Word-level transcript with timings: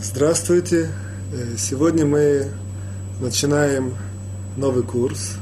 Здравствуйте! 0.00 0.90
Э, 1.32 1.56
Сегодня 1.58 2.06
мы 2.06 2.46
начинаем 3.20 3.94
новый 4.56 4.84
курс, 4.84 5.32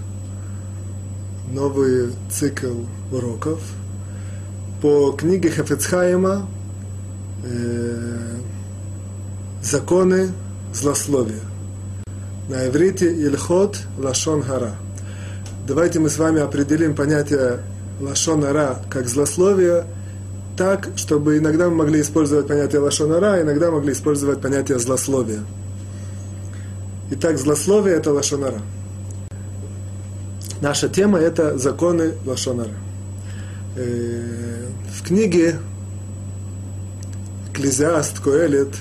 новый 1.52 2.12
цикл 2.30 2.84
уроков 3.12 3.60
по 4.80 5.12
книге 5.12 5.50
Хафецхайма 5.50 6.48
э, 7.44 8.38
«Законы 9.62 10.32
злословия». 10.72 11.42
На 12.48 12.66
иврите 12.66 13.12
«Ильхот 13.12 13.78
Лашон 13.98 14.42
Хара». 14.42 14.74
Давайте 15.68 15.98
мы 15.98 16.08
с 16.08 16.16
вами 16.16 16.40
определим 16.40 16.94
понятие 16.94 17.60
Лашон 18.00 18.40
Хара 18.40 18.78
как 18.88 19.06
злословие– 19.06 19.84
так, 20.56 20.88
чтобы 20.96 21.38
иногда 21.38 21.68
мы 21.68 21.76
могли 21.76 22.00
использовать 22.00 22.48
понятие 22.48 22.80
лошонара, 22.80 23.42
иногда 23.42 23.70
могли 23.70 23.92
использовать 23.92 24.40
понятие 24.40 24.78
злословия. 24.78 25.40
Итак, 27.10 27.38
злословие– 27.38 27.94
это 27.96 28.12
лошонара. 28.12 28.60
Наша 30.60 30.88
тема– 30.88 31.18
это 31.20 31.58
законы 31.58 32.14
лошонара. 32.24 32.74
Э, 33.76 34.66
в 34.92 35.02
книге 35.02 35.56
Экклезиаст 37.50 38.20
Коэлет 38.20 38.74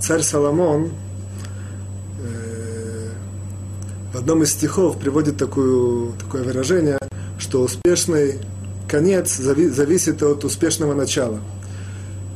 царь 0.00 0.22
Соломон 0.22 0.92
э, 2.20 3.10
в 4.12 4.16
одном 4.16 4.42
из 4.42 4.52
стихов 4.52 4.98
приводит 4.98 5.36
такую, 5.36 6.12
такое 6.14 6.42
выражение, 6.42 6.98
что 7.38 7.60
успешный 7.60 8.38
конец 8.92 9.36
зависит 9.38 10.22
от 10.22 10.44
успешного 10.44 10.92
начала. 10.92 11.40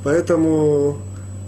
Поэтому 0.05 0.97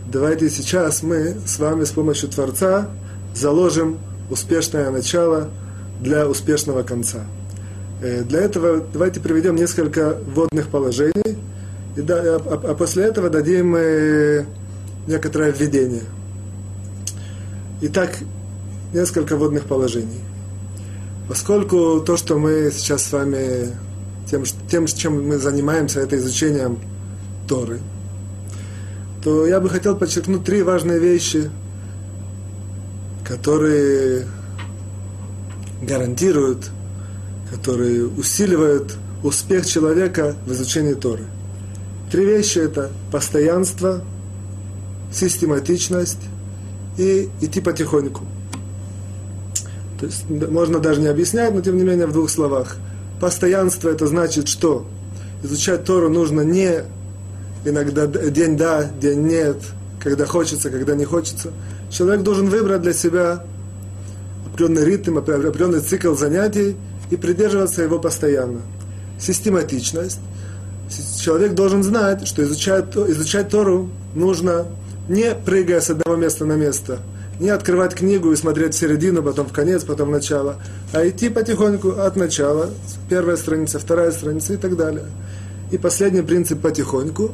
давайте 0.06 0.50
сейчас 0.50 1.02
мы 1.02 1.34
с 1.46 1.58
вами 1.58 1.84
с 1.84 1.90
помощью 1.92 2.28
Творца 2.28 2.90
заложим 3.34 3.98
успешное 4.28 4.90
начало 4.90 5.48
для 5.98 6.28
успешного 6.28 6.82
конца. 6.82 7.20
Э, 8.02 8.22
для 8.22 8.40
этого 8.42 8.84
давайте 8.92 9.20
приведем 9.20 9.56
несколько 9.56 10.18
вводных 10.26 10.68
положений, 10.68 11.38
и 11.96 12.02
да, 12.02 12.16
а, 12.16 12.42
а, 12.44 12.70
а 12.72 12.74
после 12.74 13.04
этого 13.04 13.30
дадим 13.30 13.74
э, 13.76 14.44
некоторое 15.06 15.52
введение. 15.52 16.04
Итак, 17.80 18.10
несколько 18.92 19.36
вводных 19.36 19.64
положений. 19.64 20.20
Поскольку 21.28 22.00
то, 22.00 22.18
что 22.18 22.38
мы 22.38 22.70
сейчас 22.70 23.04
с 23.04 23.12
вами 23.12 23.87
тем, 24.30 24.44
тем, 24.70 24.86
чем 24.86 25.26
мы 25.26 25.38
занимаемся, 25.38 26.00
это 26.00 26.16
изучением 26.16 26.78
Торы, 27.46 27.80
то 29.22 29.46
я 29.46 29.60
бы 29.60 29.68
хотел 29.68 29.96
подчеркнуть 29.96 30.44
три 30.44 30.62
важные 30.62 30.98
вещи, 30.98 31.50
которые 33.24 34.26
гарантируют, 35.82 36.70
которые 37.50 38.06
усиливают 38.06 38.96
успех 39.22 39.66
человека 39.66 40.36
в 40.46 40.52
изучении 40.52 40.94
Торы. 40.94 41.24
Три 42.10 42.24
вещи 42.24 42.58
это 42.58 42.90
постоянство, 43.10 44.02
систематичность 45.12 46.20
и 46.96 47.28
идти 47.40 47.60
потихоньку. 47.60 48.24
То 50.00 50.06
есть 50.06 50.28
можно 50.28 50.78
даже 50.78 51.00
не 51.00 51.08
объяснять, 51.08 51.52
но 51.54 51.60
тем 51.60 51.76
не 51.76 51.82
менее 51.82 52.06
в 52.06 52.12
двух 52.12 52.30
словах– 52.30 52.76
Постоянство 53.20 53.88
это 53.88 54.06
значит 54.06 54.48
что? 54.48 54.86
Изучать 55.42 55.84
Тору 55.84 56.08
нужно 56.08 56.42
не 56.42 56.84
иногда 57.64 58.06
день 58.06 58.56
да, 58.56 58.84
день 58.84 59.26
нет, 59.26 59.56
когда 60.00 60.26
хочется, 60.26 60.70
когда 60.70 60.94
не 60.94 61.04
хочется. 61.04 61.50
Человек 61.90 62.22
должен 62.22 62.48
выбрать 62.48 62.82
для 62.82 62.92
себя 62.92 63.44
определенный 64.46 64.84
ритм, 64.84 65.18
определенный 65.18 65.80
цикл 65.80 66.14
занятий 66.14 66.76
и 67.10 67.16
придерживаться 67.16 67.82
его 67.82 67.98
постоянно. 67.98 68.60
Систематичность. 69.20 70.20
Человек 71.20 71.54
должен 71.54 71.82
знать, 71.82 72.26
что 72.26 72.42
изучать, 72.44 72.96
изучать 72.96 73.48
Тору 73.48 73.90
нужно 74.14 74.66
не 75.08 75.34
прыгая 75.34 75.80
с 75.80 75.90
одного 75.90 76.16
места 76.16 76.44
на 76.44 76.54
место– 76.54 76.98
не 77.40 77.50
открывать 77.50 77.94
книгу 77.94 78.32
и 78.32 78.36
смотреть 78.36 78.74
в 78.74 78.78
середину, 78.78 79.22
потом 79.22 79.46
в 79.46 79.52
конец, 79.52 79.84
потом 79.84 80.08
в 80.08 80.12
начало, 80.12 80.56
а 80.92 81.08
идти 81.08 81.28
потихоньку 81.28 81.90
от 81.90 82.16
начала, 82.16 82.70
первая 83.08 83.36
страница, 83.36 83.78
вторая 83.78 84.10
страница 84.10 84.54
и 84.54 84.56
так 84.56 84.76
далее. 84.76 85.04
И 85.70 85.78
последний 85.78 86.22
принцип 86.22 86.60
потихоньку, 86.60 87.32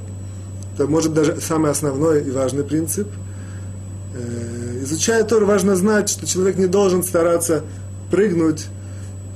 это 0.74 0.86
может 0.86 1.14
даже 1.14 1.40
самый 1.40 1.70
основной 1.70 2.22
и 2.24 2.30
важный 2.30 2.64
принцип. 2.64 3.08
Э, 4.14 4.82
изучая 4.82 5.24
Тор, 5.24 5.44
важно 5.44 5.76
знать, 5.76 6.08
что 6.10 6.26
человек 6.26 6.56
не 6.56 6.66
должен 6.66 7.02
стараться 7.02 7.62
прыгнуть 8.10 8.66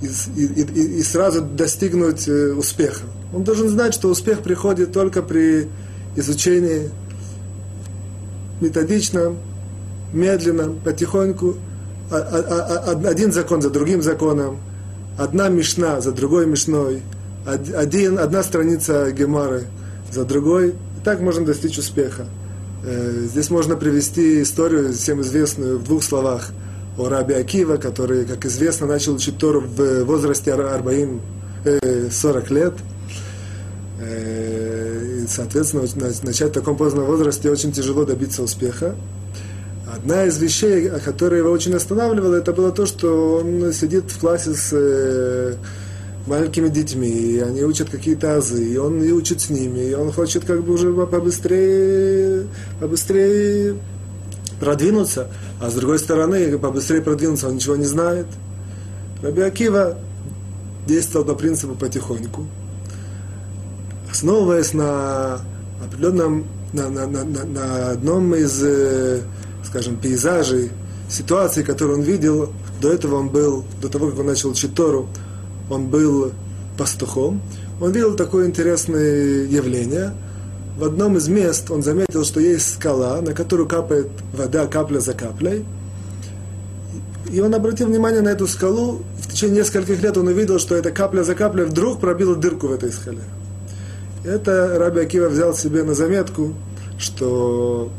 и, 0.03 0.07
и, 0.37 0.63
и, 0.63 0.99
и 0.99 1.03
сразу 1.03 1.43
достигнуть 1.43 2.29
э, 2.29 2.53
успеха. 2.53 3.05
Он 3.33 3.45
должен 3.45 3.69
знать, 3.69 3.95
что 3.95 4.09
успех 4.09 4.41
приходит 4.41 4.93
только 4.93 5.23
при 5.23 5.69
изучении 6.17 6.91
методичном, 8.61 9.39
медленно, 10.13 10.75
потихоньку, 10.85 11.57
а, 12.11 12.17
а, 12.17 12.93
а, 12.93 13.09
один 13.09 13.33
закон 13.33 13.61
за 13.63 13.71
другим 13.71 14.03
законом, 14.03 14.59
одна 15.17 15.49
мишна 15.49 16.01
за 16.01 16.13
другой 16.13 16.47
мишной, 16.47 17.03
один, 17.47 18.19
одна 18.19 18.43
страница 18.43 19.11
гемары 19.13 19.65
за 20.13 20.25
другой, 20.25 20.71
и 20.71 21.05
так 21.05 21.21
можно 21.21 21.45
достичь 21.45 21.79
успеха. 21.79 22.27
Э, 22.85 23.27
здесь 23.29 23.51
можно 23.51 23.77
привести 23.77 24.43
историю, 24.43 24.93
всем 24.93 25.21
известную, 25.21 25.79
в 25.79 25.85
двух 25.85 26.03
словах, 26.03 26.51
о 26.97 27.09
Раби 27.09 27.35
Акива, 27.35 27.77
который, 27.77 28.25
как 28.25 28.45
известно, 28.47 28.87
начал 28.87 29.15
учить 29.15 29.39
Тору 29.39 29.61
в 29.61 30.05
возрасте 30.05 30.53
Арбаим 30.53 31.21
40 32.11 32.51
э, 32.51 32.55
лет. 32.55 32.75
Э, 34.01 35.23
и, 35.23 35.27
соответственно, 35.29 35.85
начать 36.23 36.51
в 36.51 36.55
таком 36.55 36.77
поздном 36.77 37.05
возрасте 37.05 37.51
очень 37.51 37.73
тяжело 37.73 38.05
добиться 38.05 38.43
успеха. 38.43 38.95
Одна 39.95 40.25
из 40.25 40.39
вещей, 40.39 40.91
которая 41.05 41.41
его 41.41 41.51
очень 41.51 41.75
останавливала, 41.75 42.35
это 42.35 42.53
было 42.53 42.73
то, 42.73 42.85
что 42.85 43.39
он 43.39 43.73
сидит 43.73 44.11
в 44.11 44.19
классе 44.19 44.53
с 44.53 44.71
э, 44.73 45.55
маленькими 46.27 46.69
детьми, 46.69 47.09
и 47.09 47.39
они 47.39 47.65
учат 47.65 47.89
какие-то 47.89 48.37
азы, 48.37 48.63
и 48.63 48.77
он 48.77 49.03
и 49.03 49.11
учит 49.13 49.41
с 49.41 49.49
ними, 49.49 49.81
и 49.91 49.95
он 49.95 50.13
хочет 50.13 50.45
как 50.45 50.63
бы 50.63 50.75
уже 50.75 50.93
побыстрее, 50.93 52.47
побыстрее 52.81 53.77
продвинуться, 54.61 55.29
а 55.61 55.71
с 55.71 55.75
другой 55.75 55.99
стороны, 55.99 56.59
побыстрее 56.59 57.01
продвинуться, 57.01 57.49
он 57.49 57.55
ничего 57.55 57.77
не 57.77 57.87
знает. 57.87 58.27
Раби 59.23 59.41
Акива 59.41 59.97
действовал 60.87 61.25
по 61.25 61.35
принципу 61.35 61.75
потихоньку, 61.75 62.47
основываясь 64.11 64.75
на 64.75 65.41
определенном, 65.83 66.47
на, 66.75 66.91
на, 66.91 67.07
на, 67.07 67.25
на 67.25 67.91
одном 67.93 68.35
из 68.35 68.63
э, 68.63 69.23
скажем, 69.69 69.97
пейзажей, 69.97 70.71
ситуаций, 71.11 71.63
которые 71.63 71.99
он 71.99 72.03
видел. 72.03 72.51
До 72.81 72.91
этого 72.91 73.17
он 73.17 73.29
был, 73.29 73.65
до 73.81 73.89
того, 73.89 74.09
как 74.09 74.21
он 74.21 74.27
начал 74.27 74.51
учить 74.51 74.75
Тору, 74.75 75.09
он 75.69 75.89
был 75.89 76.33
пастухом. 76.79 77.43
Он 77.81 77.93
видел 77.93 78.17
такое 78.17 78.47
интересное 78.47 79.45
явление. 79.45 80.15
В 80.79 80.85
одном 80.85 81.17
из 81.17 81.29
мест 81.29 81.71
он 81.71 81.83
заметил, 81.83 82.25
что 82.25 82.41
есть 82.41 82.75
скала, 82.75 83.21
на 83.21 83.35
которую 83.35 83.69
капает 83.69 84.09
вода 84.33 84.67
капля 84.67 85.01
за 85.01 85.13
каплей. 85.13 85.65
И 87.31 87.41
он 87.41 87.55
обратил 87.55 87.89
внимание 87.89 88.23
на 88.23 88.31
эту 88.31 88.47
скалу. 88.47 89.03
В 89.19 89.29
течение 89.29 89.59
нескольких 89.59 90.03
лет 90.03 90.17
он 90.17 90.29
увидел, 90.29 90.59
что 90.59 90.75
эта 90.77 90.91
капля 90.91 91.25
за 91.25 91.35
каплей 91.35 91.65
вдруг 91.65 92.01
пробила 92.01 92.37
дырку 92.37 92.69
в 92.69 92.73
этой 92.73 92.91
скале. 92.91 93.23
Это 94.25 94.79
Раби 94.79 95.01
Акива 95.01 95.29
взял 95.29 95.55
себе 95.55 95.83
на 95.83 95.95
заметку, 95.95 96.55
что 96.99 97.91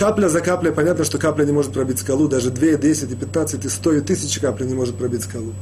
капля 0.00 0.30
за 0.30 0.40
каплей, 0.40 0.72
понятно, 0.72 1.04
что 1.04 1.18
капля 1.18 1.44
не 1.44 1.52
может 1.52 1.74
пробить 1.74 1.98
скалу, 1.98 2.26
даже 2.26 2.50
2, 2.50 2.78
10, 2.78 3.18
15, 3.18 3.64
и 3.66 3.68
100, 3.68 3.92
и 3.92 3.98
1000 3.98 4.40
капли 4.40 4.64
не 4.64 4.72
может 4.72 4.96
пробить 4.96 5.24
скалу. 5.24 5.52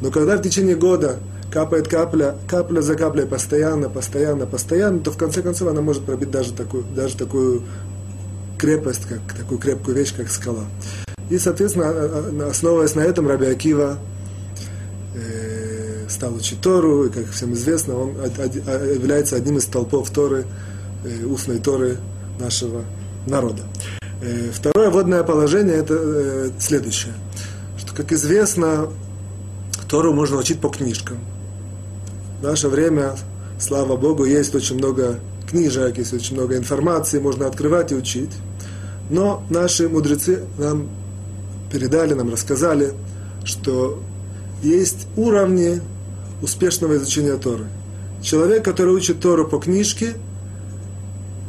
Но 0.00 0.12
когда 0.12 0.36
в 0.36 0.40
течение 0.42 0.76
года 0.76 1.16
капает 1.50 1.88
капля, 1.88 2.36
капля 2.46 2.80
за 2.80 2.94
каплей, 2.94 3.26
постоянно, 3.26 3.90
постоянно, 3.90 4.46
постоянно, 4.46 5.00
то 5.00 5.10
в 5.10 5.16
конце 5.16 5.42
концов 5.42 5.68
она 5.68 5.80
может 5.80 6.04
пробить 6.04 6.30
даже 6.30 6.52
такую, 6.52 6.84
даже 6.94 7.16
такую 7.16 7.64
крепость, 8.56 9.02
как 9.08 9.36
такую 9.36 9.58
крепкую 9.58 9.96
вещь, 9.96 10.14
как 10.16 10.30
скала. 10.30 10.66
И, 11.28 11.36
соответственно, 11.36 11.86
а, 11.88 12.46
а, 12.46 12.50
основываясь 12.50 12.94
на 12.94 13.00
этом, 13.00 13.26
Раби 13.26 13.46
Акива 13.46 13.98
э, 15.16 16.06
стал 16.08 16.36
учить 16.36 16.60
Тору, 16.60 17.06
и, 17.06 17.10
как 17.10 17.28
всем 17.30 17.52
известно, 17.54 17.98
он 17.98 18.10
является 18.94 19.34
одним 19.34 19.58
из 19.58 19.64
толпов 19.64 20.08
Торы, 20.10 20.46
э, 21.04 21.24
устной 21.24 21.58
Торы 21.58 21.96
нашего 22.38 22.84
народа. 23.28 23.62
Э, 24.20 24.50
второе 24.52 24.90
водное 24.90 25.22
положение 25.22 25.76
это 25.76 25.94
э, 25.96 26.50
следующее, 26.58 27.14
что, 27.78 27.94
как 27.94 28.12
известно, 28.12 28.88
Тору 29.88 30.12
можно 30.12 30.36
учить 30.36 30.60
по 30.60 30.68
книжкам. 30.68 31.18
В 32.40 32.42
наше 32.42 32.68
время, 32.68 33.16
слава 33.58 33.96
Богу, 33.96 34.24
есть 34.24 34.54
очень 34.54 34.76
много 34.76 35.20
книжек, 35.48 35.98
есть 35.98 36.12
очень 36.12 36.34
много 36.34 36.56
информации, 36.56 37.18
можно 37.18 37.46
открывать 37.46 37.92
и 37.92 37.94
учить. 37.94 38.30
Но 39.10 39.42
наши 39.48 39.88
мудрецы 39.88 40.44
нам 40.58 40.88
передали, 41.72 42.14
нам 42.14 42.30
рассказали, 42.30 42.92
что 43.44 44.02
есть 44.62 45.06
уровни 45.16 45.80
успешного 46.42 46.96
изучения 46.96 47.36
Торы. 47.36 47.66
Человек, 48.22 48.64
который 48.64 48.94
учит 48.94 49.20
Тору 49.20 49.46
по 49.46 49.58
книжке, 49.58 50.14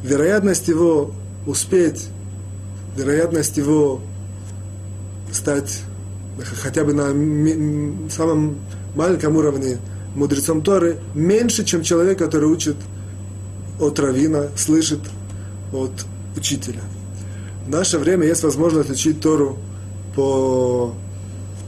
вероятность 0.03 0.67
его 0.67 1.11
успеть, 1.45 2.07
вероятность 2.95 3.57
его 3.57 4.01
стать 5.31 5.81
хотя 6.61 6.83
бы 6.83 6.93
на 6.93 8.09
самом 8.09 8.57
маленьком 8.95 9.35
уровне 9.35 9.77
мудрецом 10.15 10.61
Торы 10.61 10.99
меньше, 11.13 11.63
чем 11.63 11.83
человек, 11.83 12.17
который 12.17 12.49
учит 12.49 12.75
от 13.79 13.99
равина, 13.99 14.47
слышит 14.55 14.99
от 15.71 15.91
учителя. 16.35 16.81
В 17.65 17.69
наше 17.69 17.97
время 17.99 18.25
есть 18.25 18.43
возможность 18.43 18.89
учить 18.89 19.21
Тору 19.21 19.57
по 20.15 20.93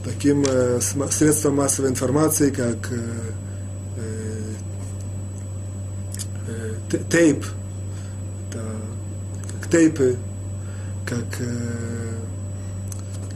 таким 0.04 0.44
э, 0.46 0.80
средствам 1.10 1.56
массовой 1.56 1.90
информации, 1.90 2.50
как 2.50 2.90
э, 2.90 3.00
э, 6.48 6.98
тейп, 7.08 7.44
как 7.44 7.61
тейпы, 9.72 10.16
как 11.06 11.24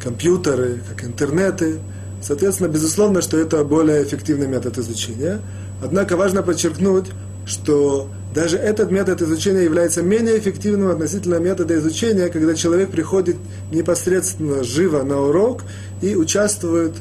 компьютеры, 0.06 0.80
как 0.88 1.04
интернеты. 1.04 1.80
Соответственно, 2.22 2.68
безусловно, 2.68 3.22
что 3.22 3.38
это 3.38 3.64
более 3.64 4.04
эффективный 4.04 4.46
метод 4.46 4.78
изучения. 4.78 5.40
Однако 5.82 6.16
важно 6.16 6.42
подчеркнуть, 6.42 7.06
что 7.46 8.08
даже 8.34 8.56
этот 8.56 8.90
метод 8.90 9.22
изучения 9.22 9.64
является 9.64 10.02
менее 10.02 10.38
эффективным 10.38 10.90
относительно 10.90 11.36
метода 11.36 11.76
изучения, 11.78 12.28
когда 12.28 12.54
человек 12.54 12.90
приходит 12.90 13.36
непосредственно 13.72 14.62
живо 14.62 15.02
на 15.02 15.20
урок 15.20 15.62
и 16.02 16.14
участвует 16.14 16.92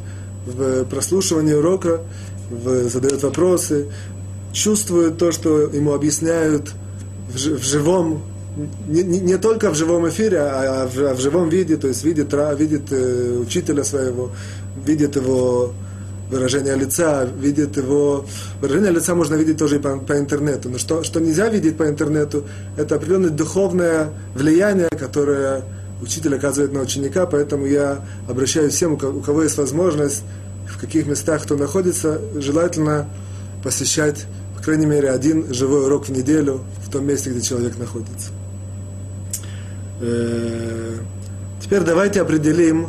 в 0.46 0.86
прослушивании 0.86 1.54
урока, 1.54 2.02
в, 2.50 2.90
задает 2.90 3.22
вопросы, 3.24 3.88
чувствует 4.54 5.18
то, 5.18 5.32
что 5.32 5.62
ему 5.62 5.94
объясняют 5.94 6.72
в, 7.30 7.36
в 7.36 7.64
живом, 7.64 8.24
не, 8.88 9.04
не, 9.04 9.20
не 9.20 9.38
только 9.38 9.70
в 9.70 9.76
живом 9.76 10.08
эфире, 10.10 10.40
а, 10.40 10.84
а, 10.84 10.88
в, 10.88 11.16
в 11.16 11.20
живом 11.20 11.50
виде, 11.50 11.78
то 11.78 11.88
есть 11.88 12.04
видит, 12.04 12.34
видит 12.58 12.92
э, 12.92 13.38
учителя 13.40 13.84
своего, 13.84 14.32
видит 14.86 15.16
его 15.16 15.74
выражение 16.30 16.76
лица, 16.76 17.26
видит 17.26 17.78
его... 17.78 18.26
Выражение 18.62 18.92
лица 18.92 19.14
можно 19.16 19.36
видеть 19.36 19.58
тоже 19.58 19.78
и 19.78 19.80
по, 19.80 19.98
по 19.98 20.18
интернету. 20.18 20.70
Но 20.70 20.78
что, 20.78 21.04
что 21.04 21.20
нельзя 21.20 21.50
видеть 21.50 21.78
по 21.78 21.88
интернету, 21.88 22.46
это 22.78 22.96
определенное 22.96 23.30
духовное 23.30 24.10
влияние, 24.34 24.90
которое 24.90 25.64
учитель 26.02 26.36
оказывает 26.36 26.74
на 26.74 26.82
ученика, 26.82 27.26
поэтому 27.26 27.66
я 27.66 28.04
обращаюсь 28.28 28.74
всем, 28.74 28.94
у 28.94 29.22
кого 29.22 29.44
есть 29.44 29.58
возможность, 29.58 30.24
в 30.68 30.80
каких 30.80 31.08
местах 31.08 31.44
кто 31.44 31.56
находится, 31.56 32.20
желательно 32.36 33.08
посещать, 33.64 34.26
по 34.58 34.64
крайней 34.64 34.86
мере, 34.86 35.10
один 35.12 35.54
живой 35.54 35.86
урок 35.86 36.08
в 36.08 36.12
неделю 36.12 36.62
в 36.86 36.92
том 36.92 37.06
месте, 37.06 37.30
где 37.30 37.42
человек 37.42 37.78
находится. 37.78 38.32
Э, 40.02 40.98
теперь 41.62 41.82
давайте 41.82 42.22
определим 42.22 42.88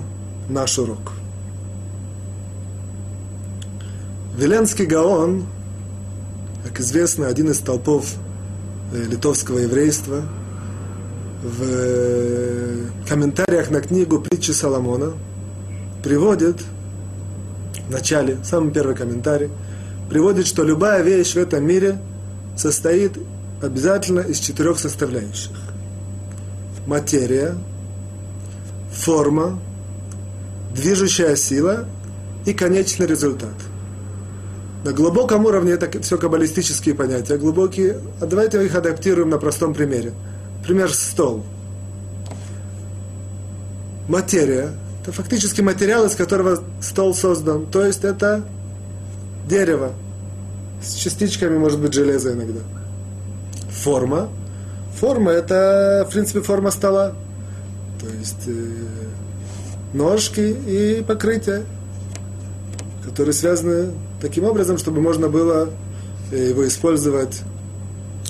наш 0.49 0.79
урок. 0.79 1.13
Веленский 4.37 4.87
Гаон, 4.87 5.47
как 6.65 6.81
известно, 6.81 7.29
один 7.29 7.51
из 7.51 7.59
толпов 7.59 8.15
э, 8.93 9.03
литовского 9.05 9.59
еврейства, 9.59 10.23
в 11.43 11.63
э, 11.63 12.87
комментариях 13.09 13.71
на 13.71 13.81
книгу 13.81 14.21
«Притчи 14.21 14.51
Соломона» 14.51 15.13
приводит 16.03 16.61
в 17.89 17.91
начале, 17.91 18.39
самый 18.45 18.73
первый 18.73 18.97
комментарий, 18.97 19.51
приводит, 20.11 20.47
что 20.47 20.65
любая 20.65 21.03
вещь 21.03 21.35
в 21.35 21.39
этом 21.39 21.65
мире 21.65 21.99
состоит 22.57 23.13
обязательно 23.63 24.21
из 24.21 24.39
четырех 24.39 24.79
составляющих. 24.79 25.53
Материя, 26.87 27.55
форма, 28.93 29.59
движущая 30.75 31.37
сила 31.37 31.87
и 32.45 32.55
конечный 32.55 33.07
результат– 33.07 33.55
на 34.87 34.93
глубоком 34.93 35.45
уровне 35.47 35.73
это 35.73 36.01
все 36.01 36.17
каббалистические 36.17 36.95
понятия, 36.95 37.39
глубокие. 37.39 37.99
А 38.21 38.27
давайте 38.27 38.65
их 38.65 38.73
адаптируем 38.77 39.31
на 39.31 39.39
простом 39.39 39.75
примере. 39.75 40.13
Пример 40.65 40.95
стол. 40.95 41.45
Материя– 44.07 44.71
это 45.03 45.11
фактически 45.11 45.61
материал, 45.61 46.07
из 46.07 46.15
которого 46.15 46.63
стол 46.81 47.17
создан. 47.17 47.67
То 47.67 47.85
есть 47.85 48.05
это 48.05 48.45
дерево 49.49 49.93
с 50.81 50.95
частичками, 50.95 51.59
может 51.59 51.81
быть, 51.81 51.93
железа 51.93 52.35
иногда. 52.35 52.61
Форма. 53.69 54.29
Форма– 54.97 55.31
это, 55.33 56.07
в 56.09 56.13
принципе, 56.13 56.41
форма 56.41 56.71
стола. 56.71 57.13
То 58.01 58.07
есть 58.19 58.47
э, 58.47 58.53
ножки 59.93 60.41
и 60.41 61.05
покрытие, 61.07 61.65
которые 63.05 63.35
связаны 63.35 63.93
таким 64.21 64.45
образом, 64.45 64.79
чтобы 64.79 65.01
можно 65.01 65.29
было 65.29 65.71
э, 66.33 66.49
его 66.49 66.67
использовать 66.67 67.43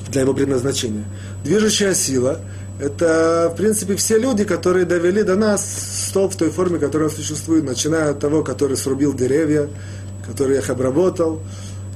для 0.09 0.23
его 0.23 0.35
предназначения. 0.35 1.05
Движущая 1.45 1.95
сила– 1.95 2.41
это, 2.81 3.51
в 3.53 3.57
принципе, 3.57 3.95
все 3.95 4.19
люди, 4.19 4.45
которые 4.45 4.85
довели 4.85 5.23
до 5.23 5.37
нас 5.37 5.65
стол 6.09 6.29
в 6.29 6.37
той 6.37 6.51
форме, 6.51 6.79
которая 6.79 7.09
существует, 7.09 7.65
начиная 7.65 8.11
от 8.11 8.19
того, 8.19 8.43
который 8.43 8.77
срубил 8.77 9.15
деревья, 9.15 9.69
который 10.27 10.59
их 10.59 10.69
обработал, 10.69 11.43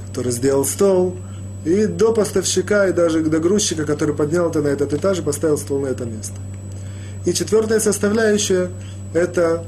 который 0.07 0.31
сделал 0.31 0.63
стол, 0.63 1.17
и 1.65 1.85
до 1.85 2.13
поставщика, 2.13 2.87
и 2.87 2.93
даже 2.93 3.21
до 3.21 3.39
грузчика, 3.39 3.85
который 3.85 4.15
поднял 4.15 4.49
это 4.49 4.61
на 4.61 4.67
этот 4.67 4.93
этаж 4.93 5.19
и 5.19 5.21
поставил 5.21 5.57
стол 5.57 5.79
на 5.81 5.87
это 5.87 6.05
место. 6.05 6.35
И 7.25 7.33
четвертая 7.33 7.79
составляющая– 7.79 8.71
это 9.13 9.63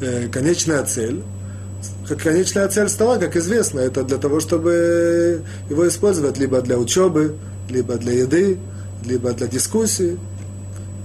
э, 0.00 0.28
конечная 0.28 0.84
цель– 0.84 1.22
как 2.08 2.18
конечная 2.18 2.68
цель 2.68 2.88
стола, 2.88 3.18
как 3.18 3.36
известно, 3.36 3.80
это 3.80 4.02
для 4.02 4.18
того, 4.18 4.40
чтобы 4.40 5.42
его 5.70 5.88
использовать 5.88 6.38
либо 6.38 6.60
для 6.60 6.78
учебы, 6.78 7.36
либо 7.68 7.94
для 7.94 8.12
еды, 8.12 8.58
либо 9.04 9.32
для 9.32 9.46
дискуссии. 9.46 10.18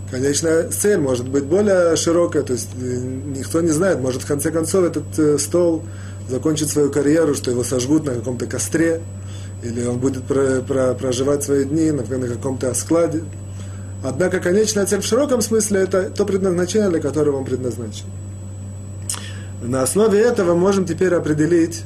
Конечная 0.09 0.69
цель 0.69 0.99
может 0.99 1.27
быть 1.27 1.43
более 1.43 1.95
широкая, 1.95 2.43
то 2.43 2.53
есть 2.53 2.69
э, 2.75 2.97
никто 3.35 3.61
не 3.61 3.71
знает, 3.71 3.99
может 3.99 4.23
в 4.23 4.25
конце 4.25 4.51
концов 4.51 4.85
этот 4.85 5.19
э, 5.19 5.37
стол 5.37 5.83
закончит 6.29 6.69
свою 6.69 6.91
карьеру, 6.91 7.35
что 7.35 7.51
его 7.51 7.63
сожгут 7.63 8.05
на 8.05 8.13
каком-то 8.13 8.45
костре, 8.45 9.01
или 9.63 9.85
он 9.85 9.97
будет 9.97 10.23
про, 10.23 10.61
про, 10.61 10.93
проживать 10.93 11.43
свои 11.43 11.65
дни 11.65 11.91
на, 11.91 12.03
на 12.03 12.27
каком-то 12.27 12.73
складе. 12.73 13.23
Однако 14.03 14.39
конечная 14.39 14.85
цель 14.85 15.01
в 15.01 15.05
широком 15.05 15.41
смысле 15.41 15.81
это 15.81 16.09
то 16.09 16.25
предназначение, 16.25 16.89
для 16.89 16.99
которого 16.99 17.37
он 17.37 17.45
предназначен. 17.45 18.05
На 19.61 19.81
основе 19.81 20.19
этого 20.19 20.55
можем 20.55 20.85
теперь 20.85 21.13
определить 21.15 21.83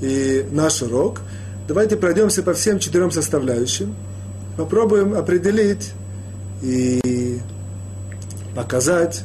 и 0.00 0.46
наш 0.50 0.82
урок. 0.82 1.20
Давайте 1.66 1.96
пройдемся 1.96 2.42
по 2.42 2.52
всем 2.52 2.78
четырем 2.78 3.10
составляющим. 3.10 3.96
Попробуем 4.56 5.14
определить 5.14 5.92
и 6.62 7.40
показать, 8.54 9.22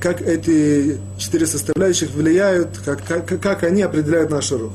как 0.00 0.22
эти 0.22 0.98
четыре 1.18 1.46
составляющих 1.46 2.10
влияют, 2.10 2.78
как, 2.84 3.04
как, 3.04 3.40
как 3.40 3.62
они 3.64 3.82
определяют 3.82 4.30
наш 4.30 4.50
урок. 4.52 4.72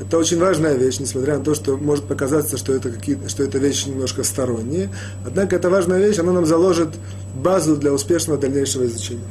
Это 0.00 0.16
очень 0.16 0.38
важная 0.38 0.74
вещь, 0.74 1.00
несмотря 1.00 1.38
на 1.38 1.44
то, 1.44 1.54
что 1.54 1.76
может 1.76 2.04
показаться, 2.04 2.56
что 2.56 2.72
это, 2.72 2.90
какие, 2.90 3.18
что 3.26 3.42
это 3.42 3.58
вещи 3.58 3.88
немножко 3.88 4.22
сторонние. 4.22 4.90
Однако 5.26 5.56
это 5.56 5.70
важная 5.70 5.98
вещь, 5.98 6.18
она 6.18 6.32
нам 6.32 6.46
заложит 6.46 6.90
базу 7.34 7.76
для 7.76 7.92
успешного 7.92 8.38
дальнейшего 8.38 8.86
изучения. 8.86 9.28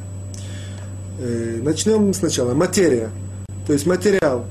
Э, 1.20 1.60
начнем 1.62 2.12
сначала. 2.12 2.52
Материя, 2.54 3.10
то 3.66 3.72
есть 3.72 3.86
материал. 3.86 4.44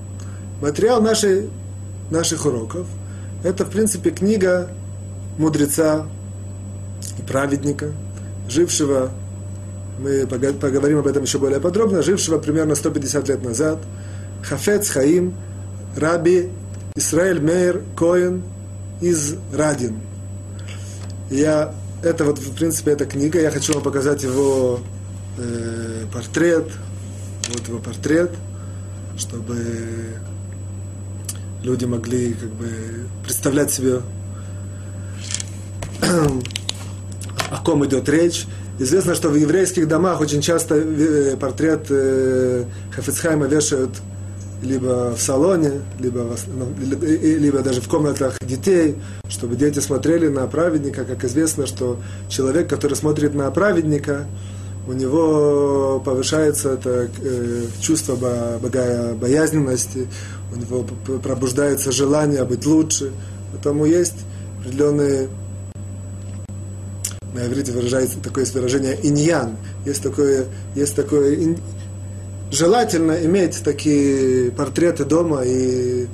Материал 0.62 1.02
нашей, 1.02 1.50
наших 2.10 2.46
уроков– 2.46 2.88
это, 3.44 3.66
в 3.66 3.70
принципе, 3.70 4.10
книга 4.10 4.70
мудреца 5.38 6.08
и 7.18 7.22
праведника, 7.22 7.92
жившего, 8.50 9.12
мы 10.00 10.26
поговорим 10.28 11.00
об 11.00 11.08
этом 11.08 11.24
еще 11.24 11.38
более 11.38 11.60
подробно, 11.60 12.02
жившего 12.02 12.40
примерно 12.40 12.76
150 12.76 13.30
лет 13.30 13.44
назад, 13.44 13.80
Хафец 14.44 14.90
Хаим, 14.90 15.36
Раби 15.98 16.50
Исраэль 16.96 17.42
Мейер 17.42 17.82
Коэн 17.96 18.44
из 19.02 19.36
Радин. 19.54 20.00
Я, 21.32 21.74
это 22.04 22.24
вот, 22.24 22.38
в 22.38 22.56
принципе, 22.56 22.92
эта 22.92 23.06
книга, 23.06 23.42
я 23.42 23.50
хочу 23.50 23.74
вам 23.74 23.82
показать 23.82 24.24
его 24.24 24.80
э, 25.38 26.06
портрет, 26.14 26.70
вот 27.50 27.68
его 27.68 27.80
портрет, 27.80 28.32
чтобы 29.18 29.56
люди 31.64 31.86
могли 31.86 32.34
как 32.34 32.50
бы 32.50 32.70
представлять 33.24 33.72
себе 33.72 34.02
о 37.50 37.58
ком 37.64 37.86
идет 37.86 38.08
речь. 38.08 38.46
Известно, 38.80 39.16
что 39.16 39.30
в 39.30 39.36
еврейских 39.36 39.88
домах 39.88 40.22
очень 40.22 40.42
часто 40.42 40.76
э, 40.76 41.36
портрет 41.38 41.88
э, 41.90 42.66
Хафицхайма 42.92 43.48
вешают 43.48 43.92
либо 44.62 45.16
в 45.16 45.22
салоне, 45.22 45.82
либо, 46.00 46.36
в, 46.36 46.48
ну, 46.48 46.68
либо 46.80 47.60
даже 47.60 47.82
в 47.82 47.88
комнатах 47.88 48.38
детей, 48.42 48.96
чтобы 49.30 49.56
дети 49.56 49.80
смотрели 49.80 50.28
на 50.28 50.48
праведника. 50.48 51.06
Как 51.06 51.24
известно, 51.26 51.68
что 51.68 52.00
человек, 52.30 52.70
который 52.70 52.96
смотрит 52.96 53.36
на 53.36 53.50
праведника, 53.52 54.26
у 54.88 54.94
него 54.94 56.02
повышается 56.04 56.70
это 56.70 57.10
э, 57.22 57.66
чувство 57.82 58.16
бога, 58.16 59.14
боязненности, 59.16 60.08
у 60.54 60.58
него 60.58 60.86
пробуждается 61.22 61.92
желание 61.92 62.44
быть 62.46 62.66
лучше. 62.66 63.12
Поэтому 63.52 63.86
есть 63.86 64.16
определенные 64.60 65.30
на 67.34 67.46
иврите 67.46 67.72
выражается 67.72 68.20
такое 68.20 68.46
выражение 68.46 68.98
иньян. 69.04 69.58
Есть 69.86 70.02
такое, 70.02 70.46
есть 70.76 70.96
такое. 70.96 71.56
Желательно 72.52 73.14
иметь 73.26 73.64
такие 73.64 74.52
портреты 74.52 75.06
дома 75.06 75.42
и 75.44 76.08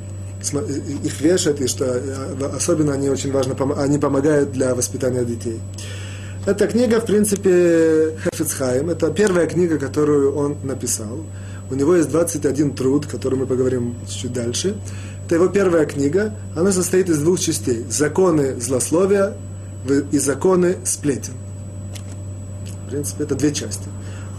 их 1.03 1.21
вешать, 1.21 1.61
и 1.61 1.67
что 1.67 1.85
э, 1.85 2.49
особенно 2.55 2.93
они 2.93 3.09
очень 3.09 3.31
важно, 3.31 3.55
они 3.81 3.97
помогают 3.97 4.51
для 4.51 4.75
воспитания 4.75 5.23
детей. 5.23 5.59
Эта 6.45 6.67
книга, 6.67 6.99
в 6.99 7.05
принципе, 7.05 8.17
Хефицхайм, 8.23 8.89
это 8.89 9.09
первая 9.11 9.47
книга, 9.47 9.79
которую 9.79 10.35
он 10.35 10.57
написал. 10.63 11.23
У 11.71 11.75
него 11.75 11.95
есть 11.95 12.09
21 12.09 12.75
труд, 12.75 13.05
который 13.05 13.39
мы 13.39 13.45
поговорим 13.45 13.95
чуть 14.09 14.33
дальше. 14.33 14.75
Это 15.25 15.35
его 15.35 15.47
первая 15.47 15.85
книга. 15.85 16.35
Она 16.53 16.73
состоит 16.73 17.09
из 17.09 17.19
двух 17.19 17.39
частей. 17.39 17.85
Законы 17.89 18.59
злословия 18.59 19.37
и 20.11 20.19
законы 20.19 20.77
сплетен. 20.83 21.33
В 22.85 22.89
принципе, 22.89 23.23
это 23.23 23.35
две 23.35 23.53
части. 23.53 23.87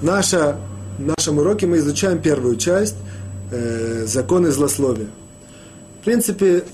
Наша, 0.02 0.58
в 0.98 1.06
нашем 1.06 1.38
уроке 1.38 1.66
мы 1.66 1.78
изучаем 1.78 2.20
первую 2.20 2.56
часть 2.56 2.96
э, 3.50 4.04
законы 4.06 4.50
злословия. 4.50 5.08
В 6.00 6.04
принципе, 6.04 6.64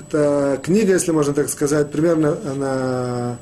эта 0.00 0.60
книга, 0.62 0.92
если 0.92 1.12
можно 1.12 1.32
так 1.32 1.48
сказать, 1.48 1.90
примерно 1.90 2.38
она 2.50 3.38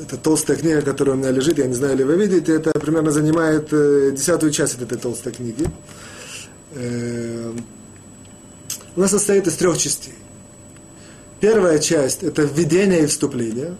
это 0.00 0.16
толстая 0.16 0.56
книга, 0.56 0.82
которая 0.82 1.14
у 1.14 1.18
меня 1.18 1.30
лежит, 1.30 1.58
я 1.58 1.66
не 1.66 1.74
знаю, 1.74 1.96
ли 1.96 2.04
вы 2.04 2.16
видите, 2.16 2.54
это 2.54 2.70
примерно 2.72 3.10
занимает 3.10 3.68
э, 3.72 4.12
десятую 4.14 4.52
часть 4.52 4.80
этой 4.80 4.98
толстой 4.98 5.32
книги. 5.32 5.66
Э, 6.72 7.52
она 8.96 9.08
состоит 9.08 9.46
из 9.46 9.54
трех 9.54 9.78
частей. 9.78 10.14
Первая 11.40 11.78
часть– 11.78 12.22
это 12.22 12.42
введение 12.42 13.04
и 13.04 13.06
вступление. 13.06 13.76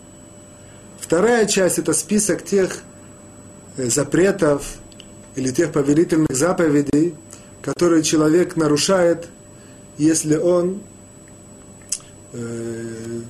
Вторая 1.01 1.47
часть– 1.47 1.79
это 1.81 1.93
список 1.93 2.45
тех 2.45 2.79
э, 3.77 3.89
запретов 3.89 4.77
или 5.37 5.51
тех 5.51 5.73
повелительных 5.73 6.37
заповедей, 6.37 7.15
которые 7.63 8.03
человек 8.03 8.57
нарушает, 8.57 9.29
если 9.99 10.37
он 10.37 10.81
э, 12.33 13.21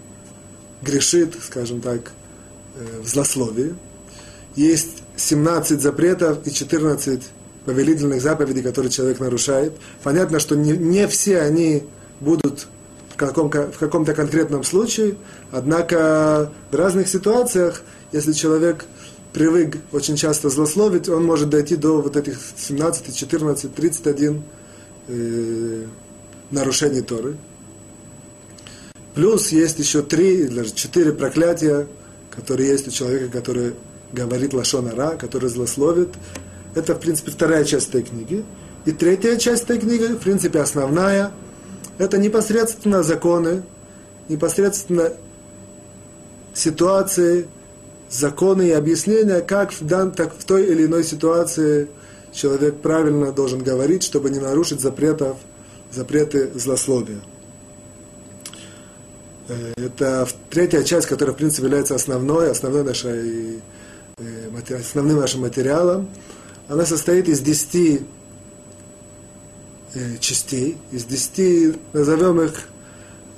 грешит, 0.83 1.35
скажем 1.43 1.81
так, 1.81 2.13
э, 2.77 3.01
в 3.01 3.09
злословии. 3.09 3.75
Есть 4.57 5.03
17 5.17 5.81
запретов 5.81 6.47
и 6.47 6.53
14 6.53 7.23
повелительных 7.65 8.21
заповедей, 8.21 8.63
которые 8.63 8.91
человек 8.91 9.21
нарушает. 9.21 9.75
Понятно, 10.03 10.39
что 10.39 10.55
не, 10.55 10.73
не 10.73 11.09
все 11.09 11.41
они 11.41 11.85
будут 12.21 12.67
в, 13.11 13.17
каком, 13.17 13.51
в 13.51 13.79
каком-то 13.79 14.15
конкретном 14.15 14.65
случае, 14.65 15.17
однако 15.51 16.53
в 16.71 16.75
разных 16.75 17.09
ситуациях, 17.09 17.83
если 18.13 18.33
человек 18.33 18.85
привык 19.35 19.79
очень 19.93 20.17
часто 20.17 20.49
злословить, 20.49 21.09
он 21.09 21.25
может 21.25 21.51
дойти 21.51 21.77
до 21.77 22.01
вот 22.01 22.17
этих 22.17 22.39
17, 22.57 23.15
14, 23.15 23.75
31 23.75 24.43
э, 25.09 25.85
нарушений 26.51 27.03
Торы. 27.03 27.37
Плюс 29.15 29.49
есть 29.49 29.79
еще 29.79 30.03
три 30.03 30.49
даже 30.49 30.73
четыре 30.73 31.13
проклятия, 31.13 31.87
которые 32.31 32.71
есть 32.71 32.89
у 32.89 32.91
человека, 32.91 33.29
который 33.31 33.75
говорит 34.13 34.55
лашонара, 34.55 35.17
который 35.17 35.51
злословит. 35.51 36.11
Это, 36.75 36.95
в 36.95 37.01
принципе, 37.01 37.31
вторая 37.31 37.65
часть 37.65 37.91
этой 37.91 38.03
книги. 38.03 38.45
И 38.87 38.93
третья 38.93 39.37
часть 39.37 39.65
этой 39.65 39.79
книги, 39.79 40.05
в 40.05 40.19
принципе, 40.19 40.61
основная– 40.61 41.33
это 41.99 42.19
непосредственно 42.19 43.03
законы, 43.03 43.63
непосредственно 44.29 45.13
ситуации, 46.53 47.47
законы 48.15 48.69
и 48.69 48.73
объяснения, 48.73 49.41
как 49.41 49.73
в, 49.73 49.85
дан, 49.85 50.13
так 50.13 50.35
в 50.39 50.45
той 50.45 50.67
или 50.67 50.87
иной 50.87 51.05
ситуации 51.05 51.89
человек 52.33 52.77
правильно 52.81 53.33
должен 53.33 53.63
говорить, 53.63 54.03
чтобы 54.03 54.31
не 54.31 54.39
нарушить 54.39 54.81
запретов, 54.81 55.37
запреты 55.93 56.51
злословия. 56.55 57.21
Э, 59.49 59.73
это 59.77 60.29
третья 60.51 60.83
часть, 60.83 61.07
которая, 61.07 61.35
в 61.35 61.39
принципе, 61.39 61.65
является 61.65 61.95
основной, 61.95 62.51
основной 62.51 62.85
нашей, 62.85 63.61
э, 64.19 64.77
основным 64.79 65.21
нашим 65.21 65.43
материалом. 65.43 66.09
Она 66.69 66.87
состоит 66.87 67.29
из 67.29 67.41
десяти 67.41 68.03
э, 69.95 70.19
частей, 70.19 70.79
из 70.93 71.05
десяти, 71.05 71.75
назовем 71.93 72.41
их, 72.41 72.69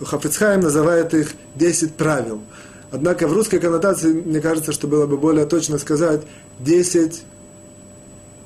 Хафицхайм 0.04 0.60
называет 0.60 1.14
их 1.14 1.32
10 1.54 1.94
правил. 1.94 2.42
Однако 2.90 3.26
в 3.26 3.32
русской 3.32 3.58
коннотации, 3.58 4.12
мне 4.12 4.40
кажется, 4.40 4.72
что 4.72 4.86
было 4.86 5.06
бы 5.06 5.16
более 5.16 5.46
точно 5.46 5.78
сказать 5.78 6.22
10 6.60 7.22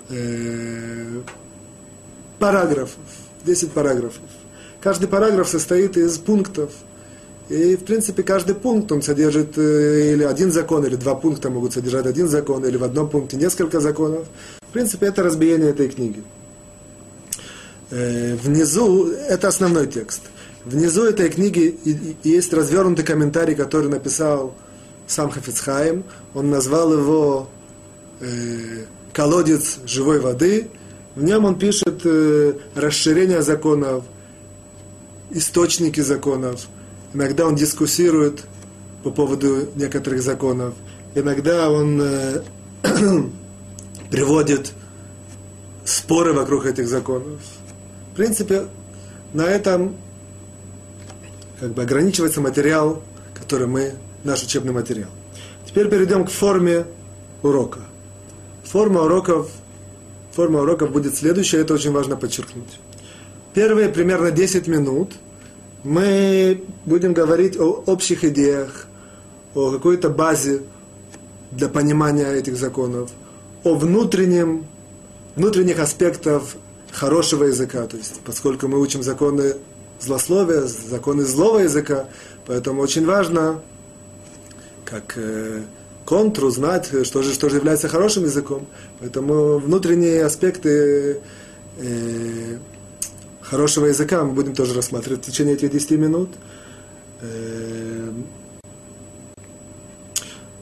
э, 0.08 1.20
параграфов. 2.38 2.96
10 3.44 3.72
параграфов. 3.72 4.22
Каждый 4.80 5.08
параграф 5.08 5.48
состоит 5.48 5.96
из 5.96 6.18
пунктов. 6.18 6.70
И, 7.50 7.76
в 7.76 7.84
принципе, 7.84 8.22
каждый 8.22 8.54
пункт, 8.54 8.92
он 8.92 9.02
содержит 9.02 9.58
э, 9.58 10.12
или 10.14 10.24
один 10.24 10.52
закон, 10.52 10.86
или 10.86 10.96
два 10.96 11.14
пункта 11.16 11.50
могут 11.50 11.74
содержать 11.74 12.06
один 12.06 12.28
закон, 12.28 12.64
или 12.64 12.76
в 12.76 12.84
одном 12.84 13.10
пункте 13.10 13.36
несколько 13.36 13.80
законов. 13.80 14.26
В 14.62 14.72
принципе, 14.72 15.06
это 15.06 15.22
разбиение 15.22 15.70
этой 15.70 15.88
книги. 15.88 16.22
Э, 17.90 18.36
внизу, 18.36 19.08
это 19.08 19.48
основной 19.48 19.88
текст. 19.88 20.22
Внизу 20.64 21.04
этой 21.04 21.30
книги 21.30 21.78
есть 22.22 22.52
развернутый 22.52 23.04
комментарий, 23.04 23.54
который 23.54 23.88
написал 23.88 24.54
сам 25.06 25.30
Хафицхайм. 25.30 26.04
Он 26.34 26.50
назвал 26.50 26.92
его 26.92 27.48
э, 28.20 28.84
«Колодец 29.12 29.78
живой 29.86 30.20
воды». 30.20 30.68
В 31.16 31.22
нем 31.22 31.46
он 31.46 31.58
пишет 31.58 32.02
э, 32.04 32.52
расширение 32.74 33.42
законов, 33.42 34.04
источники 35.30 36.00
законов. 36.00 36.68
Иногда 37.14 37.46
он 37.46 37.56
дискуссирует 37.56 38.44
по 39.02 39.10
поводу 39.10 39.70
некоторых 39.74 40.22
законов. 40.22 40.74
Иногда 41.14 41.70
он 41.70 42.00
э, 42.02 42.42
приводит 44.10 44.72
споры 45.86 46.34
вокруг 46.34 46.66
этих 46.66 46.86
законов. 46.86 47.40
В 48.12 48.16
принципе, 48.16 48.66
на 49.32 49.46
этом 49.46 49.96
как 51.60 51.72
бы 51.72 51.82
ограничивается 51.82 52.40
материал, 52.40 53.02
который 53.34 53.66
мы, 53.66 53.92
наш 54.24 54.42
учебный 54.42 54.72
материал. 54.72 55.10
Теперь 55.66 55.88
перейдем 55.88 56.24
к 56.24 56.30
форме 56.30 56.86
урока. 57.42 57.80
Форма 58.64 59.02
уроков, 59.02 59.50
форма 60.32 60.60
уроков 60.60 60.90
будет 60.90 61.14
следующая, 61.16 61.58
это 61.58 61.74
очень 61.74 61.92
важно 61.92 62.16
подчеркнуть. 62.16 62.80
Первые 63.52 63.88
примерно 63.88 64.30
10 64.30 64.66
минут 64.68 65.12
мы 65.84 66.62
будем 66.84 67.12
говорить 67.12 67.58
о 67.58 67.82
общих 67.86 68.24
идеях, 68.24 68.86
о 69.54 69.70
какой-то 69.70 70.08
базе 70.08 70.62
для 71.50 71.68
понимания 71.68 72.30
этих 72.32 72.56
законов, 72.56 73.10
о 73.64 73.74
внутреннем, 73.74 74.66
внутренних 75.36 75.78
аспектах 75.78 76.42
хорошего 76.92 77.44
языка, 77.44 77.86
то 77.86 77.96
есть 77.96 78.20
поскольку 78.24 78.68
мы 78.68 78.80
учим 78.80 79.02
законы 79.02 79.56
злословия, 80.00 80.62
законы 80.62 81.24
злого 81.24 81.58
языка, 81.58 82.08
поэтому 82.46 82.82
очень 82.82 83.06
важно, 83.06 83.62
как 84.84 85.14
э, 85.16 85.62
контр 86.04 86.44
узнать, 86.44 86.90
что 87.06 87.22
же, 87.22 87.32
что 87.32 87.48
же 87.48 87.56
является 87.56 87.88
хорошим 87.88 88.24
языком. 88.24 88.66
Поэтому 88.98 89.58
внутренние 89.58 90.24
аспекты 90.24 91.20
э, 91.78 92.58
хорошего 93.40 93.86
языка 93.86 94.24
мы 94.24 94.32
будем 94.32 94.54
тоже 94.54 94.74
рассматривать 94.74 95.22
в 95.22 95.26
течение 95.26 95.54
этих 95.54 95.70
10 95.70 95.90
минут. 95.92 96.30
Э, 97.20 98.10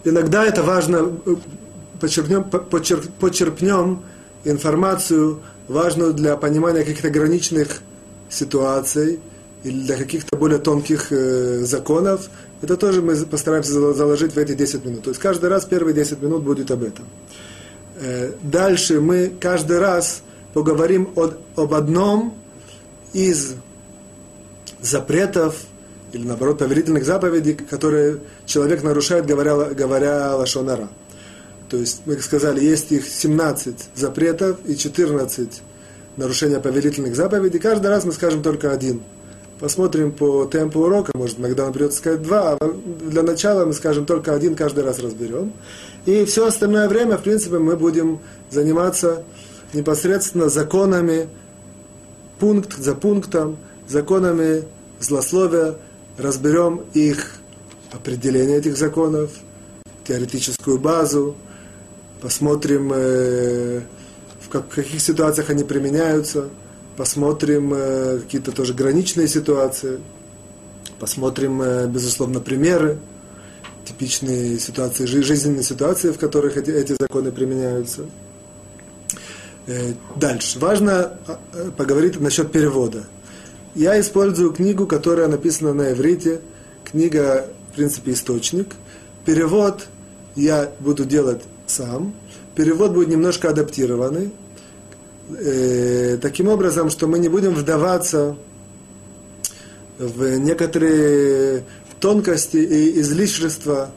иногда 0.05 0.45
это 0.45 0.63
важно, 0.63 1.19
э, 1.25 1.37
подчеркнем, 2.01 2.45
подчеркнем 2.45 4.03
информацию 4.45 5.41
важную 5.69 6.13
для 6.13 6.37
понимания 6.37 6.81
каких-то 6.81 7.09
ограниченных 7.09 7.81
ситуаций 8.29 9.21
или 9.65 9.81
для 9.81 9.97
каких-то 9.97 10.37
более 10.37 10.59
тонких 10.59 11.11
э, 11.11 11.61
законов, 11.65 12.29
это 12.63 12.77
тоже 12.77 13.03
мы 13.03 13.17
постараемся 13.17 13.73
заложить 13.73 14.33
в 14.33 14.39
эти 14.39 14.55
10 14.55 14.85
минут. 14.85 15.03
То 15.05 15.11
есть 15.11 15.21
каждый 15.21 15.49
раз 15.49 15.65
первые 15.65 15.95
10 15.95 16.23
минут 16.23 16.43
будет 16.43 16.71
об 16.71 16.83
этом. 16.83 17.07
Э, 18.01 18.33
дальше 18.43 19.01
мы 19.01 19.33
каждый 19.41 19.79
раз 19.79 20.23
поговорим 20.55 21.11
о, 21.17 21.33
об 21.57 21.75
одном 21.75 22.35
из 23.13 23.55
запретов 24.81 25.57
или 26.13 26.27
наоборот 26.27 26.59
повелительных 26.59 27.05
заповедей, 27.05 27.55
которые 27.55 28.21
человек 28.47 28.83
нарушает, 28.83 29.27
говоря, 29.27 29.57
говоря 29.57 30.37
лашонара. 30.37 30.89
То 31.69 31.77
есть, 31.77 32.03
мы 32.07 32.17
сказали, 32.19 32.65
есть 32.65 32.93
их 32.93 33.07
17 33.07 33.91
запретов 33.95 34.59
и 34.65 34.75
14 34.75 35.63
нарушения 36.19 36.61
повелительных 36.61 37.17
заповедей. 37.17 37.59
Каждый 37.59 37.87
раз 37.87 38.05
мы 38.05 38.13
скажем 38.13 38.43
только 38.43 38.73
один. 38.73 39.01
Посмотрим 39.61 40.13
по 40.13 40.45
темпу 40.45 40.81
урока, 40.81 41.11
может, 41.17 41.39
иногда 41.39 41.65
нам 41.65 41.73
придется 41.73 41.99
сказать 41.99 42.23
два, 42.23 42.57
а 42.61 42.75
для 43.11 43.23
начала 43.23 43.65
мы 43.65 43.73
скажем 43.73 44.07
только 44.07 44.33
один, 44.33 44.55
каждый 44.55 44.85
раз 44.85 45.01
разберем. 45.01 45.53
И 46.07 46.25
все 46.27 46.47
остальное 46.47 46.89
время, 46.89 47.17
в 47.17 47.23
принципе, 47.23 47.59
мы 47.59 47.77
будем 47.77 48.21
заниматься 48.51 49.25
непосредственно 49.73 50.49
законами, 50.49 51.29
пункт 52.39 52.77
за 52.77 52.95
пунктом, 52.95 53.59
законами 53.89 54.65
злословия, 55.01 55.75
разберем 56.19 56.83
их 56.95 57.35
определение 57.93 58.59
этих 58.59 58.77
законов, 58.77 59.31
теоретическую 60.07 60.79
базу, 60.79 61.37
посмотрим, 62.21 62.93
э, 62.95 63.81
в 64.49 64.53
как, 64.53 64.69
каких 64.69 65.01
ситуациях 65.01 65.51
они 65.51 65.63
применяются, 65.63 66.49
посмотрим 66.97 67.73
э, 67.75 68.19
какие-то 68.21 68.53
тоже 68.53 68.75
граничные 68.75 69.29
ситуации, 69.29 70.01
посмотрим, 70.99 71.61
э, 71.63 71.87
безусловно, 71.87 72.41
примеры, 72.41 72.99
типичные 73.85 74.59
ситуации, 74.59 75.05
жизненные 75.05 75.63
ситуации, 75.63 76.13
в 76.13 76.19
которых 76.19 76.57
эти, 76.57 76.71
эти 76.71 76.97
законы 76.99 77.31
применяются. 77.31 78.03
Э, 79.67 79.93
дальше. 80.17 80.59
Важно 80.59 81.19
э, 81.27 81.71
поговорить 81.77 82.19
насчет 82.21 82.51
перевода. 82.51 83.05
Я 83.75 84.01
использую 84.01 84.53
книгу, 84.53 84.87
которая 84.87 85.29
написана 85.29 85.75
на 85.75 85.93
иврите, 85.93 86.41
книга, 86.85 87.47
в 87.71 87.77
принципе, 87.77 88.13
источник. 88.13 88.75
Перевод 89.27 89.87
я 90.37 90.73
буду 90.81 91.05
делать 91.05 91.43
сам. 91.67 92.15
Перевод 92.59 92.91
будет 92.91 93.07
немножко 93.07 93.51
адаптированный. 93.51 94.33
Э, 95.31 96.19
таким 96.21 96.49
образом, 96.49 96.91
что 96.91 97.07
мы 97.07 97.21
не 97.21 97.29
будем 97.29 97.55
вдаваться 97.55 98.35
в 99.97 100.39
некоторые 100.39 101.63
тонкости 102.01 102.57
и 102.57 102.99
излишества, 102.99 103.93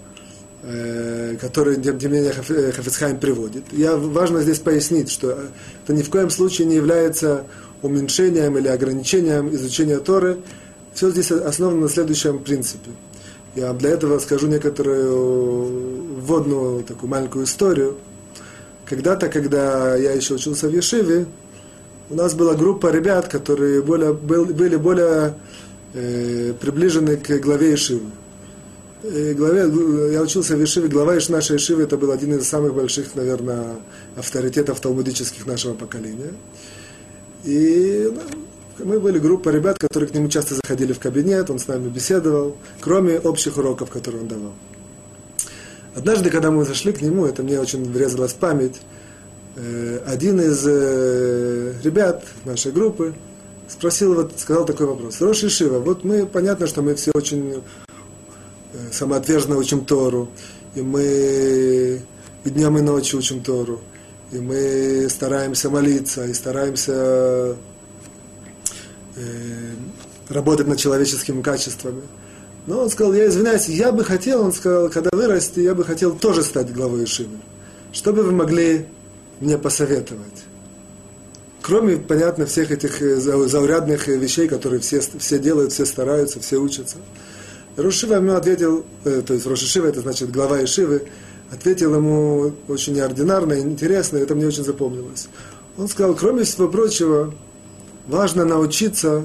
э, 0.61 1.37
которые, 1.41 1.81
тем 1.81 1.97
не 1.97 2.05
менее, 2.05 2.33
Хафицхайм 2.33 3.19
приводит. 3.19 3.63
Я, 3.71 3.97
важно 3.97 4.43
здесь 4.43 4.59
пояснить, 4.59 5.09
что 5.09 5.39
это 5.83 5.93
ни 5.93 6.03
в 6.03 6.11
коем 6.11 6.29
случае 6.29 6.67
не 6.67 6.75
является 6.75 7.47
уменьшением 7.81 8.59
или 8.59 8.67
ограничением 8.67 9.51
изучения 9.55 9.97
Торы. 9.97 10.37
Все 10.93 11.09
здесь 11.09 11.31
основано 11.31 11.81
на 11.81 11.89
следующем 11.89 12.37
принципе. 12.37 12.91
Я 13.55 13.73
для 13.73 13.89
этого 13.89 14.19
скажу 14.19 14.45
некоторую 14.45 16.19
вводную 16.21 16.83
такую 16.83 17.09
маленькую 17.09 17.45
историю. 17.45 17.97
Когда-то, 18.91 19.29
когда 19.29 19.95
я 19.95 20.11
еще 20.11 20.33
учился 20.33 20.67
в 20.67 20.73
Ешиве, 20.73 21.25
у 22.09 22.15
нас 22.15 22.33
была 22.33 22.55
группа 22.55 22.91
ребят, 22.91 23.29
которые 23.29 23.81
более, 23.81 24.11
были 24.11 24.75
более 24.75 25.33
э, 25.93 26.53
приближены 26.59 27.15
к 27.15 27.39
главе 27.39 27.71
Ешивы. 27.71 28.09
И 29.03 29.33
главе, 29.33 29.61
я 30.11 30.21
учился 30.21 30.57
в 30.57 30.59
Ешиве, 30.59 30.89
глава 30.89 31.13
нашей 31.29 31.53
Ешивы, 31.53 31.83
это 31.83 31.95
был 31.95 32.11
один 32.11 32.35
из 32.35 32.49
самых 32.49 32.73
больших, 32.73 33.15
наверное, 33.15 33.77
авторитетов 34.17 34.81
талмудических 34.81 35.45
нашего 35.45 35.73
поколения. 35.73 36.33
И 37.45 38.11
мы 38.77 38.99
были 38.99 39.19
группа 39.19 39.47
ребят, 39.51 39.77
которые 39.79 40.09
к 40.09 40.13
нему 40.13 40.27
часто 40.27 40.55
заходили 40.55 40.91
в 40.91 40.99
кабинет, 40.99 41.49
он 41.49 41.59
с 41.59 41.67
нами 41.67 41.87
беседовал, 41.87 42.57
кроме 42.81 43.19
общих 43.19 43.55
уроков, 43.55 43.89
которые 43.89 44.23
он 44.23 44.27
давал. 44.27 44.53
Однажды, 45.93 46.29
когда 46.29 46.51
мы 46.51 46.63
зашли 46.63 46.93
к 46.93 47.01
нему, 47.01 47.25
это 47.25 47.43
мне 47.43 47.59
очень 47.59 47.83
врезалось 47.91 48.31
в 48.31 48.35
память, 48.35 48.79
э, 49.57 49.99
один 50.05 50.39
из 50.39 50.63
э, 50.65 51.73
ребят 51.83 52.23
нашей 52.45 52.71
группы 52.71 53.13
спросил, 53.67 54.13
вот, 54.13 54.31
сказал 54.37 54.65
такой 54.65 54.87
вопрос. 54.87 55.19
Рош 55.19 55.39
Шива, 55.39 55.79
вот 55.79 56.05
мы, 56.05 56.25
понятно, 56.25 56.67
что 56.67 56.81
мы 56.81 56.95
все 56.95 57.11
очень 57.13 57.55
э, 57.55 58.77
самоотверженно 58.91 59.57
учим 59.57 59.83
Тору, 59.83 60.29
и 60.75 60.81
мы 60.81 62.01
и 62.45 62.49
днем, 62.49 62.77
и 62.77 62.81
ночью 62.81 63.19
учим 63.19 63.43
Тору, 63.43 63.81
и 64.31 64.39
мы 64.39 65.09
стараемся 65.09 65.69
молиться, 65.69 66.25
и 66.25 66.33
стараемся 66.33 67.57
работать 70.29 70.67
над 70.67 70.79
человеческими 70.79 71.41
качествами. 71.41 72.01
Но 72.67 72.81
он 72.81 72.89
сказал, 72.89 73.13
я 73.13 73.27
извиняюсь, 73.27 73.67
я 73.67 73.91
бы 73.91 74.03
хотел, 74.03 74.43
он 74.43 74.53
сказал, 74.53 74.89
когда 74.89 75.09
вырасте, 75.13 75.63
я 75.63 75.73
бы 75.73 75.83
хотел 75.83 76.15
тоже 76.15 76.43
стать 76.43 76.71
главой 76.71 77.05
Ишивы. 77.05 77.37
Что 77.91 78.13
бы 78.13 78.23
вы 78.23 78.31
могли 78.31 78.85
мне 79.39 79.57
посоветовать? 79.57 80.45
Кроме, 81.61 81.97
понятно, 81.97 82.45
всех 82.45 82.71
этих 82.71 83.01
э, 83.01 83.17
заурядных 83.17 84.07
вещей, 84.07 84.47
которые 84.47 84.79
все, 84.79 84.99
все 84.99 85.39
делают, 85.39 85.73
все 85.73 85.85
стараются, 85.85 86.39
все 86.39 86.57
учатся. 86.57 86.97
Рошива 87.77 88.15
ему 88.15 88.33
ответил, 88.33 88.85
э, 89.05 89.21
то 89.25 89.33
есть 89.33 89.45
Рошишива, 89.45 89.87
это 89.87 90.01
значит 90.01 90.31
глава 90.31 90.63
Ишивы, 90.63 91.03
ответил 91.51 91.95
ему 91.95 92.53
очень 92.67 92.93
неординарно, 92.93 93.59
интересно, 93.59 94.17
это 94.17 94.33
мне 94.35 94.47
очень 94.47 94.63
запомнилось. 94.63 95.27
Он 95.77 95.87
сказал, 95.87 96.15
кроме 96.15 96.43
всего 96.43 96.67
прочего, 96.67 97.33
важно 98.07 98.43
научиться, 98.45 99.23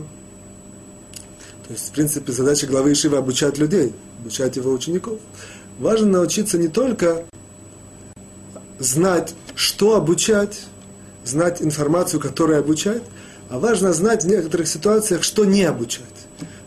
то 1.66 1.72
есть, 1.72 1.88
в 1.88 1.90
принципе, 1.92 2.30
задача 2.32 2.66
главы 2.66 2.92
Ишива 2.92 3.18
обучать 3.18 3.58
людей, 3.58 3.92
обучать 4.20 4.56
его 4.56 4.72
учеников. 4.72 5.18
Важно 5.80 6.06
научиться 6.06 6.58
не 6.58 6.68
только 6.68 7.24
знать, 8.78 9.34
что 9.56 9.96
обучать, 9.96 10.62
знать 11.24 11.60
информацию, 11.60 12.20
которая 12.20 12.60
обучает, 12.60 13.02
а 13.48 13.58
важно 13.58 13.92
знать 13.92 14.24
в 14.24 14.28
некоторых 14.28 14.68
ситуациях, 14.68 15.24
что 15.24 15.44
не 15.44 15.64
обучать. 15.64 16.04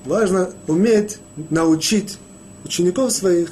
Важно 0.04 0.52
уметь 0.68 1.20
научить 1.50 2.18
учеников 2.66 3.14
своих 3.14 3.52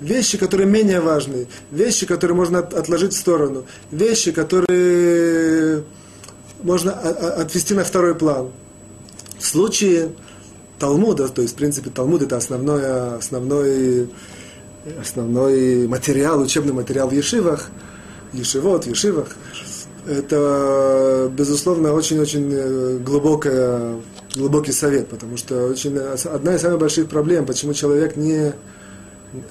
вещи, 0.00 0.38
которые 0.38 0.68
менее 0.68 1.00
важны, 1.00 1.48
вещи, 1.72 2.06
которые 2.06 2.36
можно 2.36 2.60
отложить 2.60 3.14
в 3.14 3.16
сторону, 3.16 3.66
вещи, 3.90 4.30
которые 4.30 5.82
можно 6.62 6.92
отвести 6.92 7.74
на 7.74 7.84
второй 7.84 8.14
план. 8.14 8.50
В 9.38 9.46
случае 9.46 10.12
Талмуда, 10.78 11.28
то 11.28 11.42
есть, 11.42 11.54
в 11.54 11.56
принципе, 11.56 11.90
Талмуд 11.90 12.22
это 12.22 12.36
основной, 12.36 13.16
основной, 13.16 14.08
основной 15.00 15.86
материал, 15.86 16.40
учебный 16.40 16.72
материал 16.72 17.08
в 17.08 17.12
Ешивах, 17.12 17.70
Ешивот, 18.32 18.84
в 18.84 18.88
Ешивах, 18.88 19.28
это, 20.06 21.30
безусловно, 21.32 21.92
очень-очень 21.94 22.50
э, 22.52 22.98
глубокая, 22.98 23.96
глубокий 24.34 24.72
совет, 24.72 25.08
потому 25.08 25.36
что 25.36 25.66
очень, 25.66 25.96
одна 25.96 26.56
из 26.56 26.60
самых 26.60 26.80
больших 26.80 27.08
проблем, 27.08 27.46
почему 27.46 27.72
человек 27.72 28.16
не, 28.16 28.52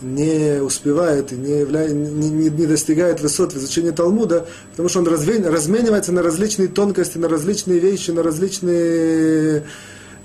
не 0.02 0.62
успевает 0.62 1.32
и 1.32 1.36
не, 1.36 1.64
не, 1.64 2.50
не 2.50 2.66
достигает 2.68 3.22
высот 3.22 3.54
в 3.54 3.58
изучении 3.58 3.92
Талмуда, 3.92 4.46
потому 4.72 4.90
что 4.90 5.00
он 5.00 5.08
разве... 5.08 5.40
разменивается 5.40 6.12
на 6.12 6.22
различные 6.22 6.68
тонкости, 6.68 7.18
на 7.18 7.28
различные 7.28 7.80
вещи, 7.80 8.12
на 8.12 8.22
различные 8.22 9.64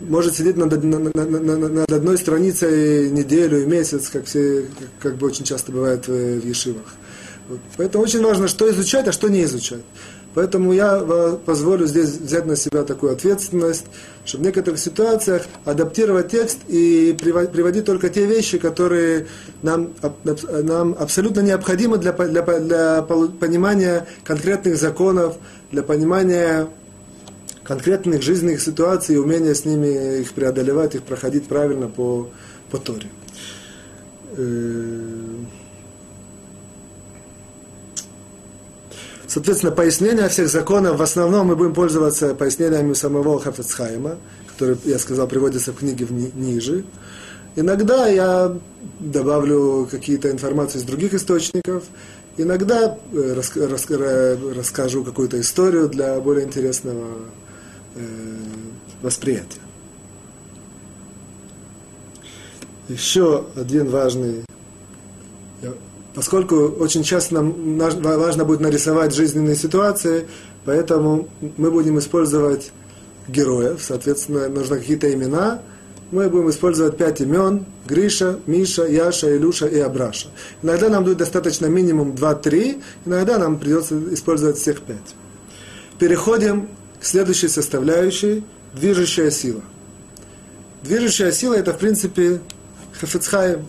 может 0.01 0.37
сидеть 0.37 0.57
над, 0.57 0.83
над, 0.83 1.15
над, 1.15 1.73
над 1.73 1.93
одной 1.93 2.19
страницей 2.19 3.11
неделю 3.11 3.63
и 3.63 3.67
месяц, 3.67 4.09
как, 4.09 4.27
все, 4.27 4.67
как, 4.79 4.89
как 5.01 5.17
бы 5.17 5.27
очень 5.27 5.45
часто 5.45 5.73
бывает 5.73 6.07
в, 6.07 6.13
в 6.13 6.47
Ешивах. 6.47 6.87
Вот. 7.49 7.61
Поэтому 7.77 8.05
очень 8.05 8.23
важно, 8.23 8.49
что 8.49 8.71
изучать, 8.71 9.09
а 9.09 9.13
что 9.13 9.29
не 9.29 9.43
изучать. 9.45 9.83
Поэтому 10.35 10.73
я 10.73 11.01
позволю 11.47 11.87
здесь 11.87 12.11
взять 12.11 12.47
на 12.47 12.55
себя 12.55 12.85
такую 12.85 13.13
ответственность, 13.13 13.87
чтобы 14.25 14.45
в 14.45 14.47
некоторых 14.47 14.79
ситуациях 14.79 15.43
адаптировать 15.65 16.31
текст 16.31 16.59
и 16.69 17.17
приводить 17.19 17.87
только 17.87 18.11
те 18.11 18.27
вещи, 18.27 18.59
которые 18.59 19.27
нам, 19.63 19.95
нам 20.63 20.95
абсолютно 20.99 21.41
необходимы 21.41 21.97
для, 21.99 22.13
для, 22.13 22.43
для 22.43 23.03
понимания 23.03 24.07
конкретных 24.23 24.77
законов, 24.77 25.37
для 25.73 25.83
понимания 25.83 26.69
конкретных 27.69 28.23
жизненных 28.23 28.63
ситуаций 28.63 29.15
и 29.15 29.19
умения 29.19 29.53
с 29.53 29.67
ними 29.67 30.21
их 30.21 30.33
преодолевать, 30.33 30.95
их 30.95 31.03
проходить 31.03 31.47
правильно 31.47 31.87
по, 31.87 32.31
по 32.71 32.79
Торе. 32.79 33.09
Э, 34.37 35.35
Соответственно, 39.27 39.73
пояснение 39.73 40.27
всех 40.31 40.49
законов, 40.49 40.99
в 40.99 41.03
основном 41.03 41.49
мы 41.49 41.57
будем 41.57 41.75
пользоваться 41.75 42.35
пояснениями 42.35 42.95
самого 42.95 43.39
Хафецхайма, 43.39 44.17
который, 44.47 44.79
я 44.85 44.99
сказал, 44.99 45.29
приводится 45.29 45.73
в 45.73 45.77
книге 45.77 46.07
в 46.07 46.13
ни, 46.13 46.33
ниже. 46.35 46.87
Иногда 47.55 48.09
я 48.09 48.57
добавлю 48.99 49.87
какие-то 49.91 50.31
информации 50.31 50.79
из 50.79 50.85
других 50.85 51.13
источников, 51.13 51.85
иногда 52.39 52.97
э, 53.13 53.35
рас, 53.35 53.55
рас, 53.55 53.87
расскажу 54.57 55.05
какую-то 55.05 55.39
историю 55.39 55.91
для 55.91 56.19
более 56.21 56.47
интересного 56.47 57.05
э, 57.07 57.38
восприятия. 59.03 59.61
Еще 62.89 63.45
один 63.55 63.91
важный, 63.91 64.45
поскольку 66.15 66.57
очень 66.57 67.03
часто 67.03 67.35
нам 67.35 67.79
важно 67.79 68.45
будет 68.45 68.61
нарисовать 68.61 69.15
жизненные 69.15 69.57
ситуации, 69.57 70.27
поэтому 70.65 71.29
мы 71.59 71.71
будем 71.71 71.99
использовать 71.99 72.73
героев, 73.29 73.83
соответственно, 73.83 74.49
нужны 74.49 74.79
какие-то 74.79 75.13
имена, 75.13 75.61
мы 76.11 76.31
будем 76.31 76.49
использовать 76.49 76.97
пять 76.97 77.21
имен, 77.21 77.67
Гриша, 77.87 78.39
Миша, 78.47 78.87
Яша, 78.87 79.37
Илюша 79.37 79.67
и 79.67 79.79
Абраша. 79.79 80.29
Иногда 80.63 80.89
нам 80.89 81.05
будет 81.05 81.19
достаточно 81.19 81.67
минимум 81.67 82.13
2-3, 82.13 82.83
иногда 83.05 83.37
нам 83.39 83.59
придется 83.59 84.01
использовать 84.15 84.57
всех 84.57 84.81
пять. 84.81 85.15
Переходим 85.99 86.71
к 87.01 87.05
следующей 87.05 87.49
составляющей, 87.49 88.45
движущая 88.75 89.31
сила. 89.31 89.63
Движущая 90.83 91.33
сила 91.33 91.55
это, 91.55 91.73
в 91.73 91.79
принципе, 91.79 92.41
Хафицхайм. 93.01 93.67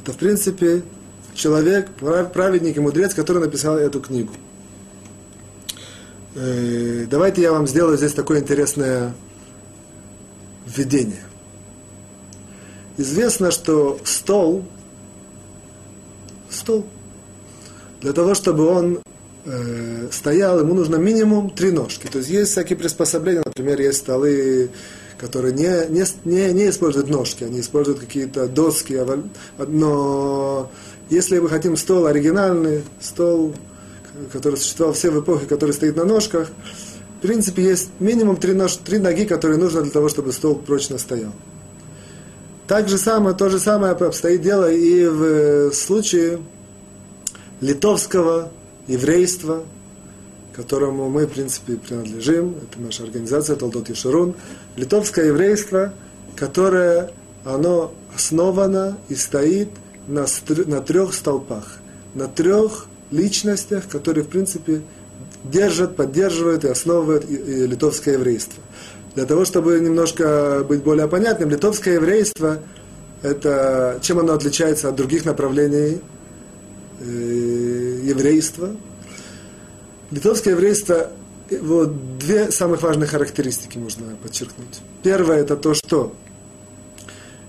Это, 0.00 0.12
в 0.12 0.16
принципе, 0.16 0.82
человек, 1.34 1.90
праведник 2.32 2.76
и 2.76 2.80
мудрец, 2.80 3.14
который 3.14 3.40
написал 3.40 3.76
эту 3.76 4.00
книгу. 4.00 4.32
Э, 6.34 7.06
давайте 7.10 7.42
я 7.42 7.52
вам 7.52 7.66
сделаю 7.66 7.96
здесь 7.96 8.12
такое 8.14 8.40
интересное 8.40 9.14
введение. 10.66 11.22
Известно, 12.96 13.50
что 13.50 13.98
стол, 14.04 14.64
стол, 16.50 16.86
для 18.00 18.12
того, 18.12 18.34
чтобы 18.34 18.66
он 18.66 19.00
э, 19.44 20.08
стоял, 20.10 20.60
ему 20.60 20.74
нужно 20.74 20.96
минимум 20.96 21.50
три 21.50 21.70
ножки. 21.70 22.06
То 22.06 22.18
есть 22.18 22.30
есть 22.30 22.52
всякие 22.52 22.76
приспособления, 22.76 23.42
например, 23.44 23.80
есть 23.80 23.98
столы 23.98 24.70
которые 25.22 25.54
не, 25.54 25.86
не, 25.88 26.04
не, 26.24 26.52
не 26.52 26.68
используют 26.68 27.08
ножки, 27.08 27.44
они 27.44 27.60
используют 27.60 28.00
какие-то 28.00 28.48
доски, 28.48 29.00
но 29.56 30.68
если 31.10 31.38
мы 31.38 31.48
хотим 31.48 31.76
стол 31.76 32.06
оригинальный, 32.06 32.82
стол, 33.00 33.54
который 34.32 34.56
существовал 34.56 34.94
все 34.94 35.12
в 35.12 35.20
эпохе, 35.20 35.46
который 35.46 35.70
стоит 35.70 35.94
на 35.94 36.04
ножках, 36.04 36.48
в 37.18 37.22
принципе, 37.22 37.62
есть 37.62 37.90
минимум 38.00 38.36
три, 38.36 38.52
нож, 38.52 38.74
три 38.76 38.98
ноги, 38.98 39.24
которые 39.24 39.58
нужно 39.58 39.82
для 39.82 39.92
того, 39.92 40.08
чтобы 40.08 40.32
стол 40.32 40.56
прочно 40.56 40.98
стоял. 40.98 41.32
Так 42.66 42.88
же 42.88 42.98
самое, 42.98 43.36
то 43.36 43.48
же 43.48 43.60
самое 43.60 43.92
обстоит 43.92 44.42
дело 44.42 44.72
и 44.72 45.06
в 45.06 45.72
случае 45.72 46.40
литовского 47.60 48.50
еврейства, 48.86 49.64
которому 50.54 51.08
мы, 51.08 51.26
в 51.26 51.30
принципе, 51.30 51.76
принадлежим. 51.76 52.56
Это 52.62 52.80
наша 52.80 53.04
организация 53.04 53.56
Толдот 53.56 53.88
Ешурун. 53.88 54.34
Литовское 54.76 55.26
еврейство, 55.26 55.92
которое 56.36 57.10
оно 57.44 57.92
основано 58.14 58.98
и 59.08 59.14
стоит 59.14 59.68
на, 60.06 60.26
на 60.66 60.80
трех 60.80 61.14
столпах, 61.14 61.78
на 62.14 62.28
трех 62.28 62.86
личностях, 63.10 63.88
которые, 63.88 64.24
в 64.24 64.28
принципе, 64.28 64.82
держат, 65.44 65.96
поддерживают 65.96 66.64
и 66.64 66.68
основывают 66.68 67.28
и, 67.28 67.34
и 67.34 67.66
литовское 67.66 68.14
еврейство. 68.14 68.62
Для 69.14 69.26
того, 69.26 69.44
чтобы 69.44 69.78
немножко 69.80 70.64
быть 70.66 70.82
более 70.82 71.08
понятным, 71.08 71.50
литовское 71.50 71.94
еврейство, 71.94 72.58
это, 73.22 73.98
чем 74.00 74.18
оно 74.18 74.32
отличается 74.34 74.88
от 74.88 74.96
других 74.96 75.24
направлений 75.24 76.00
э, 77.00 77.81
еврейства, 78.02 78.70
Литовское 80.12 80.52
еврейство, 80.52 81.10
вот 81.62 82.18
две 82.18 82.50
самых 82.50 82.82
важных 82.82 83.10
характеристики 83.10 83.78
можно 83.78 84.14
подчеркнуть. 84.22 84.80
Первое 85.02 85.38
это 85.38 85.56
то, 85.56 85.72
что 85.72 86.12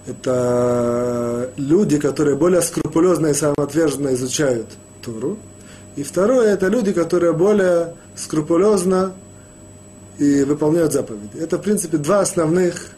это 0.06 1.52
люди, 1.58 2.00
которые 2.00 2.38
более 2.38 2.62
скрупулезно 2.62 3.28
и 3.28 3.34
самоотверженно 3.34 4.14
изучают 4.14 4.68
Туру. 5.02 5.38
И 5.98 6.04
второе, 6.04 6.54
это 6.54 6.68
люди, 6.68 6.94
которые 6.94 7.34
более 7.34 7.96
скрупулезно 8.16 9.14
и 10.18 10.44
выполняют 10.44 10.94
заповеди. 10.94 11.38
Это, 11.40 11.58
в 11.58 11.62
принципе, 11.62 11.98
два 11.98 12.22
основных, 12.22 12.92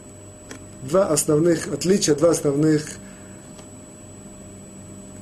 два 0.82 1.08
основных 1.08 1.66
отличия, 1.72 2.14
два 2.14 2.30
основных 2.30 2.86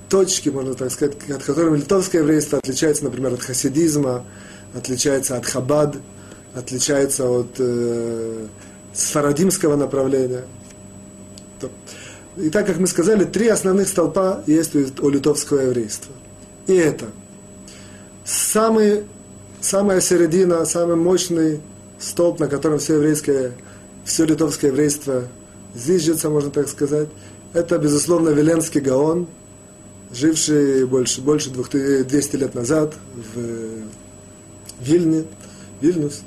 точки, 0.08 0.48
можно 0.48 0.74
так 0.74 0.90
сказать, 0.90 1.16
от 1.30 1.42
которыми 1.42 1.78
литовское 1.78 2.22
еврейство 2.22 2.58
отличается, 2.58 3.04
например, 3.04 3.34
от 3.34 3.42
хасидизма, 3.42 4.24
отличается 4.74 5.36
от 5.36 5.46
хабад, 5.46 5.96
отличается 6.54 7.28
от 7.28 7.48
э, 7.58 8.46
сфарадимского 8.92 9.76
направления. 9.76 10.44
И 12.36 12.50
так 12.50 12.66
как 12.66 12.78
мы 12.78 12.86
сказали, 12.86 13.24
три 13.24 13.48
основных 13.48 13.88
столпа 13.88 14.42
есть 14.46 14.74
у 14.74 15.08
литовского 15.08 15.60
еврейства. 15.60 16.12
И 16.66 16.74
это 16.74 17.06
самый, 18.24 19.04
самая 19.60 20.00
середина, 20.00 20.64
самый 20.64 20.96
мощный 20.96 21.60
столб, 21.98 22.40
на 22.40 22.48
котором 22.48 22.78
все 22.78 22.94
еврейское, 22.94 23.52
все 24.04 24.24
литовское 24.24 24.70
еврейство 24.70 25.24
зиждется, 25.74 26.28
можно 26.28 26.50
так 26.50 26.68
сказать, 26.68 27.08
это, 27.52 27.78
безусловно, 27.78 28.30
Веленский 28.30 28.80
Гаон– 28.80 29.28
живший 30.14 30.86
больше, 30.86 31.20
больше 31.20 31.50
200 31.50 32.36
лет 32.36 32.54
назад 32.54 32.94
в 33.34 33.38
Вильне, 34.80 35.24
Вильнюс, 35.80 36.22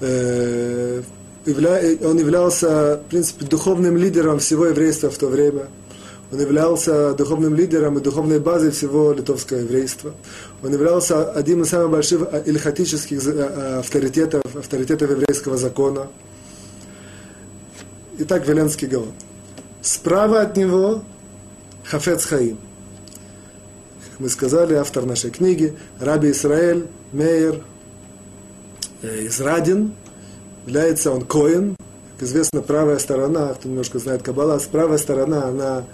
э, 0.00 1.02
он 1.46 2.18
являлся, 2.18 3.00
в 3.06 3.08
принципе, 3.08 3.46
духовным 3.46 3.96
лидером 3.96 4.40
всего 4.40 4.66
еврейства 4.66 5.10
в 5.10 5.18
то 5.18 5.28
время. 5.28 5.68
Он 6.32 6.40
являлся 6.40 7.14
духовным 7.14 7.54
лидером 7.54 7.98
и 7.98 8.00
духовной 8.00 8.40
базой 8.40 8.72
всего 8.72 9.12
литовского 9.12 9.58
еврейства. 9.58 10.12
Он 10.64 10.72
являлся 10.72 11.30
одним 11.30 11.62
из 11.62 11.68
самых 11.68 11.90
больших 11.90 12.22
ильхатических 12.46 13.24
э, 13.28 13.78
авторитетов, 13.78 14.42
авторитетов 14.56 15.10
еврейского 15.10 15.56
закона. 15.56 16.08
Итак, 18.18 18.48
Веленский 18.48 18.88
Гаон. 18.88 19.12
Справа 19.82 20.40
от 20.40 20.56
него 20.56 21.04
Хафец 21.84 22.24
Хаим 22.24 22.58
мы 24.18 24.28
сказали, 24.28 24.74
автор 24.74 25.04
нашей 25.04 25.30
книги, 25.30 25.76
Раби 26.00 26.30
Исраэль 26.30 26.86
Мейер 27.12 27.62
э, 29.02 29.26
Израдин, 29.26 29.92
является 30.66 31.12
он 31.12 31.24
Коин, 31.24 31.76
как 32.14 32.28
известно, 32.28 32.62
правая 32.62 32.98
сторона, 32.98 33.54
кто 33.54 33.68
немножко 33.68 33.98
знает 33.98 34.22
Каббала, 34.22 34.58
правая 34.72 34.98
сторона, 34.98 35.48
она, 35.48 35.84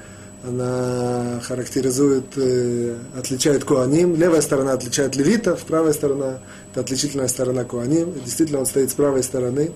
она 0.47 1.41
характеризует, 1.43 2.27
э, 2.37 2.97
отличает 3.19 3.65
Куаним, 3.65 4.15
левая 4.15 4.41
сторона 4.41 4.73
отличает 4.75 5.17
левитов, 5.17 5.61
правая 5.65 5.93
сторона– 5.93 6.39
это 6.71 6.81
отличительная 6.81 7.29
сторона 7.29 7.65
Куаним, 7.65 8.13
и 8.13 8.21
действительно 8.21 8.61
он 8.61 8.67
стоит 8.67 8.91
с 8.91 8.95
правой 8.95 9.23
стороны. 9.23 9.73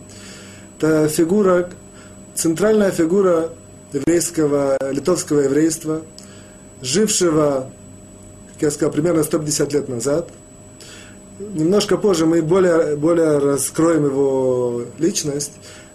Это 0.78 1.08
фигура, 1.08 1.68
центральная 2.34 2.90
фигура 2.90 3.50
еврейского, 3.92 4.76
литовского 4.92 5.40
еврейства, 5.40 6.02
жившего 6.80 7.70
как 8.56 8.62
я 8.62 8.70
сказал, 8.70 8.92
примерно 8.92 9.22
150 9.22 9.72
лет 9.74 9.88
назад. 9.88 10.30
Немножко 11.38 11.98
позже 11.98 12.24
мы 12.24 12.40
более, 12.40 12.96
более 12.96 13.36
раскроем 13.36 14.06
его 14.06 14.84
личность. 14.98 15.52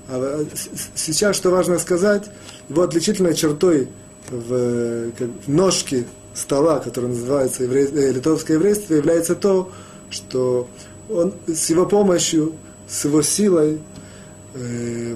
А 0.07 0.45
сейчас, 0.93 1.35
что 1.35 1.49
важно 1.49 1.79
сказать, 1.79 2.29
его 2.69 2.83
отличительной 2.83 3.33
чертой 3.33 3.89
в, 4.29 5.11
в 5.11 5.47
ножке 5.47 6.05
стола, 6.35 6.79
который 6.79 7.09
называется 7.09 7.63
еврей, 7.63 7.87
э, 7.91 8.11
литовское 8.11 8.57
еврейство, 8.57 8.93
является 8.93 9.35
то, 9.35 9.71
что 10.11 10.67
он 11.09 11.33
с 11.47 11.69
его 11.71 11.87
помощью, 11.87 12.53
с 12.87 13.05
его 13.05 13.23
силой 13.23 13.79
э, 14.53 15.15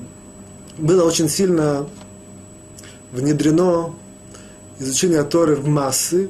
было 0.77 1.03
очень 1.03 1.29
сильно 1.29 1.87
внедрено 3.11 3.93
изучение 4.79 5.23
Торы 5.23 5.55
в 5.55 5.67
массы, 5.67 6.29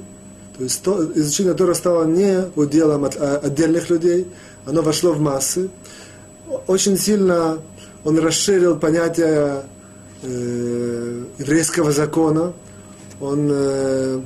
то 0.58 0.64
есть 0.64 0.82
то, 0.84 1.04
изучение 1.16 1.54
Тора 1.54 1.74
стало 1.74 2.06
не 2.06 2.46
уделом 2.56 3.04
от, 3.06 3.18
а, 3.18 3.38
отдельных 3.38 3.90
людей, 3.90 4.28
оно 4.66 4.82
вошло 4.82 5.12
в 5.12 5.20
массы. 5.20 5.70
Очень 6.68 6.98
сильно 6.98 7.60
он 8.04 8.20
расширил 8.20 8.78
понятие 8.78 9.64
э, 10.22 11.24
еврейского 11.40 11.92
закона. 11.92 12.54
Он 13.20 13.50
э, 13.52 14.22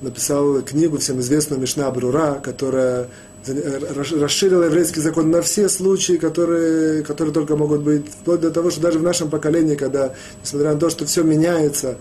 написал 0.00 0.62
книгу 0.62 0.98
всем 0.98 1.20
известную 1.20 1.60
Мишна 1.60 1.90
Брура, 1.90 2.40
которая 2.42 3.08
расширил 3.46 4.62
еврейский 4.62 5.00
закон 5.00 5.30
на 5.30 5.42
все 5.42 5.68
случаи, 5.68 6.14
которые, 6.14 7.02
которые 7.02 7.32
только 7.32 7.56
могут 7.56 7.82
быть, 7.82 8.06
вплоть 8.08 8.40
до 8.40 8.50
того, 8.50 8.70
что 8.70 8.80
даже 8.80 8.98
в 8.98 9.02
нашем 9.02 9.30
поколении, 9.30 9.74
когда, 9.74 10.12
несмотря 10.42 10.74
на 10.74 10.80
то, 10.80 10.90
что 10.90 11.06
все 11.06 11.22
меняется, 11.22 11.96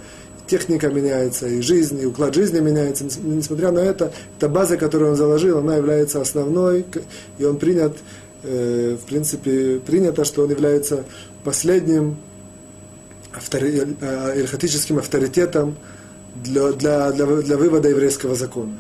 техника 0.48 0.90
меняется, 0.90 1.48
и 1.48 1.62
жизнь, 1.62 2.00
и 2.02 2.06
уклад 2.06 2.34
жизни 2.34 2.60
меняется, 2.60 3.04
несмотря 3.04 3.72
на 3.72 3.80
это, 3.80 4.12
эта 4.38 4.50
база, 4.50 4.78
которую 4.78 5.12
он 5.12 5.18
заложил, 5.18 5.60
она 5.60 5.76
является 5.76 6.22
основной, 6.22 6.86
и 7.38 7.44
он 7.44 7.58
принят, 7.58 7.98
э, 8.44 8.98
в 9.02 9.06
принципе, 9.06 9.80
принято, 9.80 10.26
что 10.26 10.44
он 10.44 10.50
является 10.50 11.04
последним 11.44 12.18
автори, 13.34 13.96
э, 14.02 14.46
авторитетом 15.00 15.78
для, 16.44 16.72
для, 16.72 17.12
для, 17.12 17.26
для 17.26 17.58
вывода 17.58 17.90
еврейского 17.90 18.36
закона. 18.36 18.74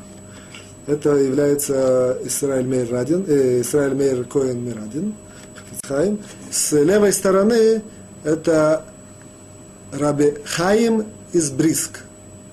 Это 0.87 1.15
является 1.15 2.17
Исраиль 2.23 2.65
Мейр 2.65 2.89
Радин, 2.89 3.25
э, 3.27 3.61
Исраиль 3.61 3.93
Мейр 3.93 4.23
Коэн 4.23 4.63
Мирадин, 4.63 5.15
Хаим. 5.85 6.19
С 6.49 6.71
левой 6.71 7.13
стороны 7.13 7.81
это 8.23 8.85
Раби 9.91 10.35
Хаим 10.45 11.05
из 11.33 11.51
Бриск. 11.51 12.01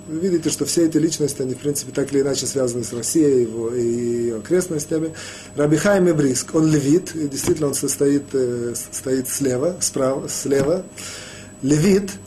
Вы 0.07 0.19
видите, 0.19 0.51
что 0.51 0.67
все 0.67 0.87
эти 0.87 0.99
личности, 0.99 1.41
они, 1.41 1.55
в 1.55 1.59
принципе, 1.59 1.91
так 1.93 2.13
или 2.13 2.21
иначе 2.21 2.47
связаны 2.47 2.85
с 2.85 2.93
Россией 2.93 3.43
его, 3.43 3.75
и 3.75 3.83
ее 3.83 4.37
окрестностями. 4.37 5.15
Раби 5.57 5.77
Хайм 5.77 6.09
и 6.09 6.13
Бриск, 6.13 6.55
он 6.55 6.71
левит, 6.71 7.15
и 7.15 7.27
действительно 7.27 7.69
он 7.69 7.75
состоит, 7.75 8.25
э, 8.33 8.75
стоит 8.93 9.29
слева, 9.29 9.77
справа, 9.81 10.29
слева. 10.29 10.85
Левит– 11.63 12.11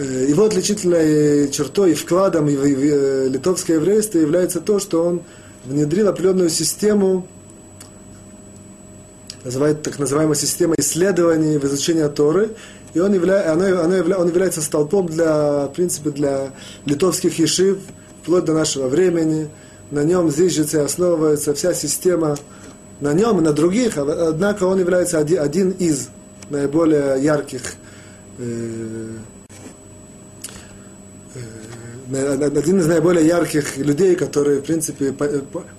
Э, 0.00 0.26
его 0.28 0.44
отличительной 0.44 1.50
чертой 1.50 1.92
и 1.92 1.94
вкладом 1.94 2.46
в 2.46 2.48
э, 2.48 3.28
литовское 3.28 3.76
еврейство 3.76 4.18
является 4.18 4.60
то, 4.60 4.78
что 4.78 5.04
он 5.04 5.22
внедрил 5.64 6.08
определенную 6.08 6.48
систему, 6.48 7.26
называет 9.44 9.82
так 9.82 9.98
называемая 9.98 10.36
система 10.36 10.74
исследований 10.78 11.58
в 11.58 11.64
изучении 11.64 12.06
Торы, 12.08 12.50
и 12.92 12.98
он, 12.98 13.12
явля, 13.12 13.52
она, 13.52 13.82
она 13.82 13.96
явля, 13.96 14.18
он 14.18 14.28
является 14.28 14.62
столпом 14.62 15.06
для, 15.06 15.66
в 15.66 15.72
принципе, 15.74 16.10
для 16.10 16.50
литовских 16.86 17.38
ешив, 17.38 17.78
вплоть 18.22 18.44
до 18.44 18.52
нашего 18.52 18.88
времени. 18.88 19.48
На 19.90 20.04
нем 20.04 20.30
зиждется 20.30 20.78
и 20.78 20.84
основывается 20.84 21.54
вся 21.54 21.72
система, 21.74 22.36
на 23.00 23.12
нем 23.12 23.38
и 23.38 23.42
на 23.42 23.52
других, 23.52 23.96
а, 23.96 24.28
однако 24.28 24.64
он 24.64 24.78
является 24.78 25.18
один, 25.18 25.40
один 25.40 25.70
из 25.70 26.08
наиболее 26.50 27.22
ярких 27.22 27.62
э, 28.38 29.16
один 32.12 32.80
из 32.80 32.86
наиболее 32.86 33.24
ярких 33.24 33.76
людей, 33.76 34.16
который, 34.16 34.58
в 34.58 34.64
принципе, 34.64 35.14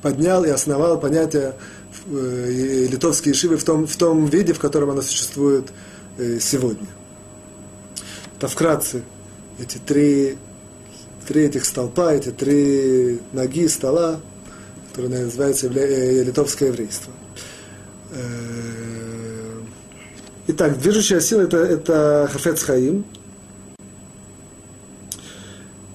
поднял 0.01 0.45
и 0.45 0.49
основал 0.49 0.97
понятие 0.97 1.55
э, 2.07 2.87
литовские 2.89 3.33
шивы 3.33 3.57
в 3.57 3.65
том, 3.65 3.85
в 3.85 3.95
том 3.97 4.27
виде, 4.27 4.53
в 4.53 4.59
котором 4.59 4.91
оно 4.91 5.01
существует 5.01 5.73
э, 6.17 6.39
сегодня. 6.39 6.87
Это 8.41 8.47
вкратце. 8.47 9.03
Эти 9.59 9.77
три, 9.77 10.35
три 11.27 11.43
этих 11.43 11.63
столпа, 11.63 12.11
эти 12.11 12.31
три 12.31 13.19
ноги 13.33 13.67
стола, 13.67 14.19
которые 14.89 15.25
называются 15.25 15.67
э, 15.67 16.23
литовское 16.23 16.69
еврейство. 16.69 17.13
Итак, 20.47 20.79
движущая 20.79 21.19
сила 21.19 21.41
это, 21.41 21.57
это 21.57 22.29
Хафец 22.33 22.63
Хаим, 22.63 23.05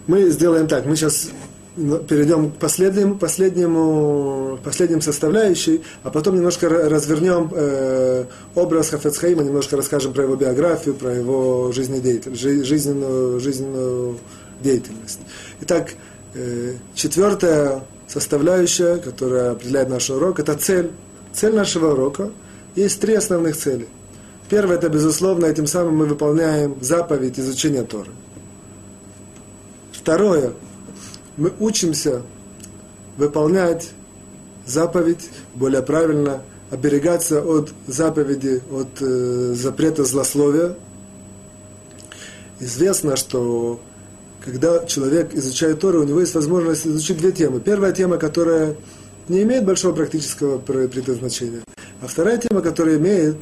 мы 0.07 0.31
сделаем 0.31 0.69
так, 0.69 0.87
мы 0.87 0.95
сейчас 0.95 1.31
перейдем 1.77 2.51
к 2.51 2.57
последнему, 2.57 3.17
последнему, 3.17 4.59
последним 4.65 5.01
составляющей, 5.03 5.83
а 6.03 6.11
потом 6.11 6.37
немножко 6.37 6.69
развернем 6.69 7.51
э, 7.55 8.25
образ 8.55 8.91
Хафецхаима, 8.91 9.43
немножко 9.43 9.77
расскажем 9.77 10.13
про 10.13 10.25
его 10.25 10.37
биографию, 10.37 10.95
про 10.95 11.13
его 11.15 11.73
жизнедеятельность, 11.73 12.41
жизненную, 12.41 13.41
жизненную 13.41 14.19
деятельность. 14.63 15.21
Итак, 15.61 15.93
э, 16.35 16.75
четвертая 16.95 17.85
составляющая, 18.09 18.97
которая 18.97 19.53
определяет 19.53 19.91
наш 19.91 20.09
урок, 20.11 20.41
это 20.41 20.55
цель. 20.55 20.91
Цель 21.33 21.55
нашего 21.55 21.93
урока. 21.93 22.31
Есть 22.75 23.01
три 23.01 23.15
основных 23.15 23.57
цели. 23.57 23.87
Первое, 24.49 24.77
это, 24.77 24.89
безусловно, 24.89 25.45
этим 25.47 25.67
самым 25.67 25.97
мы 25.97 26.07
выполняем 26.07 26.77
заповедь 26.81 27.39
изучения 27.39 27.83
Торы. 27.83 28.11
Второе, 29.93 30.53
мы 31.37 31.53
учимся 31.59 32.23
выполнять 33.17 33.91
заповедь, 34.67 35.31
более 35.55 35.83
правильно, 35.83 36.43
оберегаться 36.71 37.43
от 37.43 37.71
заповеди, 37.87 38.63
от 38.71 38.89
э, 39.01 39.55
запрета 39.55 40.05
злословия. 40.05 40.77
Известно, 42.59 43.17
что 43.17 43.81
когда 44.45 44.85
человек 44.87 45.35
изучает 45.35 45.81
Тору, 45.81 46.01
у 46.01 46.05
него 46.05 46.21
есть 46.21 46.35
возможность 46.35 46.87
изучить 46.87 47.19
две 47.19 47.33
темы. 47.33 47.61
Первая 47.61 47.93
тема, 47.93 48.17
которая 48.17 48.77
не 49.29 49.43
имеет 49.43 49.65
большого 49.65 49.93
практического 49.95 50.59
предназначения, 50.59 51.63
а 52.01 52.07
вторая 52.07 52.39
тема, 52.39 52.61
которая 52.63 52.97
имеет 52.97 53.37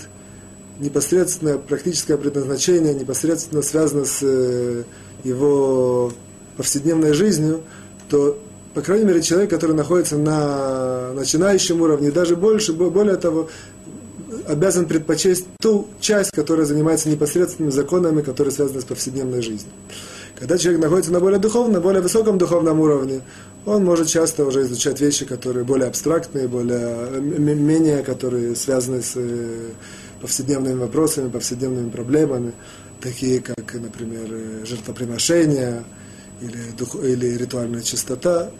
непосредственно 0.80 1.58
практическое 1.58 2.16
предназначение, 2.16 2.94
непосредственно 2.94 3.62
связано 3.62 4.04
с 4.04 4.18
э, 4.22 4.84
его 5.22 6.12
повседневной 6.56 7.12
жизнью, 7.12 7.62
то, 8.08 8.38
по 8.74 8.80
крайней 8.80 9.04
мере, 9.04 9.22
человек, 9.22 9.50
который 9.50 9.74
находится 9.74 10.16
на 10.16 11.12
начинающем 11.12 11.80
уровне, 11.80 12.10
даже 12.10 12.36
больше, 12.36 12.72
более 12.72 13.16
того, 13.16 13.48
обязан 14.46 14.86
предпочесть 14.86 15.46
ту 15.60 15.88
часть, 16.00 16.30
которая 16.30 16.66
занимается 16.66 17.08
непосредственными 17.08 17.70
законами, 17.70 18.22
которые 18.22 18.52
связаны 18.52 18.80
с 18.80 18.84
повседневной 18.84 19.42
жизнью. 19.42 19.72
Когда 20.36 20.58
человек 20.58 20.82
находится 20.82 21.12
на 21.12 21.20
более 21.20 21.38
духовном, 21.38 21.80
более 21.80 22.02
высоком 22.02 22.38
духовном 22.38 22.80
уровне, 22.80 23.20
он 23.66 23.84
может 23.84 24.08
часто 24.08 24.44
уже 24.44 24.62
изучать 24.62 25.00
вещи, 25.00 25.24
которые 25.24 25.64
более 25.64 25.88
абстрактные, 25.88 26.48
более, 26.48 27.20
менее, 27.20 28.02
которые 28.02 28.56
связаны 28.56 29.00
с 29.00 29.12
э, 29.14 29.70
повседневными 30.20 30.80
вопросами, 30.80 31.30
повседневными 31.30 31.88
проблемами, 31.88 32.52
такие 33.00 33.40
как, 33.40 33.74
например, 33.74 34.26
э, 34.30 34.64
жертвоприношения, 34.66 35.84
или, 36.44 36.70
дух, 36.78 36.94
или 36.96 37.36
ритуальная 37.36 37.82
чистота. 37.82 38.50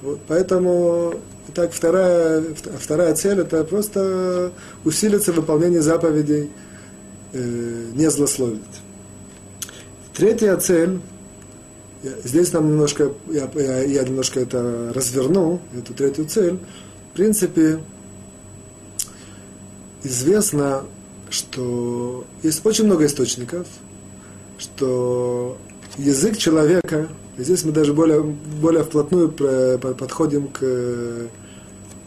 Вот, 0.00 0.20
поэтому, 0.26 1.14
так, 1.54 1.72
вторая, 1.72 2.42
вторая 2.78 3.14
цель– 3.14 3.40
это 3.40 3.64
просто 3.64 4.52
усилиться 4.84 5.32
в 5.32 5.36
выполнении 5.36 5.78
заповедей, 5.78 6.50
э, 7.32 7.90
не 7.94 8.10
злословить. 8.10 8.60
Третья 10.14 10.56
цель, 10.56 11.00
здесь 12.24 12.52
нам 12.52 12.68
немножко, 12.68 13.12
я, 13.28 13.48
я, 13.54 13.82
я 13.82 14.02
немножко 14.02 14.40
это 14.40 14.92
разверну, 14.94 15.60
эту 15.76 15.94
третью 15.94 16.26
цель. 16.26 16.58
В 17.12 17.16
принципе, 17.16 17.78
известно, 20.02 20.84
что 21.30 22.24
есть 22.42 22.64
очень 22.66 22.86
много 22.86 23.06
источников, 23.06 23.66
что 24.58 25.56
язык 25.96 26.36
человека– 26.36 27.08
и 27.38 27.42
здесь 27.42 27.64
мы 27.64 27.72
даже 27.72 27.94
более, 27.94 28.22
более 28.22 28.84
вплотную 28.84 29.30
подходим 29.30 30.48
к 30.48 30.58
э, 30.60 31.28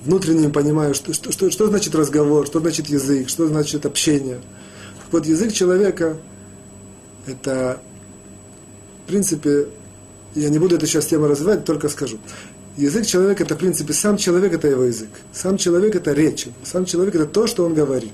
внутреннему 0.03 0.51
пониманию, 0.51 0.93
что, 0.93 1.13
что, 1.13 1.31
что, 1.31 1.49
что 1.49 1.67
значит 1.67 1.95
разговор, 1.95 2.45
что 2.45 2.59
значит 2.59 2.87
язык, 2.87 3.29
что 3.29 3.47
значит 3.47 3.85
общение. 3.85 4.39
Вот 5.11 5.25
язык 5.25 5.51
человека– 5.51 6.17
это, 7.25 7.81
в 9.03 9.07
принципе, 9.07 9.67
я 10.35 10.49
не 10.49 10.59
буду 10.59 10.75
эту 10.75 10.85
сейчас 10.85 11.07
тему 11.07 11.27
развивать, 11.27 11.65
только 11.65 11.89
скажу. 11.89 12.19
Язык 12.77 13.05
человека– 13.05 13.43
это, 13.45 13.55
в 13.55 13.57
принципе, 13.57 13.93
сам 13.93 14.17
человек– 14.17 14.53
это 14.53 14.67
его 14.67 14.83
язык. 14.83 15.09
Сам 15.33 15.57
человек– 15.57 15.95
это 15.97 16.11
речь. 16.13 16.47
Сам 16.63 16.85
человек– 16.85 17.15
это 17.15 17.25
то, 17.25 17.47
что 17.47 17.65
он 17.65 17.73
говорит. 17.73 18.13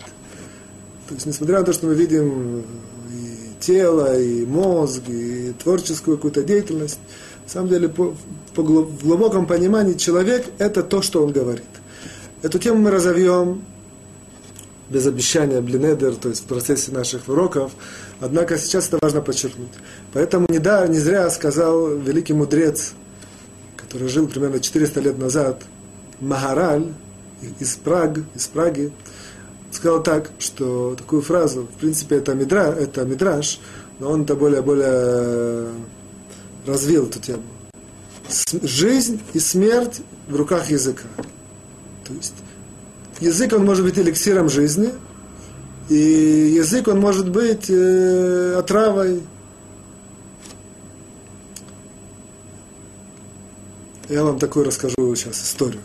То 1.09 1.15
есть, 1.15 1.25
несмотря 1.25 1.59
на 1.59 1.65
то, 1.65 1.73
что 1.73 1.87
мы 1.87 1.95
видим 1.95 2.63
тело, 3.61 4.19
и 4.19 4.45
мозг, 4.45 5.03
и 5.07 5.53
творческую 5.63 6.17
какую-то 6.17 6.43
деятельность. 6.43 6.99
На 7.45 7.49
самом 7.49 7.69
деле, 7.69 7.87
по, 7.87 8.13
по 8.53 8.61
в 8.61 9.03
глубоком 9.03 9.45
понимании, 9.45 9.93
человек– 9.93 10.45
это 10.57 10.83
то, 10.83 11.01
что 11.01 11.23
он 11.23 11.31
говорит. 11.31 11.63
Эту 12.41 12.59
тему 12.59 12.79
мы 12.79 12.91
разовьем 12.91 13.63
без 14.89 15.07
обещания 15.07 15.61
блинедер, 15.61 16.15
то 16.15 16.29
есть 16.29 16.43
в 16.43 16.45
процессе 16.45 16.91
наших 16.91 17.29
уроков. 17.29 17.71
Однако 18.19 18.57
сейчас 18.57 18.87
это 18.87 18.99
важно 19.01 19.21
подчеркнуть. 19.21 19.71
Поэтому 20.13 20.47
не, 20.49 20.59
да, 20.59 20.85
не 20.87 20.99
зря 20.99 21.29
сказал 21.29 21.95
великий 21.95 22.33
мудрец, 22.33 22.93
который 23.77 24.09
жил 24.09 24.27
примерно 24.27 24.59
400 24.59 24.99
лет 24.99 25.17
назад, 25.17 25.63
Магараль 26.19 26.93
из, 27.59 27.75
Праг, 27.75 28.19
из 28.35 28.47
Праги, 28.47 28.91
сказал 29.71 30.03
так, 30.03 30.31
что 30.39 30.95
такую 30.97 31.21
фразу, 31.21 31.63
в 31.63 31.79
принципе, 31.79 32.17
это, 32.17 32.33
мидра, 32.33 32.71
это 32.71 33.03
мидраж, 33.05 33.59
но 33.99 34.11
он 34.11 34.23
это 34.23 34.35
более-более 34.35 35.69
развил 36.65 37.07
эту 37.07 37.19
тему. 37.19 37.43
Жизнь 38.63 39.19
и 39.33 39.39
смерть 39.39 40.01
в 40.27 40.35
руках 40.35 40.69
языка. 40.69 41.03
То 42.05 42.13
есть 42.13 42.35
язык, 43.19 43.53
он 43.53 43.65
может 43.65 43.83
быть 43.83 43.97
эликсиром 43.97 44.49
жизни, 44.49 44.91
и 45.89 46.53
язык, 46.55 46.87
он 46.87 46.99
может 46.99 47.29
быть 47.29 47.69
э, 47.69 48.55
отравой. 48.57 49.21
Я 54.07 54.23
вам 54.23 54.39
такую 54.39 54.65
расскажу 54.65 55.15
сейчас 55.15 55.43
историю. 55.43 55.81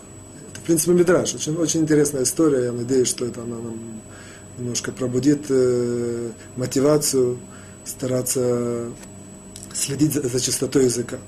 В 0.67 0.69
принципе, 0.69 0.95
Мидраш. 0.95 1.33
Очень, 1.33 1.55
очень 1.59 1.83
интересная 1.83 2.25
история. 2.25 2.65
Я 2.65 2.73
надеюсь, 2.73 3.07
что 3.07 3.25
это 3.25 3.43
она 3.43 3.55
нам 3.55 4.03
немножко 4.59 4.91
пробудит 4.91 5.45
э, 5.49 6.33
мотивацию 6.57 7.39
стараться 7.85 8.91
следить 9.73 10.15
за, 10.15 10.29
за 10.29 10.41
чистотой 10.41 10.87
языка, 10.87 11.19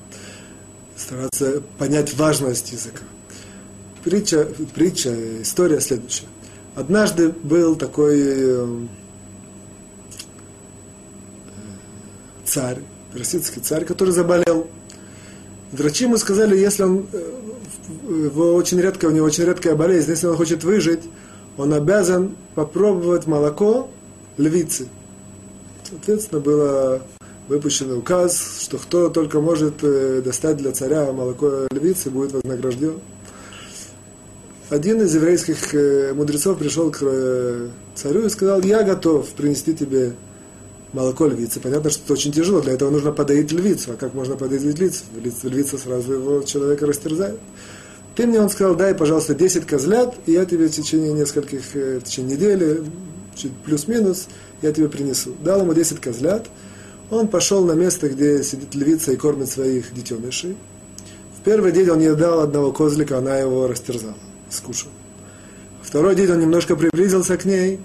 стараться 0.97 1.63
понять 1.79 2.15
важность 2.15 2.73
языка. 2.73 3.03
Притча, 4.03 4.49
притча, 4.75 5.15
история 5.41 5.81
следующая. 5.81 6.27
Однажды 6.75 7.29
был 7.29 7.77
такой 7.77 8.19
э, 8.21 8.87
царь, 12.45 12.81
персидский 13.15 13.63
царь, 13.63 13.85
который 13.85 14.11
заболел. 14.11 14.69
Врачи 15.71 16.07
ему 16.07 16.17
сказали, 16.17 16.57
если 16.57 16.83
он, 16.83 17.07
э, 17.13 17.38
его 17.89 18.55
очень 18.55 18.81
редко, 18.81 19.07
у 19.07 19.11
него 19.11 19.27
очень 19.27 19.45
редкая 19.45 19.75
болезнь, 19.75 20.11
если 20.11 20.27
он 20.27 20.37
хочет 20.37 20.65
выжить, 20.65 21.03
он 21.57 21.73
обязан 21.73 22.37
попробовать 22.55 23.27
молоко 23.27 23.89
львицы. 24.37 24.89
Соответственно, 25.89 26.41
было 26.41 27.03
выпущен 27.49 27.91
указ, 27.93 28.61
что 28.63 28.77
кто 28.79 29.09
только 29.09 29.41
может 29.41 29.83
э, 29.83 30.21
достать 30.23 30.59
для 30.59 30.73
царя 30.73 31.13
молоко 31.13 31.67
львицы, 31.71 32.11
будет 32.11 32.33
вознагражден. 32.33 33.01
Один 34.69 35.01
из 35.01 35.15
еврейских 35.15 35.75
э, 35.75 36.13
мудрецов 36.13 36.59
пришел 36.59 36.91
к 36.91 36.99
э, 37.01 37.69
царю 37.95 38.27
и 38.27 38.29
сказал, 38.29 38.61
я 38.61 38.83
готов 38.83 39.27
принести 39.31 39.75
тебе 39.75 40.13
молоко 40.93 41.27
львицы. 41.27 41.59
Понятно, 41.59 41.89
что 41.91 42.03
это 42.05 42.13
очень 42.13 42.33
тяжело, 42.33 42.61
для 42.61 42.75
этого 42.75 42.91
нужно 42.91 43.13
подоить 43.13 43.51
львицу. 43.51 43.93
А 43.93 43.97
как 43.97 44.13
можно 44.13 44.37
подоить 44.37 44.63
львицу? 44.63 45.05
Львица 45.43 45.79
сразу 45.79 46.13
его 46.13 46.43
человека 46.43 46.87
растерзает. 46.87 47.39
Ты 48.19 48.27
мне, 48.27 48.41
он 48.41 48.51
сказал, 48.51 48.75
дай, 48.75 48.97
пожалуйста, 48.97 49.33
10 49.33 49.65
козлят, 49.65 50.13
и 50.27 50.33
я 50.33 50.45
тебе 50.45 50.67
в 50.67 50.73
течение 50.73 51.13
нескольких, 51.13 51.61
в 51.73 52.01
течение 52.01 52.35
недели, 52.35 52.83
чуть 53.37 53.53
плюс-минус, 53.59 54.27
я 54.61 54.73
тебе 54.73 54.89
принесу. 54.89 55.37
Дал 55.41 55.61
ему 55.61 55.73
10 55.73 56.01
козлят, 56.01 56.49
он 57.13 57.29
пошел 57.29 57.65
на 57.65 57.75
место, 57.75 58.09
где 58.09 58.43
сидит 58.43 58.75
львица 58.75 59.13
и 59.13 59.17
кормит 59.17 59.49
своих 59.49 59.95
детенышей. 59.95 60.57
В 61.39 61.45
первый 61.45 61.71
день 61.71 61.91
он 61.91 62.01
ей 62.01 62.17
дал 62.17 62.41
одного 62.41 62.73
козлика, 62.73 63.19
она 63.19 63.39
его 63.39 63.69
растерзала, 63.69 64.17
скушала. 64.51 64.91
Второй 65.81 66.17
день 66.17 66.33
он 66.33 66.41
немножко 66.41 66.75
приблизился 66.75 67.37
к 67.37 67.45
ней, 67.45 67.79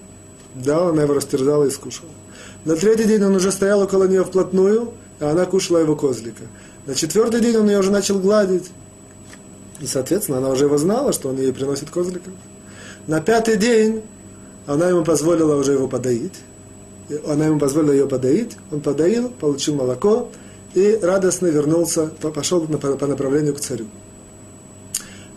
дал, 0.55 0.87
она 0.87 1.03
его 1.03 1.13
растерзала 1.13 1.65
и 1.65 1.69
скушала. 1.69 2.09
На 2.65 2.75
третий 2.75 3.03
день 3.03 3.23
он 3.23 3.35
уже 3.35 3.51
стоял 3.51 3.81
около 3.83 4.05
нее 4.05 4.23
вплотную, 4.23 4.93
а 5.19 5.29
она 5.29 5.45
кушала 5.45 5.77
его 5.77 5.95
козлика. 5.95 6.41
На 6.87 6.95
четвертый 6.95 7.39
день 7.39 7.55
он 7.55 7.69
ее 7.69 7.77
уже 7.77 7.91
начал 7.91 8.17
гладить. 8.17 8.71
И, 9.83 9.85
соответственно, 9.85 10.39
она 10.39 10.49
уже 10.49 10.65
его 10.65 10.79
знала, 10.79 11.13
что 11.13 11.29
он 11.29 11.37
ей 11.37 11.53
приносит 11.53 11.91
козлика. 11.91 12.31
На 13.05 13.21
пятый 13.21 13.57
день 13.57 14.01
она 14.65 14.87
ему 14.87 15.03
позволила 15.03 15.55
уже 15.55 15.73
его 15.73 15.87
подоить 15.87 16.33
она 17.27 17.45
ему 17.45 17.59
позволила 17.59 17.91
ее 17.91 18.07
подоить, 18.07 18.57
он 18.71 18.81
подоил, 18.81 19.29
получил 19.29 19.75
молоко 19.75 20.29
и 20.73 20.99
радостно 21.01 21.47
вернулся, 21.47 22.07
пошел 22.07 22.61
по 22.61 23.07
направлению 23.07 23.55
к 23.55 23.59
царю. 23.59 23.85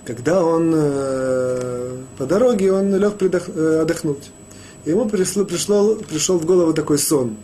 Когда 0.04 0.44
он 0.44 0.72
э, 0.74 1.96
по 2.16 2.26
дороге, 2.26 2.72
он 2.72 2.94
лег 2.94 3.14
э, 3.20 3.80
отдохнуть. 3.82 4.30
Ему 4.84 5.08
пришло, 5.08 5.44
пришло, 5.44 5.96
пришел 5.96 6.38
в 6.38 6.46
голову 6.46 6.72
такой 6.72 6.98
сон. 6.98 7.36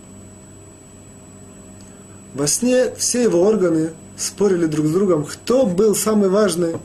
Во 2.35 2.47
сне 2.47 2.95
все 2.97 3.25
его 3.25 3.43
органы 3.43 3.91
спорили 4.17 4.67
друг 4.67 4.87
с 4.87 4.91
другом, 4.93 5.25
кто 5.25 5.67
был 5.67 5.97
самый 5.97 6.29
важный 6.29 6.77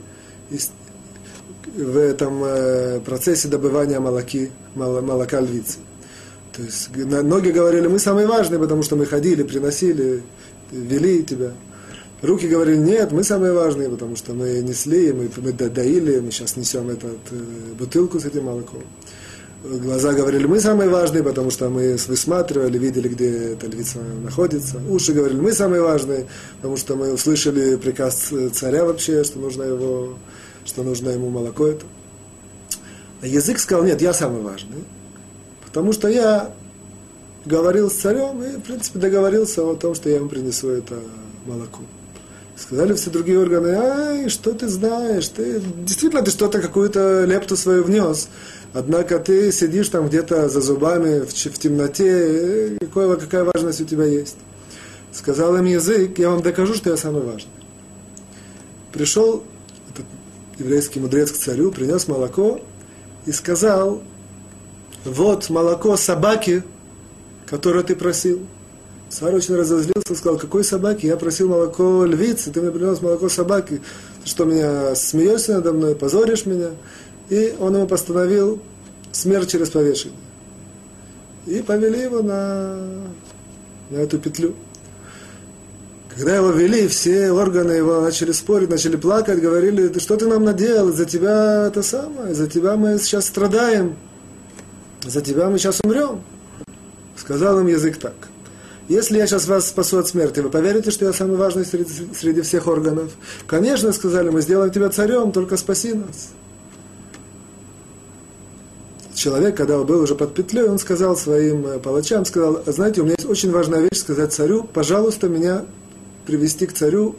в 0.50 1.98
этом 1.98 2.44
э, 2.44 3.00
процессе 3.02 3.48
добывания 3.48 4.00
молоки, 4.00 4.52
молока 4.76 5.42
львицы. 5.42 5.80
То 6.56 6.64
есть 6.64 6.90
ноги 6.96 7.50
говорили, 7.50 7.88
мы 7.88 8.00
самые 8.00 8.26
важные, 8.26 8.60
потому 8.60 8.82
что 8.82 8.96
мы 8.96 9.06
ходили, 9.06 9.44
приносили, 9.44 10.24
вели 10.72 11.24
тебя. 11.24 11.52
Руки 12.22 12.48
говорили, 12.48 12.78
нет, 12.78 13.12
мы 13.12 13.24
самые 13.24 13.54
важные, 13.54 13.90
потому 13.90 14.16
что 14.16 14.34
мы 14.34 14.64
несли, 14.64 15.14
мы, 15.14 15.30
мы 15.38 15.52
доили, 15.52 16.20
мы 16.20 16.32
сейчас 16.32 16.56
несем 16.56 16.90
эту 16.90 17.08
э, 17.08 17.74
бутылку 17.78 18.20
с 18.20 18.26
этим 18.26 18.46
молоком. 18.46 18.82
Глаза 19.64 20.14
говорили, 20.14 20.46
мы 20.48 20.60
самые 20.60 20.90
важные, 20.90 21.24
потому 21.24 21.52
что 21.52 21.70
мы 21.70 21.98
высматривали, 22.08 22.78
видели, 22.78 23.08
где 23.08 23.54
эта 23.54 23.68
львица 23.68 24.00
находится. 24.24 24.80
Уши 24.90 25.14
говорили, 25.14 25.40
мы 25.40 25.52
самые 25.52 25.82
важные, 25.82 26.28
потому 26.58 26.78
что 26.78 26.96
мы 26.96 27.14
услышали 27.14 27.76
приказ 27.76 28.32
царя 28.54 28.86
вообще, 28.86 29.24
что 29.24 29.40
нужно, 29.40 29.64
его, 29.64 30.18
что 30.68 30.84
нужно 30.84 31.10
ему 31.10 31.30
молоко 31.30 31.66
это. 31.66 31.86
А 33.22 33.28
язык 33.28 33.58
сказал, 33.60 33.86
нет, 33.86 34.02
я 34.02 34.14
самый 34.14 34.42
важный. 34.42 34.84
Потому 35.66 35.94
что 35.94 36.08
я 36.08 36.52
говорил 37.46 37.90
с 37.90 37.94
царем 37.94 38.44
и, 38.44 38.58
в 38.58 38.62
принципе, 38.62 39.00
договорился 39.00 39.64
о 39.64 39.76
том, 39.76 39.96
что 39.96 40.10
я 40.10 40.18
ему 40.18 40.30
принесу 40.30 40.70
это 40.70 40.96
молоко. 41.46 41.82
Сказали 42.56 42.94
все 42.94 43.10
другие 43.12 43.40
органы, 43.40 43.70
ай, 43.70 44.30
что 44.30 44.52
ты 44.52 44.68
знаешь, 44.68 45.28
ты 45.30 45.62
действительно 45.78 46.24
ты 46.24 46.32
что-то, 46.32 46.60
какую-то 46.60 47.24
лепту 47.26 47.56
свою 47.56 47.84
внес, 47.84 48.30
однако 48.74 49.20
ты 49.20 49.52
сидишь 49.52 49.90
там 49.90 50.08
где-то 50.08 50.50
за 50.50 50.62
зубами 50.62 51.20
в, 51.20 51.30
в 51.30 51.60
темноте, 51.60 52.78
какое, 52.80 53.16
какая 53.16 53.44
важность 53.44 53.82
у 53.82 53.86
тебя 53.86 54.06
есть. 54.06 54.38
Сказал 55.14 55.56
им 55.58 55.66
язык, 55.66 56.18
я 56.18 56.32
вам 56.32 56.42
докажу, 56.42 56.74
что 56.74 56.90
я 56.90 56.98
самый 56.98 57.22
важный. 57.22 57.52
Пришел 58.92 59.44
еврейский 60.60 61.00
мудрец 61.00 61.32
к 61.32 61.38
царю, 61.38 61.72
принес 61.72 62.08
молоко 62.08 62.60
и 63.26 63.32
сказал, 63.32 64.02
вот 65.06 65.50
молоко 65.50 65.96
собаки, 65.98 66.64
которое 67.46 67.84
ты 67.84 67.96
просил. 67.96 68.46
Царь 69.10 69.36
очень 69.36 69.56
разозлился, 69.56 70.16
сказал, 70.16 70.38
какой 70.38 70.64
собаки? 70.64 71.06
Я 71.06 71.16
просил 71.16 71.48
молоко 71.48 72.04
львицы, 72.04 72.52
ты 72.52 72.62
мне 72.62 72.72
принес 72.72 73.02
молоко 73.02 73.30
собаки. 73.30 73.82
Ты 74.24 74.30
что, 74.30 74.44
меня 74.44 74.96
смеешься 74.96 75.54
надо 75.54 75.72
мной, 75.72 75.96
позоришь 75.96 76.46
меня? 76.46 76.72
И 77.30 77.56
он 77.60 77.76
ему 77.76 77.88
постановил 77.88 78.62
смерть 79.12 79.50
через 79.50 79.70
повешение. 79.70 80.18
И 81.46 81.62
повели 81.62 82.02
его 82.02 82.22
на, 82.22 82.76
на 83.90 83.98
эту 83.98 84.20
петлю. 84.20 84.56
Когда 86.18 86.36
его 86.36 86.50
вели, 86.50 86.88
все 86.88 87.32
органы 87.32 87.74
его 87.74 88.02
начали 88.02 88.32
спорить, 88.32 88.70
начали 88.70 88.96
плакать, 88.96 89.40
говорили, 89.40 89.88
ты 89.88 90.00
что 90.00 90.18
ты 90.18 90.26
нам 90.26 90.44
наделал, 90.44 90.92
за 90.92 91.06
тебя 91.06 91.68
это 91.68 91.84
самое, 91.84 92.34
за 92.34 92.48
тебя 92.48 92.76
мы 92.76 92.98
сейчас 92.98 93.28
страдаем 93.28 93.96
за 95.04 95.22
тебя 95.22 95.50
мы 95.50 95.58
сейчас 95.58 95.80
умрем. 95.84 96.22
Сказал 97.16 97.60
им 97.60 97.68
язык 97.68 97.98
так. 97.98 98.16
Если 98.88 99.18
я 99.18 99.28
сейчас 99.28 99.48
вас 99.48 99.68
спасу 99.68 99.98
от 99.98 100.08
смерти, 100.08 100.40
вы 100.40 100.50
поверите, 100.50 100.92
что 100.92 101.06
я 101.06 101.14
самый 101.14 101.36
важный 101.36 101.66
среди, 101.66 101.92
среди 102.18 102.42
всех 102.42 102.68
органов? 102.68 103.12
Конечно, 103.46 103.92
сказали, 103.92 104.30
мы 104.30 104.42
сделаем 104.42 104.72
тебя 104.72 104.90
царем, 104.90 105.32
только 105.32 105.58
спаси 105.58 105.94
нас. 105.94 106.30
Человек, 109.14 109.58
когда 109.58 109.80
был 109.80 110.02
уже 110.02 110.16
под 110.16 110.36
петлей, 110.36 110.70
он 110.70 110.78
сказал 110.78 111.18
своим 111.18 111.80
палачам, 111.82 112.24
сказал, 112.24 112.62
знаете, 112.68 113.02
у 113.02 113.04
меня 113.04 113.16
есть 113.18 113.30
очень 113.30 113.52
важная 113.52 113.82
вещь 113.82 114.00
сказать 114.00 114.32
царю, 114.32 114.64
пожалуйста, 114.64 115.28
меня 115.28 115.66
привести 116.28 116.68
к 116.68 116.74
царю, 116.74 117.16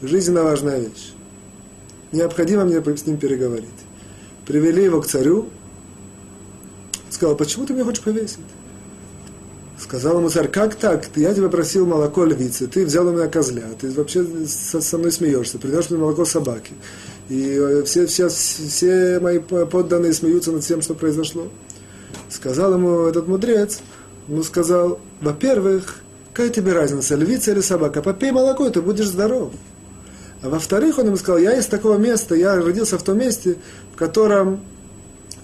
жизненно 0.00 0.44
важная 0.44 0.78
вещь. 0.78 1.12
Необходимо 2.12 2.64
мне 2.64 2.80
с 2.80 3.06
ним 3.06 3.18
переговорить. 3.18 3.68
Привели 4.46 4.84
его 4.84 5.02
к 5.02 5.06
царю, 5.06 5.48
сказал, 7.10 7.36
почему 7.36 7.66
ты 7.66 7.74
меня 7.74 7.84
хочешь 7.84 8.02
повесить? 8.02 8.38
Сказал 9.76 10.18
ему 10.18 10.30
царь, 10.30 10.48
как 10.48 10.76
так? 10.76 11.08
Я 11.16 11.34
тебя 11.34 11.48
просил 11.48 11.84
молоко 11.84 12.24
львицы, 12.24 12.68
ты 12.68 12.86
взял 12.86 13.08
у 13.08 13.12
меня 13.12 13.26
козля, 13.26 13.64
ты 13.80 13.90
вообще 13.90 14.24
со, 14.46 14.98
мной 14.98 15.10
смеешься, 15.10 15.58
принес 15.58 15.90
мне 15.90 15.98
молоко 15.98 16.24
собаки. 16.24 16.72
И 17.28 17.56
э, 17.58 17.82
все, 17.82 18.06
все, 18.06 18.28
все 18.28 19.18
мои 19.18 19.40
подданные 19.40 20.12
смеются 20.12 20.52
над 20.52 20.62
тем, 20.62 20.80
что 20.80 20.94
произошло. 20.94 21.48
Сказал 22.30 22.74
ему 22.74 23.06
этот 23.06 23.26
мудрец, 23.26 23.80
ему 24.28 24.44
сказал, 24.44 25.00
во-первых, 25.20 26.03
какая 26.34 26.50
тебе 26.50 26.72
разница, 26.72 27.14
львица 27.14 27.52
или 27.52 27.60
собака? 27.60 28.02
Попей 28.02 28.32
молоко, 28.32 28.66
и 28.66 28.70
ты 28.70 28.82
будешь 28.82 29.06
здоров. 29.06 29.52
А 30.42 30.48
во-вторых, 30.48 30.98
он 30.98 31.06
ему 31.06 31.16
сказал, 31.16 31.38
я 31.38 31.56
из 31.56 31.66
такого 31.66 31.96
места, 31.96 32.34
я 32.34 32.56
родился 32.56 32.98
в 32.98 33.04
том 33.04 33.18
месте, 33.18 33.56
в 33.92 33.96
котором 33.96 34.60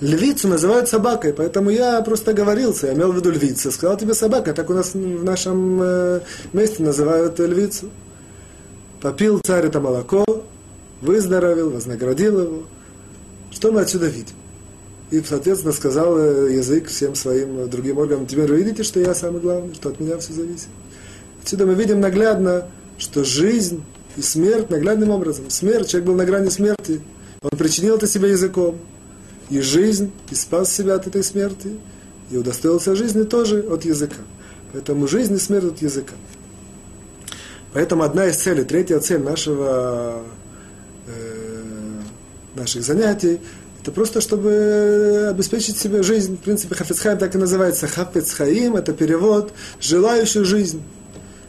львицу 0.00 0.48
называют 0.48 0.88
собакой, 0.88 1.32
поэтому 1.32 1.70
я 1.70 2.00
просто 2.02 2.32
оговорился, 2.32 2.88
я 2.88 2.94
имел 2.94 3.12
в 3.12 3.16
виду 3.16 3.30
львица. 3.30 3.70
Сказал 3.70 3.96
тебе 3.96 4.14
собака, 4.14 4.52
так 4.52 4.68
у 4.68 4.74
нас 4.74 4.94
в 4.94 5.24
нашем 5.24 5.80
э, 5.80 6.20
месте 6.52 6.82
называют 6.82 7.38
львицу. 7.38 7.88
Попил 9.00 9.40
царь 9.44 9.66
это 9.66 9.80
молоко, 9.80 10.24
выздоровел, 11.00 11.70
вознаградил 11.70 12.40
его. 12.40 12.62
Что 13.52 13.70
мы 13.70 13.82
отсюда 13.82 14.06
видим? 14.06 14.39
И, 15.10 15.20
соответственно, 15.22 15.72
сказал 15.72 16.16
э, 16.18 16.52
язык 16.52 16.86
всем 16.86 17.14
своим 17.14 17.68
другим 17.68 17.98
органам, 17.98 18.26
теперь 18.26 18.48
вы 18.48 18.58
видите, 18.58 18.84
что 18.84 19.00
я 19.00 19.12
самый 19.14 19.40
главный, 19.40 19.74
что 19.74 19.88
от 19.88 19.98
меня 19.98 20.18
все 20.18 20.32
зависит. 20.32 20.68
Отсюда 21.42 21.66
мы 21.66 21.74
видим 21.74 22.00
наглядно, 22.00 22.68
что 22.96 23.24
жизнь 23.24 23.82
и 24.16 24.22
смерть 24.22 24.70
наглядным 24.70 25.10
образом. 25.10 25.50
Смерть, 25.50 25.88
человек 25.88 26.06
был 26.06 26.14
на 26.14 26.24
грани 26.24 26.48
смерти, 26.48 27.00
он 27.42 27.50
причинил 27.58 27.96
это 27.96 28.06
себе 28.06 28.30
языком. 28.30 28.78
И 29.48 29.60
жизнь, 29.60 30.12
и 30.30 30.36
спас 30.36 30.72
себя 30.72 30.94
от 30.94 31.08
этой 31.08 31.24
смерти, 31.24 31.76
и 32.30 32.36
удостоился 32.36 32.94
жизни 32.94 33.24
тоже 33.24 33.60
от 33.60 33.84
языка. 33.84 34.18
Поэтому 34.72 35.08
жизнь 35.08 35.34
и 35.34 35.38
смерть 35.38 35.64
от 35.64 35.82
языка. 35.82 36.14
Поэтому 37.72 38.04
одна 38.04 38.26
из 38.26 38.36
целей, 38.36 38.64
третья 38.64 39.00
цель 39.00 39.22
нашего, 39.22 40.22
э, 41.06 42.00
наших 42.54 42.84
занятий, 42.84 43.40
это 43.82 43.92
просто, 43.92 44.20
чтобы 44.20 45.28
обеспечить 45.30 45.78
себе 45.78 46.02
жизнь. 46.02 46.36
В 46.36 46.40
принципе, 46.40 46.74
Хафецхайм 46.74 47.18
так 47.18 47.34
и 47.34 47.38
называется. 47.38 47.86
Хафецхаим– 47.86 48.76
это 48.76 48.92
перевод 48.92 49.52
«желающий 49.80 50.44
жизнь» 50.44 50.82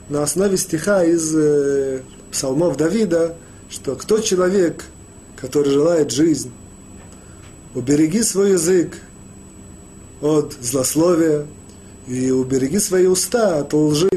на 0.07 0.23
основе 0.23 0.55
стиха 0.57 1.03
из 1.03 1.36
э, 1.36 2.01
псалмов 2.32 2.77
Давида, 2.77 3.36
что 3.69 3.95
кто 3.95 4.19
человек, 4.19 4.86
который 5.36 5.71
желает 5.71 6.11
жизнь, 6.11 6.51
убереги 7.75 8.23
свой 8.23 8.51
язык 8.51 8.97
от 10.21 10.53
злословия 10.61 11.47
и 12.07 12.32
убереги 12.32 12.79
свои 12.79 13.07
уста 13.07 13.59
от 13.59 13.73
лжи. 13.73 14.09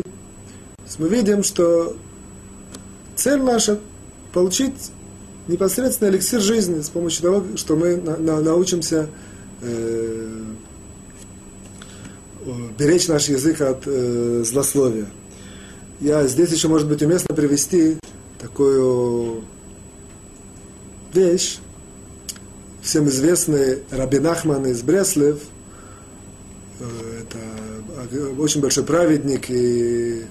Мы 0.98 1.08
видим, 1.08 1.42
что 1.42 1.96
цель 3.16 3.42
наша– 3.42 3.80
получить 4.32 4.92
непосредственно 5.48 6.08
эликсир 6.08 6.40
жизни 6.40 6.80
с 6.80 6.88
помощью 6.88 7.22
того, 7.22 7.44
что 7.56 7.76
мы 7.76 7.96
на, 7.96 8.16
на, 8.16 8.40
научимся 8.40 9.08
э, 9.60 10.44
беречь 12.78 13.08
наш 13.08 13.28
язык 13.28 13.60
от 13.60 13.82
э, 13.86 14.42
злословия. 14.44 15.06
Я 16.00 16.26
здесь 16.26 16.50
еще, 16.50 16.68
может 16.68 16.88
быть, 16.88 17.02
уместно 17.02 17.34
привести 17.34 17.98
такую 18.40 19.44
вещь, 21.12 21.58
всем 22.82 23.08
известный 23.08 23.82
Рабин 23.90 24.26
Ахман 24.26 24.66
из 24.66 24.82
Бреслев, 24.82 25.40
э, 26.80 27.22
это 27.22 28.40
очень 28.40 28.60
большой 28.60 28.84
праведник 28.84 29.48
и 29.48 30.24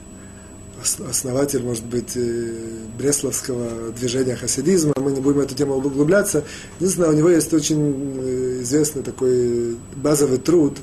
основатель, 0.84 1.64
может 1.64 1.86
быть, 1.86 2.16
э, 2.16 2.54
бресловского 2.98 3.92
движения 3.92 4.36
хасидизма. 4.36 4.94
Мы 4.98 5.12
не 5.12 5.22
будем 5.22 5.40
эту 5.40 5.56
тему 5.56 5.76
углубляться. 5.76 6.44
Единственное, 6.80 7.10
у 7.10 7.14
него 7.14 7.30
есть 7.30 7.54
очень 7.54 8.20
э, 8.22 8.62
известный 8.62 9.04
такой 9.04 9.78
базовый 9.96 10.38
труд. 10.38 10.78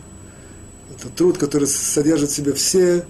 Это 0.97 1.09
труд, 1.11 1.39
который 1.39 1.67
содержит 1.67 2.31
в 2.31 2.35
себе 2.35 2.53
все 2.53 3.05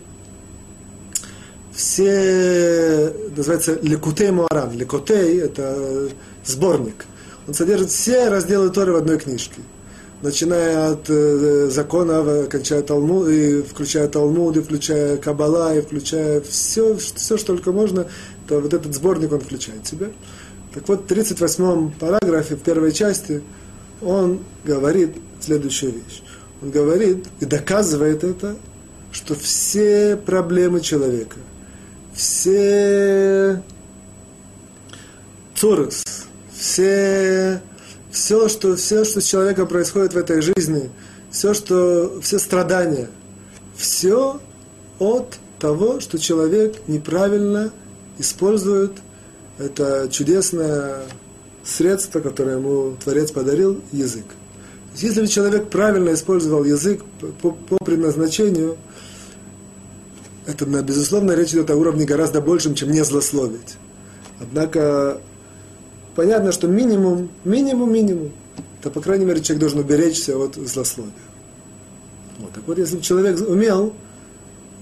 все, 1.80 3.14
называется 3.34 3.78
Лекутей 3.80 4.30
Муаран. 4.30 4.76
Лекутей– 4.76 5.41
это 5.41 6.11
сборник. 6.45 7.07
Он 7.49 7.55
содержит 7.55 7.91
все 7.91 8.28
разделы 8.28 8.68
Торы 8.68 8.93
в 8.93 8.97
одной 8.97 9.18
книжке. 9.18 9.61
Начиная 10.23 10.93
от 10.93 11.09
э, 11.09 11.68
закона, 11.71 12.47
кончая 12.47 12.83
Талмуд, 12.83 13.29
и 13.29 13.62
включая 13.62 14.07
Талмуд, 14.09 14.57
и 14.57 14.61
включая 14.61 15.16
Кабала, 15.16 15.75
и 15.75 15.81
включая 15.81 16.41
все, 16.43 16.97
все, 16.97 17.39
что 17.39 17.55
только 17.55 17.73
можно, 17.73 18.07
то 18.47 18.61
вот 18.61 18.75
этот 18.75 18.95
сборник 18.95 19.33
он 19.33 19.41
включает 19.41 19.85
в 19.85 19.89
себя. 19.89 20.09
Так 20.75 20.87
вот, 20.89 21.09
в 21.09 21.12
38-м 21.12 21.93
параграфе, 21.99 22.57
в 22.57 22.61
первой 22.61 22.93
части, 22.93 23.43
он 24.03 24.41
говорит 24.64 25.16
следующую 25.41 25.93
вещь. 25.93 26.23
Он 26.62 26.71
говорит 26.71 27.27
и 27.41 27.47
доказывает 27.47 28.23
это, 28.23 28.57
что 29.12 29.35
все 29.35 30.16
проблемы 30.16 30.81
человека– 30.81 31.37
все 32.14 33.62
цурус, 35.55 36.03
все, 36.53 37.62
все, 38.11 38.49
что, 38.49 38.77
все, 38.77 39.05
что 39.05 39.21
с 39.21 39.25
человеком 39.25 39.67
происходит 39.69 40.15
в 40.15 40.17
этой 40.17 40.41
жизни, 40.41 40.91
все, 41.31 41.55
что, 41.55 42.21
все 42.23 42.39
страдания, 42.39 43.09
все 43.77 44.41
от 44.99 45.39
того, 45.59 46.01
что 46.01 46.19
человек 46.19 46.77
неправильно 46.89 47.73
использует 48.19 48.93
это 49.59 50.09
чудесное 50.11 51.03
средство, 51.65 52.21
которое 52.21 52.57
ему 52.57 52.97
Творец 53.03 53.31
подарил, 53.31 53.81
язык. 53.93 54.25
Если 54.97 55.21
бы 55.21 55.27
человек 55.29 55.69
правильно 55.69 56.15
использовал 56.15 56.65
язык 56.65 57.05
по, 57.41 57.53
по 57.53 57.77
предназначению– 57.85 58.77
это, 60.51 60.65
безусловно, 60.65 61.33
речь 61.33 61.51
идет 61.51 61.71
о 61.71 61.77
уровне 61.77 62.05
гораздо 62.05 62.41
большем, 62.41 62.75
чем 62.75 62.91
не 62.91 63.05
злословить. 63.05 63.77
Однако, 64.41 65.21
понятно, 66.21 66.53
что 66.53 66.68
минимум, 66.68 67.31
минимум, 67.45 67.91
минимум, 67.91 68.31
то, 68.83 68.91
по 68.91 69.01
крайней 69.01 69.25
мере, 69.25 69.41
человек 69.41 69.61
должен 69.61 69.79
уберечься 69.79 70.37
от 70.37 70.55
злословия. 70.55 71.14
Вот. 72.39 72.53
Так 72.53 72.62
вот, 72.66 72.77
если 72.77 72.97
бы 72.97 73.03
человек 73.03 73.41
умел 73.49 73.95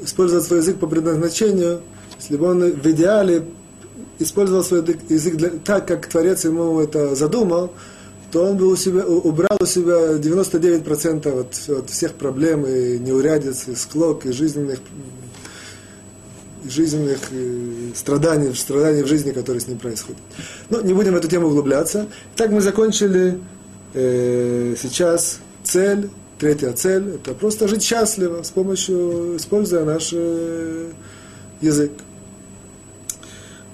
использовать 0.01 0.45
свой 0.45 0.59
язык 0.59 0.80
по 0.80 0.89
предназначению, 0.89 1.82
если 2.18 2.36
бы 2.36 2.47
он 2.47 2.72
в 2.72 2.86
идеале 2.89 3.45
использовал 4.18 4.64
свой 4.64 4.84
язык 5.09 5.36
для, 5.36 5.51
так, 5.51 5.86
как 5.86 6.09
Творец 6.09 6.45
ему 6.45 6.80
это 6.80 7.14
задумал, 7.14 7.70
то 8.32 8.45
он 8.45 8.57
бы 8.57 8.66
у 8.66 8.74
себя, 8.74 9.07
убрал 9.07 9.59
у 9.61 9.64
себя 9.64 10.14
99% 10.16 11.41
от, 11.41 11.78
от 11.78 11.89
всех 11.89 12.14
проблем 12.14 12.66
и 12.66 12.99
неурядиц, 12.99 13.68
и 13.68 13.76
склок, 13.76 14.26
и 14.26 14.32
жизненных 14.32 14.80
жизненных 16.66 17.18
э, 17.30 17.90
страданий, 17.94 18.54
страданий 18.54 19.02
в 19.02 19.06
жизни, 19.06 19.32
которые 19.32 19.61
с 19.61 19.68
ним 19.68 19.78
происходят. 19.78 20.20
Но 20.70 20.80
не 20.80 20.94
будем 20.94 21.12
в 21.12 21.16
эту 21.16 21.28
тему 21.28 21.48
углубляться. 21.48 22.06
Так 22.36 22.50
мы 22.50 22.61
закончили 22.61 23.38
э, 23.94 24.74
сейчас 24.80 25.40
цель, 25.64 26.11
третья 26.38 26.72
цель, 26.72 27.16
это 27.16 27.34
просто 27.34 27.68
жить 27.68 27.82
счастливо 27.82 28.42
с 28.42 28.50
помощью, 28.50 29.36
используя 29.36 29.84
наш 29.84 30.11
э, 30.12 30.90
язык. 31.61 31.92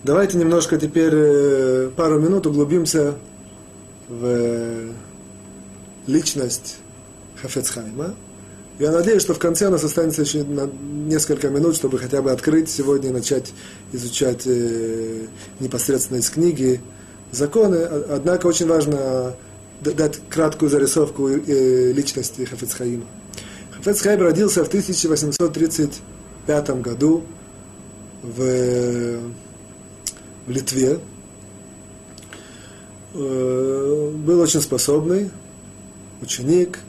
Давайте 0.03 0.37
немножко 0.37 0.77
теперь 0.77 1.13
э, 1.15 1.91
пару 1.97 2.21
минут 2.21 2.47
углубимся 2.47 3.15
в 4.09 4.25
э, 4.25 4.93
личность 6.07 6.77
Хафецхайма. 7.41 8.15
Я 8.79 8.91
надеюсь, 8.91 9.23
что 9.23 9.35
в 9.35 9.39
конце 9.39 9.69
у 9.69 9.71
нас 9.71 9.85
останется 9.85 10.23
еще 10.23 10.43
на 10.43 10.67
несколько 10.67 11.49
минут, 11.49 11.77
чтобы 11.77 11.99
хотя 11.99 12.23
бы 12.23 12.33
открыть 12.33 12.69
сегодня 12.69 13.11
и 13.11 13.13
начать 13.13 13.53
изучать 13.93 14.43
э, 14.47 15.27
непосредственно 15.61 16.19
из 16.19 16.29
книги 16.29 16.81
законы. 17.31 17.77
Однако 17.77 18.49
очень 18.49 18.67
важно 18.67 19.37
дать 19.81 20.19
краткую 20.29 20.71
зарисовку 20.71 21.29
э, 21.29 21.93
личности 21.93 22.45
Хафецхаима. 22.45 23.05
Хафецхаим 23.77 24.21
родился 24.21 24.65
в 24.65 24.69
1835 24.69 26.71
году 26.81 27.23
в, 28.23 29.21
в 30.47 30.51
Литве. 30.51 30.99
Э, 33.15 34.13
был 34.17 34.41
очень 34.41 34.61
способный 34.61 35.31
ученик, 36.21 36.81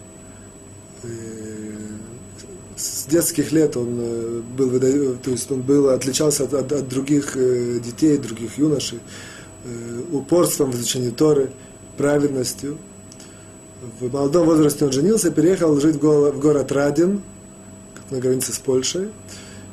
с 2.86 3.06
детских 3.08 3.52
лет 3.52 3.76
он 3.78 3.98
э, 4.00 4.42
был, 4.58 4.80
то 5.18 5.32
есть 5.32 5.52
он 5.52 5.62
был, 5.62 5.90
отличался 5.90 6.44
от, 6.44 6.54
от, 6.54 6.72
от 6.72 6.88
других 6.88 7.36
э, 7.36 7.80
детей, 7.84 8.18
других 8.18 8.58
юношей, 8.58 9.00
э, 9.64 10.02
упорством 10.12 10.72
в 10.72 10.76
изучении 10.76 11.10
Торы, 11.10 11.52
праведностью. 11.98 12.78
В 14.00 14.12
молодом 14.12 14.46
возрасте 14.46 14.86
он 14.86 14.92
женился, 14.92 15.32
переехал 15.32 15.80
жить 15.80 15.96
в 15.96 16.40
город 16.40 16.72
Радин, 16.72 17.22
на 18.10 18.20
границе 18.20 18.54
с 18.54 18.60
Польшей. 18.60 19.10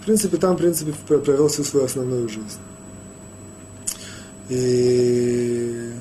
В 0.00 0.04
принципе, 0.04 0.36
там, 0.36 0.56
в 0.56 0.58
принципе, 0.58 0.92
провел 1.06 1.48
всю 1.48 1.64
свою 1.64 1.86
основную 1.86 2.28
жизнь. 2.28 2.58
И 4.48 5.92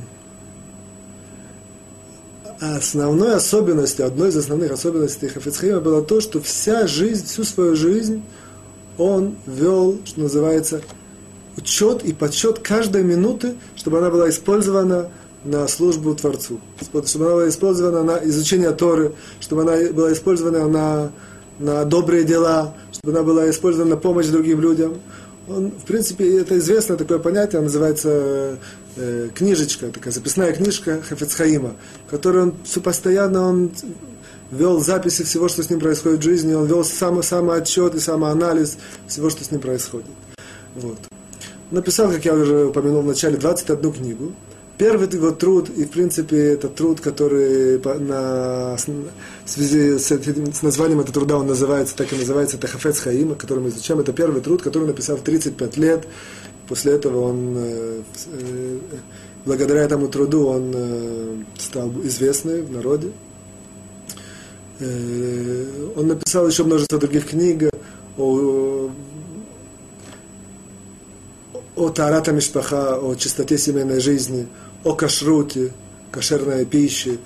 основной 2.62 3.34
особенностью, 3.34 4.06
одной 4.06 4.30
из 4.30 4.38
основных 4.38 4.72
особенностей 4.72 5.28
Хафицхима 5.28 5.82
было 5.82 6.04
то, 6.04 6.22
что 6.22 6.40
вся 6.40 6.86
жизнь, 6.86 7.26
всю 7.26 7.44
свою 7.44 7.76
жизнь 7.76 8.22
он 9.00 9.36
вел, 9.48 9.98
что 10.06 10.22
называется, 10.22 10.82
учет 11.58 12.04
и 12.04 12.14
подсчет 12.14 12.60
каждой 12.60 13.04
минуты, 13.04 13.56
чтобы 13.76 13.98
она 13.98 14.12
была 14.12 14.30
использована 14.30 15.10
на 15.44 15.68
службу 15.68 16.14
Творцу, 16.14 16.60
чтобы 16.80 17.26
она 17.26 17.36
была 17.36 17.50
использована 17.50 18.04
на 18.04 18.24
изучение 18.26 18.72
Торы, 18.72 19.14
чтобы 19.40 19.64
она 19.64 19.92
была 19.92 20.14
использована 20.14 20.68
на, 20.68 21.12
на 21.58 21.84
добрые 21.86 22.24
дела, 22.24 22.76
чтобы 22.92 23.18
она 23.18 23.24
была 23.26 23.50
использована 23.50 23.96
на 23.96 23.98
помощь 23.98 24.28
другим 24.28 24.62
людям. 24.62 25.00
Он, 25.50 25.72
в 25.72 25.86
принципе, 25.86 26.38
это 26.40 26.60
известное 26.60 26.96
такое 26.96 27.18
понятие, 27.18 27.62
называется 27.62 28.60
э, 28.96 29.30
книжечка, 29.34 29.88
такая 29.88 30.14
записная 30.14 30.54
книжка 30.54 31.02
Хафецхаима, 31.02 31.76
в 32.08 32.10
которой 32.10 32.44
он 32.44 32.56
все 32.64 32.82
постоянно 32.82 33.42
он 33.48 33.72
вел 34.52 34.80
записи 34.80 35.24
всего, 35.24 35.48
что 35.48 35.64
с 35.64 35.70
ним 35.70 35.80
происходит 35.80 36.20
в 36.20 36.24
жизни, 36.24 36.54
он 36.54 36.66
вел 36.68 36.84
самый, 36.84 37.24
самый 37.24 37.58
отчет 37.58 37.96
и 37.96 38.00
самоанализ 38.00 38.78
всего, 39.08 39.30
что 39.30 39.44
с 39.44 39.52
ним 39.52 39.62
происходит. 39.62 40.08
Вот. 40.76 41.00
Написал, 41.72 42.12
как 42.12 42.26
я 42.26 42.34
уже 42.34 42.66
упомянул 42.66 43.02
в 43.02 43.06
начале, 43.08 43.38
21 43.38 43.94
книгу. 43.94 44.34
Первый 44.78 45.08
его 45.10 45.32
труд, 45.32 45.70
и 45.70 45.86
в 45.86 45.92
принципе 45.92 46.54
это 46.54 46.68
труд, 46.68 47.02
который 47.02 47.78
на, 48.00 48.76
в 48.76 49.50
связи 49.50 50.00
с, 50.00 50.08
с 50.10 50.62
названием 50.64 51.00
этого 51.00 51.14
труда 51.14 51.38
он 51.38 51.48
называется, 51.48 51.96
так 51.96 52.12
и 52.12 52.16
называется, 52.16 52.58
это 52.58 52.68
Хафец 52.68 53.00
Хаима, 53.00 53.36
который 53.36 53.60
мы 53.60 53.70
изучаем. 53.70 54.00
Это 54.00 54.12
первый 54.12 54.42
труд, 54.42 54.64
который 54.64 54.88
написал 54.88 55.18
в 55.18 55.22
35 55.22 55.78
лет. 55.78 56.08
После 56.72 56.94
этого 56.94 57.26
он, 57.32 57.54
э, 57.58 58.02
э, 58.28 58.78
благодаря 59.44 59.82
этому 59.82 60.08
труду, 60.08 60.48
он 60.48 60.72
э, 60.74 61.36
стал 61.60 61.92
известный 62.06 62.62
в 62.62 62.72
народе. 62.72 63.12
Он 64.80 66.08
написал 66.08 66.48
еще 66.48 66.64
множество 66.64 66.98
других 66.98 67.28
книг 67.28 67.70
о, 68.18 68.90
о 71.76 71.90
Тарата 71.90 72.32
Мишпаха, 72.32 72.98
о 73.02 73.16
чистоте 73.16 73.58
семейной 73.58 74.00
жизни, 74.00 74.48
о 74.86 74.94
кашруте, 74.94 75.74
кошерной 76.10 76.66
пище. 76.66 77.18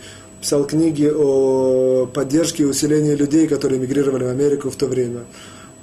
Писал 0.42 0.66
книги 0.66 1.06
о 1.06 2.08
поддержке 2.08 2.64
и 2.64 2.66
усилении 2.66 3.14
людей, 3.14 3.48
которые 3.48 3.80
эмигрировали 3.80 4.24
в 4.24 4.30
Америку 4.30 4.72
в 4.72 4.76
то 4.76 4.88
время. 4.88 5.26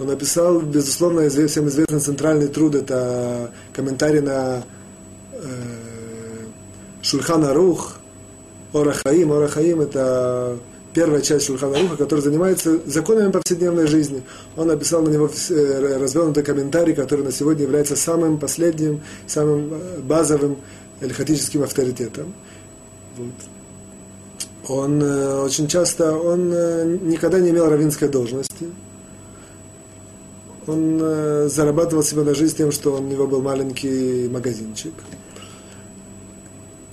Он 0.03 0.09
написал, 0.09 0.61
безусловно, 0.61 1.28
всем 1.28 1.68
известный 1.68 2.00
центральный 2.00 2.48
труд, 2.48 2.74
это 2.74 3.53
комментарий 3.72 4.20
на 4.20 4.64
э, 5.32 5.46
Шульхана 7.03 7.55
Рух, 7.55 7.98
Орахаим. 8.72 9.32
Орахаим– 9.32 9.80
это 9.82 10.59
первая 10.92 11.20
часть 11.20 11.46
Шульхана 11.46 11.78
Руха, 11.78 11.96
которая 11.96 12.24
занимается 12.24 12.80
законами 12.84 13.30
повседневной 13.30 13.86
жизни. 13.86 14.24
Он 14.57 14.66
написал 14.66 15.03
на 15.03 15.09
него 15.09 15.30
э, 15.50 15.98
развернутый 16.00 16.42
комментарий, 16.42 16.94
который 16.94 17.24
на 17.24 17.30
сегодня 17.30 17.62
является 17.62 17.94
самым 17.94 18.38
последним, 18.38 19.03
самым 19.28 19.72
э, 19.72 20.00
базовым 20.00 20.57
эльхатическим 21.00 21.62
авторитетом. 21.62 22.34
Вот. 23.16 23.28
Он 24.68 25.00
э, 25.00 25.42
очень 25.42 25.68
часто, 25.68 26.12
он 26.12 26.48
никогда 27.09 27.38
не 27.38 27.50
имел 27.50 27.68
равинской 27.68 28.09
должности. 28.09 28.66
Он 30.66 31.48
зарабатывал 31.48 32.02
себе 32.02 32.22
на 32.22 32.34
жизнь 32.34 32.56
тем, 32.56 32.70
что 32.70 32.96
у 32.96 33.00
него 33.00 33.26
был 33.26 33.42
маленький 33.42 34.28
магазинчик 34.28 34.92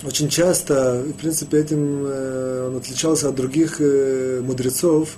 очень 0.04 0.30
часто, 0.30 1.04
в 1.04 1.14
принципе, 1.14 1.60
этим 1.60 2.06
э, 2.06 2.68
он 2.68 2.78
отличался 2.78 3.30
от 3.30 3.36
других 3.36 3.78
э, 3.80 4.42
мудрецов. 4.42 5.18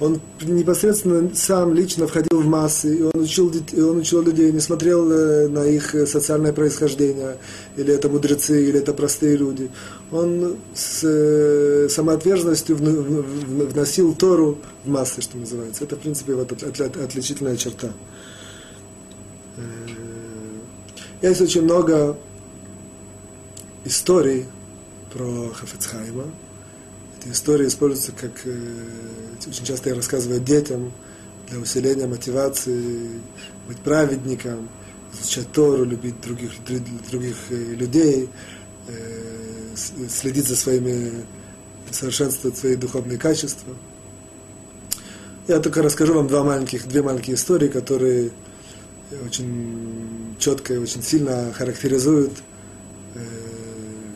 Он 0.00 0.20
непосредственно 0.40 1.30
сам 1.34 1.74
лично 1.74 2.06
входил 2.06 2.40
в 2.40 2.46
массы, 2.46 2.96
и 2.96 3.02
он 3.02 3.22
учил, 3.22 3.50
и 3.50 3.80
он 3.80 3.98
учил 3.98 4.22
людей, 4.22 4.50
не 4.50 4.60
смотрел 4.60 5.10
э, 5.10 5.48
на 5.48 5.64
их 5.64 5.94
социальное 6.08 6.52
происхождение, 6.52 7.38
или 7.76 7.94
это 7.94 8.08
мудрецы, 8.08 8.68
или 8.68 8.80
это 8.80 8.92
простые 8.94 9.36
люди. 9.36 9.70
Он 10.10 10.56
с 10.74 11.88
самоотверженностью 11.90 12.76
вносил 12.76 14.14
Тору 14.14 14.58
в 14.84 14.88
массы, 14.88 15.20
что 15.20 15.38
называется. 15.38 15.84
Это, 15.84 15.96
в 15.96 16.00
принципе, 16.00 16.34
вот 16.34 16.52
отличительная 16.52 17.56
черта. 17.56 17.92
Есть 21.22 21.40
очень 21.40 21.62
много 21.62 22.16
историй 23.84 24.46
про 25.12 25.50
Хафецхайма. 25.54 26.24
Эти 27.22 27.32
истории 27.32 27.68
используются 27.68 28.12
как... 28.12 28.32
Э, 28.44 28.58
очень 29.46 29.64
часто 29.64 29.90
я 29.90 29.94
рассказываю 29.94 30.40
детям 30.40 30.92
для 31.48 31.58
усиления 31.60 32.06
мотивации 32.06 33.10
быть 33.68 33.78
праведником, 33.78 34.68
изучать 35.12 35.50
Тору, 35.52 35.84
любить 35.84 36.20
других, 36.20 36.50
других 37.10 37.36
э, 37.50 37.54
людей, 37.54 38.28
э, 38.88 39.74
следить 40.08 40.48
за 40.48 40.56
своими, 40.56 41.12
совершенствовать 41.90 42.56
свои 42.58 42.74
духовные 42.76 43.18
качества. 43.18 43.74
Я 45.46 45.60
только 45.60 45.82
расскажу 45.82 46.14
вам 46.14 46.28
два 46.28 46.42
маленьких, 46.42 46.88
две 46.88 47.02
маленькие 47.02 47.36
истории, 47.36 47.68
которые 47.68 48.30
очень 49.24 50.36
четко 50.38 50.74
и 50.74 50.78
очень 50.78 51.02
сильно 51.02 51.52
характеризуют 51.52 52.32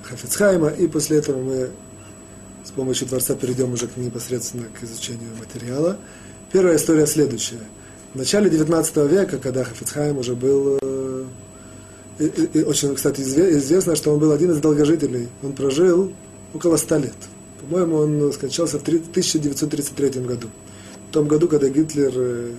Хафицхайма, 0.05 0.69
и 0.69 0.87
после 0.87 1.19
этого 1.19 1.43
мы 1.43 1.71
с 2.67 2.71
помощью 2.73 3.07
Творца 3.07 3.35
перейдем 3.37 3.73
уже 3.73 3.87
к, 3.87 3.97
непосредственно 3.97 4.65
к 4.65 4.83
изучению 4.83 5.31
материала. 5.39 5.99
Первая 6.53 6.77
история 6.77 7.07
следующая. 7.07 7.61
В 8.13 8.19
начале 8.19 8.51
19 8.51 8.97
века, 9.09 9.39
когда 9.39 9.63
Хафицхайм 9.63 10.19
уже 10.19 10.35
был... 10.35 10.79
Э, 10.83 11.25
и, 12.19 12.25
и, 12.25 12.63
очень, 12.63 12.95
кстати, 12.95 13.21
известно, 13.21 13.95
что 13.95 14.13
он 14.13 14.19
был 14.19 14.33
один 14.33 14.51
из 14.51 14.59
долгожителей. 14.59 15.29
Он 15.43 15.53
прожил 15.53 16.13
около 16.55 16.77
100 16.77 16.97
лет. 16.97 17.15
По-моему, 17.61 17.97
он 17.97 18.33
скончался 18.33 18.79
в 18.79 18.83
1933 18.83 20.23
году. 20.23 20.49
В 21.11 21.13
том 21.13 21.29
году, 21.29 21.47
когда 21.47 21.69
Гитлер 21.69 22.13
э, 22.15 22.51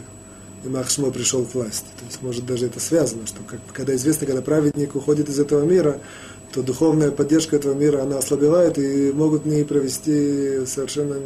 и 0.63 0.69
Махшмо 0.69 1.11
пришел 1.11 1.43
к 1.45 1.53
власти. 1.53 1.85
То 1.99 2.05
есть, 2.05 2.21
может, 2.21 2.45
даже 2.45 2.67
это 2.67 2.79
связано, 2.79 3.27
что 3.27 3.39
как, 3.45 3.59
когда 3.73 3.95
известно, 3.95 4.25
когда 4.25 4.41
праведник 4.41 4.95
уходит 4.95 5.27
из 5.29 5.39
этого 5.39 5.65
мира, 5.65 5.99
то 6.53 6.63
духовная 6.63 7.11
поддержка 7.11 7.55
этого 7.55 7.73
мира, 7.73 8.01
она 8.01 8.17
ослабевает 8.17 8.77
и 8.77 9.11
могут 9.11 9.45
не 9.45 9.63
провести 9.63 10.65
совершенно, 10.65 11.17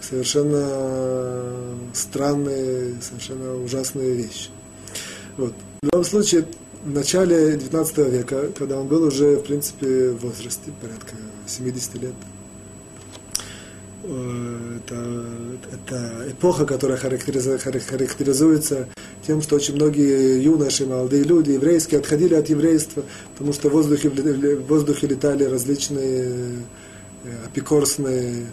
совершенно 0.00 1.54
странные, 1.92 2.94
совершенно 3.00 3.62
ужасные 3.62 4.14
вещи. 4.14 4.50
Вот. 5.36 5.54
В 5.82 5.86
любом 5.86 6.04
случае, 6.04 6.46
в 6.84 6.90
начале 6.90 7.56
19 7.56 7.98
века, 7.98 8.50
когда 8.56 8.78
он 8.78 8.88
был 8.88 9.04
уже, 9.04 9.36
в 9.36 9.42
принципе, 9.44 10.10
в 10.10 10.18
возрасте, 10.18 10.72
порядка 10.80 11.14
70 11.46 11.94
лет, 11.96 12.14
э, 14.04 14.78
это, 14.78 15.26
это 15.72 16.30
эпоха, 16.30 16.64
которая 16.66 16.98
характеризуется 16.98 18.88
тем, 19.26 19.42
что 19.42 19.56
очень 19.56 19.74
многие 19.74 20.42
юноши, 20.42 20.86
молодые 20.86 21.22
люди, 21.22 21.50
еврейские, 21.50 22.00
отходили 22.00 22.34
от 22.34 22.48
еврейства, 22.48 23.04
потому 23.32 23.52
что 23.52 23.68
в 23.68 23.72
воздухе, 23.72 24.08
в 24.08 24.66
воздухе 24.66 25.06
летали 25.06 25.44
различные 25.44 26.62
э, 27.24 27.46
апикорсные 27.46 28.46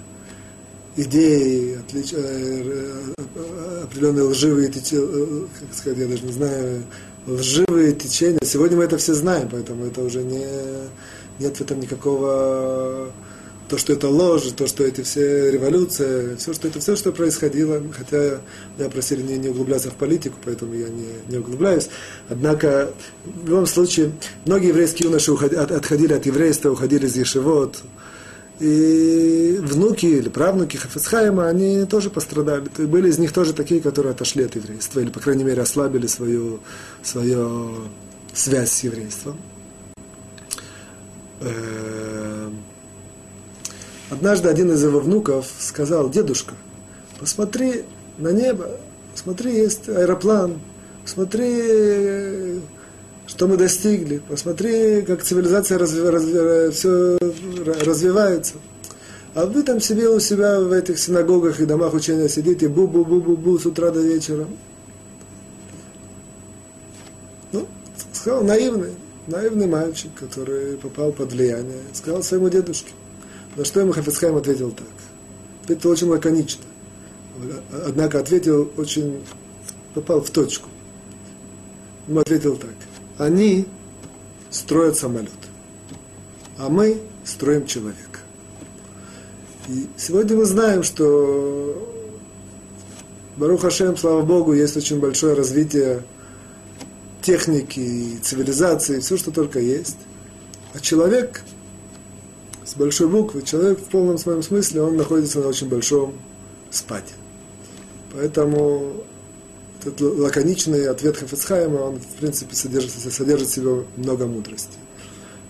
идеи, 0.98 1.78
отлич, 1.80 2.14
э, 2.14 3.14
э, 3.36 3.84
определенные 3.84 4.24
лживые 4.24 4.70
течения, 4.70 5.48
как 5.60 5.78
сказать, 5.78 6.00
я 6.00 6.08
даже 6.08 6.24
не 6.24 6.34
знаю, 6.34 6.84
лживые 7.28 7.94
течения. 7.94 8.40
Сегодня 8.44 8.78
мы 8.78 8.84
это 8.84 8.98
все 8.98 9.14
знаем, 9.14 9.50
поэтому 9.52 9.86
это 9.86 10.02
уже 10.02 10.24
не, 10.24 10.46
нет 11.40 11.58
в 11.58 11.62
этом 11.62 11.80
никакого 11.80 13.12
то, 13.68 13.78
что 13.78 13.94
это 13.94 14.10
ложь, 14.10 14.44
то, 14.56 14.68
что 14.68 14.84
эти 14.84 15.02
все 15.02 15.52
революции, 15.52 16.36
все, 16.36 16.54
что 16.54 16.68
это 16.68 16.80
все, 16.80 16.96
что 16.96 17.12
происходило, 17.12 17.82
хотя 17.98 18.42
меня 18.78 18.90
просили 18.90 19.22
не, 19.22 19.38
не 19.38 19.50
углубляться 19.50 19.90
в 19.90 19.96
политику, 19.96 20.36
поэтому 20.44 20.74
я 20.74 20.88
не, 20.90 21.08
не 21.28 21.38
углубляюсь. 21.38 21.90
Однако, 22.30 22.92
в 23.26 23.50
любом 23.50 23.66
случае, 23.66 24.12
многие 24.46 24.70
еврейские 24.70 25.08
юноши 25.08 25.32
уходи, 25.32 25.56
от, 25.56 25.72
отходили 25.72 26.14
от 26.14 26.26
еврейства, 26.26 26.70
уходили 26.70 27.08
из 27.08 27.16
Ешевод, 27.16 27.82
и 28.60 29.58
внуки 29.62 30.06
или 30.06 30.30
правнуки 30.30 30.78
Хафецхайма, 30.78 31.48
они 31.48 31.86
тоже 31.86 32.10
пострадали. 32.10 32.70
И 32.78 32.84
были 32.84 33.10
из 33.10 33.18
них 33.18 33.34
тоже 33.34 33.54
такие, 33.54 33.82
которые 33.82 34.12
отошли 34.12 34.44
от 34.44 34.56
еврейства, 34.56 35.02
или, 35.02 35.10
по 35.10 35.20
крайней 35.20 35.44
мере, 35.44 35.62
ослабили 35.62 36.08
свою, 36.08 36.62
свою 37.04 37.72
связь 38.34 38.72
с 38.72 38.84
еврейством. 38.84 39.38
Однажды 44.10 44.50
один 44.50 44.72
из 44.72 44.84
его 44.84 45.00
внуков 45.00 45.48
сказал, 45.60 46.10
дедушка, 46.10 46.54
посмотри 47.20 47.86
на 48.20 48.32
небо, 48.32 48.70
посмотри, 49.12 49.56
есть 49.56 49.90
аэроплан, 49.90 50.60
посмотри, 51.04 52.62
что 53.26 53.48
мы 53.48 53.58
достигли, 53.58 54.22
посмотри, 54.30 55.02
как 55.02 55.24
цивилизация 55.24 55.80
разви, 55.80 56.02
разви, 56.02 56.72
все 56.72 57.18
развивается. 57.84 58.54
А 59.34 59.48
вы 59.48 59.64
там 59.64 59.82
себе 59.82 60.08
у 60.08 60.20
себя 60.20 60.62
в 60.62 60.72
этих 60.72 61.00
синагогах 61.00 61.60
и 61.60 61.66
домах 61.66 61.94
учения 61.96 62.30
сидите, 62.30 62.68
бу-бу-бу-бу-бу 62.68 63.58
с 63.58 63.66
утра 63.66 63.90
до 63.90 64.02
вечера. 64.02 64.46
Ну, 67.52 67.68
сказал, 68.14 68.44
наивный, 68.44 68.92
наивный 69.26 69.66
мальчик, 69.66 70.12
который 70.14 70.78
попал 70.78 71.12
под 71.12 71.34
влияние, 71.34 71.82
сказал 71.92 72.22
своему 72.22 72.50
дедушке– 72.50 72.92
на 73.56 73.66
что 73.66 73.80
ему 73.80 73.94
Хафицхайм 73.94 74.36
ответил 74.36 74.72
так. 74.72 74.88
Ответил 75.64 75.90
очень 75.92 76.08
лаконично. 76.08 76.64
Однако 77.86 78.20
ответил 78.20 78.72
очень, 78.78 79.24
попал 79.94 80.22
в 80.22 80.30
точку. 80.30 80.70
Ему 82.08 82.20
ответил 82.20 82.58
так. 82.58 82.76
Они 83.18 83.66
строят 84.50 84.98
самолет. 84.98 85.32
а 86.58 86.70
мы 86.70 87.02
строим 87.26 87.66
человека. 87.66 88.20
И 89.68 89.88
сегодня 89.98 90.38
мы 90.38 90.46
знаем, 90.46 90.84
что 90.84 91.92
Барух 93.36 93.62
Хашем, 93.62 93.98
слава 93.98 94.22
Богу, 94.22 94.54
есть 94.54 94.78
очень 94.78 95.00
большое 95.00 95.34
развитие 95.34 96.04
техники, 97.22 98.18
цивилизации, 98.22 99.00
все, 99.00 99.18
что 99.18 99.32
только 99.32 99.60
есть. 99.60 99.98
А 100.74 100.80
человек 100.80 101.42
с 102.66 102.74
большой 102.76 103.08
буквы, 103.08 103.44
человек 103.44 103.80
в 103.80 103.86
полном 103.86 104.18
своем 104.18 104.42
смысле, 104.42 104.82
он 104.82 104.98
находится 104.98 105.40
на 105.40 105.48
очень 105.48 105.70
большом 105.70 106.14
спаде. 106.72 107.14
Поэтому 108.14 109.04
этот 109.82 110.02
лаконичный 110.02 110.88
ответ 110.88 111.18
Хафицхайма, 111.18 111.78
он, 111.78 112.00
в 112.00 112.16
принципе, 112.20 112.56
содержит, 112.56 112.92
содержит 112.92 113.50
в 113.50 113.54
себе 113.54 113.86
много 113.98 114.26
мудрости. 114.26 114.78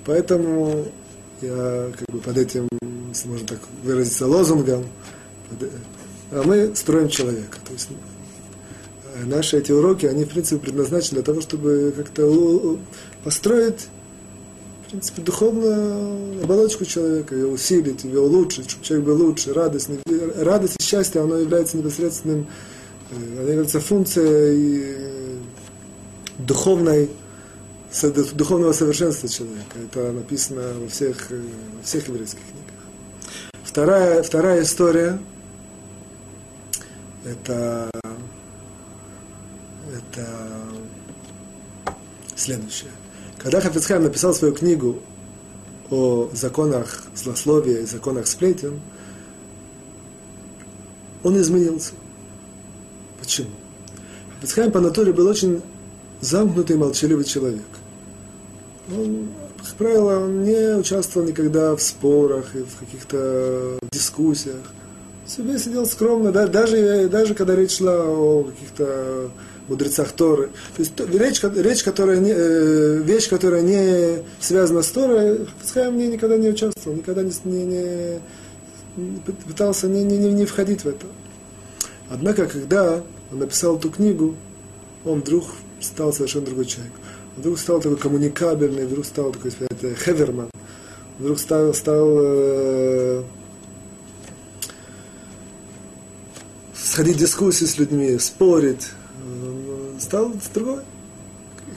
Поэтому 0.05 0.85
я 1.41 1.91
как 1.97 2.07
бы 2.09 2.19
под 2.19 2.37
этим, 2.37 2.67
если 3.09 3.29
можно 3.29 3.47
так 3.47 3.59
выразиться, 3.83 4.27
лозунгом, 4.27 4.85
а 6.31 6.43
мы 6.43 6.75
строим 6.75 7.07
человека. 7.07 7.57
То 7.65 7.73
есть 7.73 7.89
э, 9.13 9.25
наши 9.25 9.57
эти 9.57 9.71
уроки, 9.71 10.05
они, 10.05 10.25
в 10.25 10.29
принципе, 10.29 10.59
предназначены 10.59 11.21
для 11.21 11.23
того, 11.23 11.41
чтобы 11.41 11.93
как-то 11.95 12.77
построить, 13.23 13.87
в 14.85 14.89
принципе, 14.89 15.21
духовную 15.21 16.43
оболочку 16.43 16.85
человека, 16.85 17.35
ее 17.35 17.47
усилить, 17.47 18.03
ее 18.03 18.19
улучшить, 18.19 18.69
чтобы 18.69 18.85
человек 18.85 19.07
был 19.07 19.25
лучше, 19.25 19.53
радостный. 19.53 19.99
Радость 20.37 20.75
и 20.79 20.83
счастье, 20.83 21.21
оно 21.21 21.37
является 21.37 21.77
непосредственным, 21.77 22.47
э, 23.09 23.15
оно 23.39 23.49
является 23.49 23.79
функцией 23.79 24.83
э, 24.85 25.37
духовной, 26.37 27.09
духовного 28.33 28.73
совершенства 28.73 29.27
человека. 29.27 29.79
Это 29.83 30.11
написано 30.11 30.73
во 30.79 30.87
всех, 30.87 31.31
во 31.31 31.83
всех 31.83 32.07
еврейских 32.07 32.41
книгах. 32.41 33.33
Вторая, 33.63 34.21
вторая 34.21 34.61
история– 34.61 35.19
это, 37.25 37.89
это 39.91 40.27
следующее. 42.35 42.91
Когда 43.45 43.61
Хафицхайм 43.61 44.01
написал 44.01 44.33
свою 44.33 44.55
книгу 44.55 45.03
о 45.91 46.31
законах 46.33 47.03
злословия 47.13 47.81
и 47.81 47.85
законах 47.85 48.25
сплетен, 48.25 48.81
он 51.21 51.39
изменился. 51.39 51.93
Почему? 53.19 53.51
Хафицхайм 54.33 54.71
по 54.71 54.79
натуре 54.79 55.13
был 55.13 55.27
очень 55.27 55.61
замкнутый, 56.21 56.75
молчаливый 56.75 57.23
человек. 57.23 57.61
Он, 58.91 59.29
как 59.59 59.75
правило, 59.75 60.27
не 60.27 60.79
участвовал 60.79 61.27
никогда 61.27 61.75
в 61.75 61.83
спорах 61.83 62.55
и 62.55 62.63
в 62.63 62.79
каких-то 62.79 63.77
дискуссиях 63.91 64.65
себе 65.27 65.59
сидел 65.59 65.85
скромно, 65.85 66.31
да, 66.31 66.47
даже, 66.47 67.07
даже 67.09 67.35
когда 67.35 67.55
речь 67.55 67.77
шла 67.77 68.05
о 68.07 68.43
каких-то 68.43 69.29
мудрецах 69.67 70.11
Торы. 70.11 70.49
То 70.75 70.81
есть 70.81 70.93
речь, 70.99 71.41
речь 71.43 71.83
которая 71.83 72.19
не, 72.19 72.31
э, 72.31 73.01
вещь, 73.03 73.29
которая 73.29 73.61
не 73.61 74.23
связана 74.39 74.81
с 74.81 74.89
Торой, 74.89 75.47
Хацхайм 75.59 75.95
мне 75.95 76.07
никогда 76.07 76.37
не 76.37 76.49
участвовал, 76.49 76.97
никогда 76.97 77.23
не, 77.23 77.31
не, 77.43 78.19
не 78.97 79.19
пытался 79.47 79.87
не, 79.87 80.03
не, 80.03 80.17
не 80.17 80.45
входить 80.45 80.83
в 80.83 80.87
это. 80.87 81.07
Однако, 82.09 82.45
когда 82.45 83.03
он 83.31 83.39
написал 83.39 83.77
эту 83.77 83.89
книгу, 83.89 84.35
он 85.03 85.21
вдруг 85.21 85.45
стал 85.81 86.13
совершенно 86.13 86.45
другой 86.45 86.65
человек. 86.65 86.93
Вдруг 87.37 87.59
стал 87.59 87.81
такой 87.81 87.97
коммуникабельный, 87.97 88.85
вдруг 88.85 89.05
стал 89.05 89.31
такой, 89.31 89.51
сказать, 89.51 89.97
хеверман, 89.99 90.49
вдруг 91.19 91.39
стал, 91.39 91.73
стал 91.73 92.07
э, 92.17 93.23
сходить 96.73 97.17
в 97.17 97.19
дискуссии 97.19 97.65
с 97.65 97.77
людьми, 97.77 98.17
спорить, 98.19 98.87
стал 99.99 100.31
другой. 100.53 100.81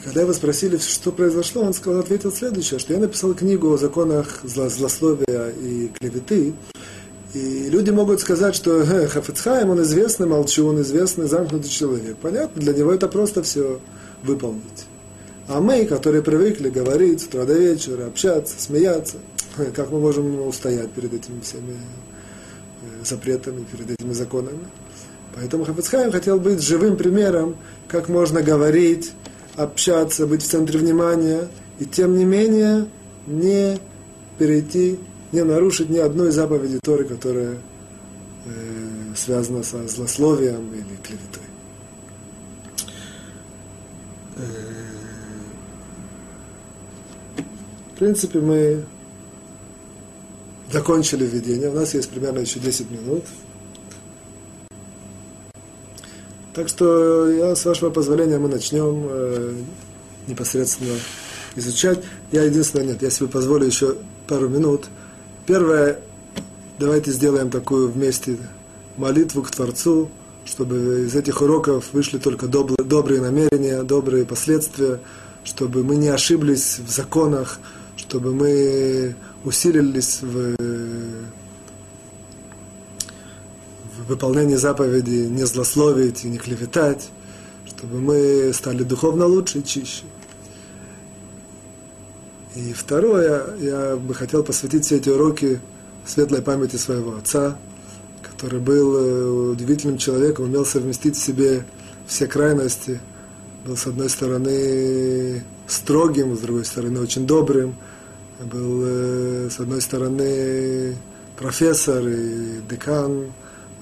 Когда 0.05 0.23
его 0.23 0.33
спросили, 0.33 0.77
что 0.77 1.13
произошло, 1.13 1.63
он 1.63 1.73
сказал, 1.73 2.01
ответил 2.01 2.31
следующее, 2.31 2.79
что 2.79 2.93
я 2.93 3.01
написал 3.01 3.35
книгу 3.35 3.73
о 3.73 3.79
законах 3.79 4.41
злословия 4.45 5.51
и 5.51 5.89
клеветы, 5.99 6.55
и 7.35 7.69
люди 7.69 7.91
могут 7.91 8.21
сказать, 8.21 8.55
что 8.55 8.81
э, 8.81 9.07
Хафицхайм, 9.07 9.71
он 9.71 9.83
известный 9.83 10.27
молчун, 10.27 10.81
известный 10.81 11.29
замкнутый 11.29 11.69
человек. 11.69 12.17
Понятно, 12.23 12.61
для 12.61 12.73
него 12.73 12.93
это 12.93 13.07
просто 13.07 13.43
все 13.43 13.81
выполнить. 14.23 14.87
А 15.47 15.61
мы, 15.61 15.85
которые 15.85 16.23
привыкли 16.23 16.71
говорить 16.71 17.21
с 17.21 17.25
утра 17.25 17.45
до 17.45 17.55
вечера, 17.55 18.07
общаться, 18.07 18.55
смеяться, 18.59 19.17
как 19.75 19.91
мы 19.91 20.01
можем 20.01 20.47
устоять 20.47 20.91
перед 20.93 21.13
этими 21.13 21.41
всеми 21.41 21.75
э, 22.83 23.05
запретами, 23.05 23.65
перед 23.71 23.91
этими 23.91 24.13
законами? 24.13 24.65
Поэтому 25.39 25.65
Хафицхайм 25.65 26.11
хотел 26.11 26.41
быть 26.41 26.61
живым 26.61 26.97
примером, 26.97 27.57
как 27.87 28.09
можно 28.09 28.43
говорить, 28.43 29.13
общаться, 29.57 30.27
быть 30.27 30.43
в 30.43 30.49
центре 30.49 30.81
внимания, 30.81 31.49
и 31.79 31.85
тем 31.85 32.19
не 32.19 32.25
менее 32.25 32.89
не 33.27 33.79
перейти, 34.37 34.99
не 35.31 35.45
нарушить 35.45 35.91
ни 35.91 35.99
одной 35.99 36.33
заповеди 36.33 36.81
Торы, 36.83 37.05
которая 37.05 37.55
э, 38.47 39.15
связана 39.15 39.63
со 39.63 39.87
злословием 39.87 40.73
или 40.73 40.97
клеветой. 41.05 41.43
Э, 44.37 44.43
в 47.95 47.99
принципе, 47.99 48.41
мы 48.41 48.85
закончили 50.73 51.25
введение. 51.25 51.69
У 51.69 51.75
нас 51.75 51.95
есть 51.95 52.11
примерно 52.11 52.41
еще 52.41 52.59
10 52.59 52.91
минут. 52.91 53.25
Так 56.59 56.69
что 56.69 57.31
я, 57.31 57.55
с 57.55 57.65
вашего 57.65 57.91
позволения, 57.91 58.37
мы 58.41 58.49
начнем 58.49 59.07
э, 59.09 59.53
непосредственно 60.27 60.97
изучать. 61.55 62.01
Я 62.33 62.43
единственное, 62.43 62.85
нет, 62.85 63.01
я 63.01 63.11
себе 63.11 63.29
позволю 63.29 63.65
еще 63.65 63.95
пару 64.27 64.49
минут. 64.49 64.87
Первое, 65.47 66.01
давайте 66.81 67.13
сделаем 67.13 67.51
такую 67.51 67.93
вместе 67.93 68.39
молитву 68.97 69.45
к 69.45 69.53
Творцу, 69.53 70.11
чтобы 70.45 71.05
из 71.07 71.15
этих 71.15 71.43
уроков 71.43 71.91
вышли 71.93 72.19
только 72.19 72.49
добрые, 72.49 72.85
добрые 72.85 73.21
намерения, 73.21 73.85
добрые 73.85 74.25
последствия, 74.25 74.99
чтобы 75.45 75.85
мы 75.85 75.95
не 75.95 76.09
ошиблись 76.09 76.81
в 76.81 76.91
законах, 76.91 77.61
чтобы 77.97 78.35
мы 78.35 79.15
усилились 79.45 80.23
в 80.23 80.57
выполнении 84.09 84.57
заповеди 84.57 85.27
не 85.29 85.45
злословить 85.45 86.25
и 86.25 86.29
не 86.29 86.39
клеветать, 86.39 87.11
чтобы 87.67 88.01
мы 88.01 88.53
стали 88.55 88.83
духовно 88.83 89.27
лучше 89.27 89.59
и 89.59 89.65
чище. 89.65 90.05
И 92.57 92.73
второе, 92.73 93.57
я 93.61 93.97
бы 93.97 94.15
хотел 94.15 94.43
посвятить 94.43 94.85
все 94.85 94.97
эти 94.97 95.09
уроки 95.11 95.61
светлой 96.05 96.43
памяти 96.43 96.77
своего 96.77 97.17
отца, 97.17 97.59
который 98.23 98.61
был 98.61 98.97
э, 98.97 99.51
удивительным 99.53 99.99
человеком, 99.99 100.47
умел 100.47 100.65
совместить 100.65 101.17
в 101.17 101.25
себе 101.25 101.65
все 102.07 102.27
крайности, 102.27 103.01
был 103.65 103.77
с 103.77 103.87
одной 103.87 104.09
стороны 104.09 105.45
строгим, 105.67 106.37
с 106.37 106.41
другой 106.41 106.65
стороны 106.65 107.01
очень 107.01 107.27
добрым, 107.27 107.77
был 108.41 108.83
э, 108.85 109.49
с 109.51 109.61
одной 109.61 109.81
стороны 109.81 110.97
профессор 111.37 112.07
и 112.09 112.61
декан, 112.69 113.33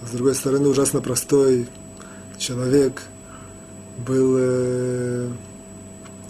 с 0.05 0.11
другой 0.11 0.35
стороны, 0.35 0.69
ужасно 0.69 1.01
простой 1.01 1.69
человек, 2.39 3.03
был, 3.99 4.37
э, 4.39 5.29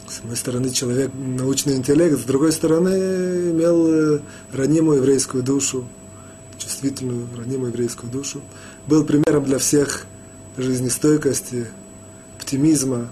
с 0.09 0.21
одной 0.21 0.37
стороны, 0.37 0.71
человек 0.71 1.11
научный 1.15 1.75
интеллект, 1.75 2.19
с 2.19 2.25
другой 2.25 2.53
стороны, 2.53 2.91
имел 3.51 3.87
э, 3.89 4.21
ранимую 4.53 4.99
еврейскую 4.99 5.43
душу, 5.43 5.87
чувствительную, 6.59 7.27
ранимую 7.37 7.73
еврейскую 7.73 8.11
душу. 8.11 8.41
Был 8.87 9.05
примером 9.05 9.45
для 9.45 9.59
всех 9.59 10.07
жизнестойкости, 10.57 11.67
оптимизма 12.39 13.11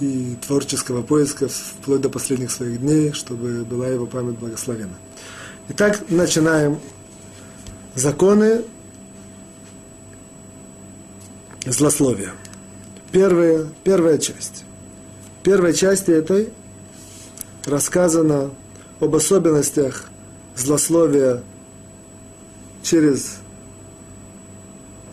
и 0.00 0.36
творческого 0.46 1.02
поиска 1.02 1.48
вплоть 1.48 2.00
до 2.00 2.08
последних 2.08 2.50
своих 2.50 2.80
дней, 2.80 3.12
чтобы 3.12 3.64
была 3.64 3.86
его 3.86 4.06
память 4.06 4.38
благословена. 4.38 4.94
Итак, 5.68 6.02
начинаем 6.10 6.80
законы 7.94 8.64
злословия. 11.66 12.32
Первая, 13.12 13.66
первая 13.84 14.18
часть. 14.18 14.64
В 15.40 15.44
первой 15.44 15.72
части 15.72 16.10
этой 16.10 16.48
рассказано 17.64 18.50
об 19.00 19.14
особенностях 19.14 20.10
злословия 20.56 21.42
через 22.82 23.38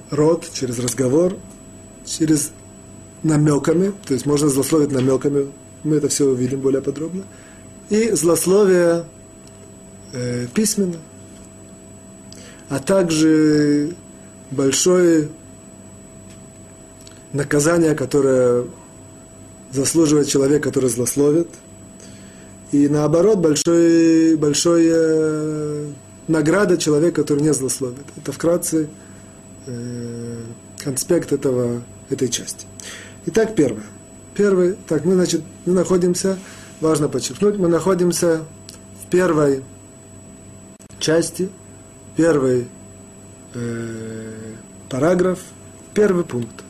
рот, 0.10 0.50
через 0.54 0.80
разговор, 0.80 1.38
через 2.06 2.52
намеками, 3.24 3.94
то 4.06 4.14
есть 4.14 4.26
можно 4.26 4.50
злословить 4.50 4.92
намеками, 4.92 5.52
мы 5.84 5.96
это 5.98 6.10
все 6.10 6.26
увидим 6.26 6.60
более 6.60 6.82
подробно, 6.82 7.24
и 7.90 8.12
злословие 8.12 9.06
э, 10.14 10.48
письменно, 10.54 10.98
а 12.70 12.80
также 12.80 13.96
большое 14.52 15.30
наказание, 17.34 17.96
которое 17.96 18.66
заслуживает 19.72 20.28
человек, 20.28 20.64
который 20.64 20.90
злословит, 20.90 21.48
и 22.72 22.88
наоборот, 22.88 23.40
большой, 23.40 24.36
большой 24.38 24.88
э, 24.90 25.92
награда 26.28 26.78
человек, 26.78 27.16
который 27.16 27.42
не 27.42 27.54
злословит. 27.54 28.06
Это 28.16 28.32
вкратце 28.32 28.88
э, 29.68 30.38
конспект 30.78 31.34
этого, 31.34 31.82
этой 32.10 32.30
части. 32.30 32.66
Итак, 33.26 33.56
первое. 33.56 33.84
Первый, 34.34 34.78
так, 34.88 35.04
мы, 35.04 35.16
значит, 35.16 35.42
мы 35.66 35.74
находимся, 35.74 36.40
важно 36.80 37.10
подчеркнуть, 37.10 37.58
мы 37.58 37.68
находимся 37.68 38.46
в 39.04 39.10
первой 39.10 39.64
части, 41.00 41.50
первый 42.16 42.68
э, 43.54 44.54
параграф, 44.90 45.40
первый 45.94 46.24
пункт. 46.24 46.64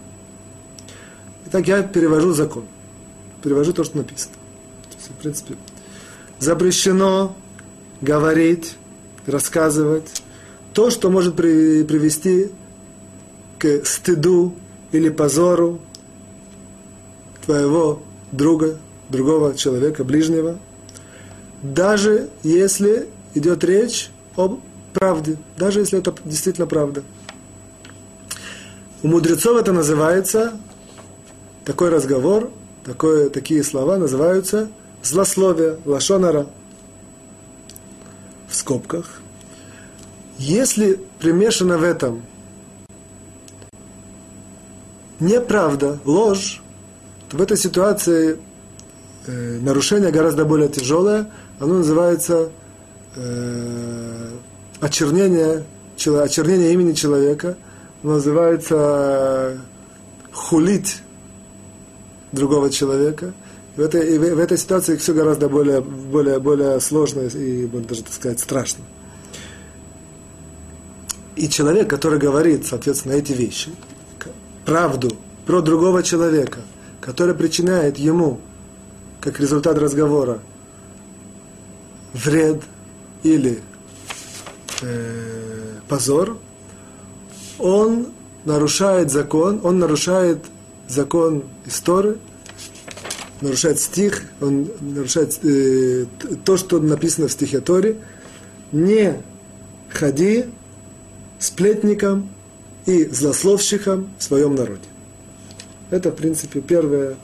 Итак, 1.52 1.68
я 1.68 1.84
перевожу 1.84 2.32
закон. 2.32 2.64
Перевожу 3.44 3.74
то, 3.74 3.84
что 3.84 3.98
написано. 3.98 4.36
В 5.10 5.22
принципе, 5.22 5.56
запрещено 6.40 7.36
говорить, 8.00 8.78
рассказывать 9.26 10.24
то, 10.74 10.90
что 10.90 11.10
может 11.10 11.36
привести 11.36 12.52
к 13.60 13.86
стыду 13.86 14.56
или 14.94 15.10
позору 15.10 15.82
твоего 17.46 18.02
друга, 18.32 18.78
другого 19.10 19.54
человека, 19.54 20.06
ближнего, 20.06 20.58
даже 21.62 22.30
если 22.44 23.10
идет 23.34 23.66
речь 23.66 24.10
об 24.38 24.62
правде, 24.94 25.36
даже 25.58 25.82
если 25.82 26.00
это 26.00 26.16
действительно 26.24 26.66
правда. 26.66 27.04
У 29.04 29.10
мудрецов 29.10 29.60
это 29.60 29.74
называется, 29.74 30.54
такой 31.66 31.90
разговор, 31.90 32.52
такое, 32.86 33.30
такие 33.30 33.64
слова 33.64 33.98
называются 33.98 34.70
злословие, 35.04 35.78
лашонара, 35.86 36.48
в 38.48 38.56
скобках. 38.56 39.22
Если 40.38 41.00
примешано 41.20 41.78
в 41.78 41.84
этом 41.84 42.24
неправда, 45.20 46.00
ложь, 46.04 46.62
то 47.30 47.38
в 47.38 47.42
этой 47.42 47.58
ситуации 47.58 48.40
э, 49.28 49.60
нарушение 49.62 50.12
гораздо 50.12 50.46
более 50.46 50.68
тяжелое, 50.68 51.30
оно 51.60 51.76
называется 51.76 52.52
э, 53.16 54.30
очернение, 54.80 55.64
очернение 55.96 56.74
имени 56.74 56.94
человека, 56.94 57.56
оно 58.04 58.14
называется 58.14 58.76
э, 58.76 59.58
хулить 60.34 61.02
другого 62.32 62.70
человека. 62.70 63.34
В 63.76 63.82
этой, 63.82 64.18
в 64.18 64.40
этой 64.40 64.58
ситуации 64.58 64.98
все 64.98 65.14
гораздо 65.14 65.48
более, 65.48 65.82
более, 65.82 66.40
более 66.40 66.80
сложно 66.82 67.22
и, 67.22 67.66
можно 67.68 67.88
даже 67.88 68.04
так 68.04 68.14
сказать, 68.14 68.40
страшно. 68.40 68.84
И 71.36 71.48
человек, 71.48 71.90
который 71.90 72.20
говорит, 72.20 72.66
соответственно, 72.66 73.14
эти 73.14 73.32
вещи, 73.32 73.72
правду 74.66 75.16
про 75.46 75.62
другого 75.62 76.04
человека– 76.04 76.60
которое 77.02 77.34
причиняет 77.34 77.98
ему, 77.98 78.40
как 79.20 79.40
результат 79.40 79.78
разговора, 79.78 80.40
вред 82.14 82.62
или 83.24 83.62
э, 84.82 85.80
позор, 85.90 86.38
он 87.58 88.08
нарушает 88.46 89.12
закон, 89.12 89.60
он 89.64 89.80
нарушает 89.80 90.46
закон 90.92 91.44
истории, 91.66 92.18
нарушает 93.42 93.80
стих, 93.80 94.24
он 94.40 94.70
нарушает 94.82 95.40
э, 95.44 96.06
то, 96.46 96.58
что 96.58 96.80
написано 96.80 97.28
в 97.28 97.32
стихе 97.32 97.60
Торе, 97.60 97.98
не 98.72 99.22
ходи 99.90 100.46
сплетником 101.40 102.30
и 102.86 103.06
злословщиком 103.06 104.10
в 104.18 104.24
своем 104.24 104.56
народе. 104.56 104.84
Это, 105.90 106.12
в 106.12 106.16
принципе, 106.16 106.62
первое, 106.62 107.16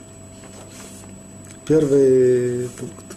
первый 1.66 2.68
пункт. 2.78 3.07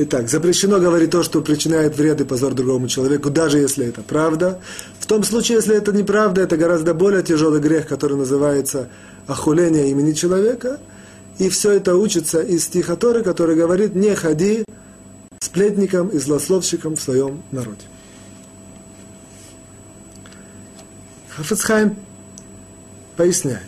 Итак, 0.00 0.28
запрещено 0.28 0.78
говорить 0.78 1.10
то, 1.10 1.24
что 1.24 1.42
причиняет 1.42 1.96
вред 1.96 2.20
и 2.20 2.24
позор 2.24 2.54
другому 2.54 2.86
человеку, 2.86 3.30
даже 3.30 3.58
если 3.58 3.84
это 3.84 4.00
правда. 4.00 4.60
В 5.00 5.06
том 5.06 5.24
случае, 5.24 5.56
если 5.56 5.76
это 5.76 5.90
неправда, 5.90 6.40
это 6.40 6.56
гораздо 6.56 6.94
более 6.94 7.24
тяжелый 7.24 7.60
грех, 7.60 7.88
который 7.88 8.16
называется 8.16 8.88
охуление 9.26 9.90
имени 9.90 10.12
человека. 10.12 10.78
И 11.38 11.48
все 11.48 11.72
это 11.72 11.96
учится 11.96 12.40
из 12.40 12.66
стиха 12.66 12.94
Торы, 12.94 13.24
который 13.24 13.56
говорит, 13.56 13.96
не 13.96 14.14
ходи 14.14 14.64
сплетником 15.40 16.10
и 16.10 16.18
злословщиком 16.18 16.94
в 16.94 17.00
своем 17.00 17.42
народе. 17.50 17.82
Хафицхайм 21.30 21.96
поясняет, 23.16 23.62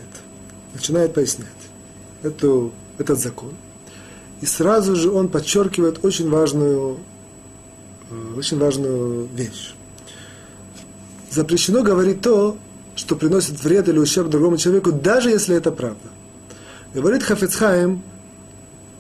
начинает 0.74 1.12
пояснять 1.12 1.49
эту, 2.22 2.72
этот 2.99 3.18
закон. 3.18 3.53
И 4.41 4.47
сразу 4.47 4.97
же 4.97 5.11
он 5.11 5.28
подчеркивает 5.28 6.05
очень 6.05 6.30
важную, 6.30 6.99
э, 8.11 8.38
очень 8.38 8.59
важную 8.59 9.28
вещь. 9.34 9.74
Запрещено 11.30 11.82
говорить 11.82 12.22
то, 12.22 12.57
что 12.97 13.16
приносит 13.16 13.62
вред 13.62 13.88
или 13.88 13.99
ущерб 13.99 14.28
другому 14.28 14.57
человеку, 14.57 14.93
даже 14.93 15.30
если 15.30 15.57
это 15.57 15.70
правда. 15.70 16.09
Говорит 16.95 17.22
Хафицхайм, 17.22 18.03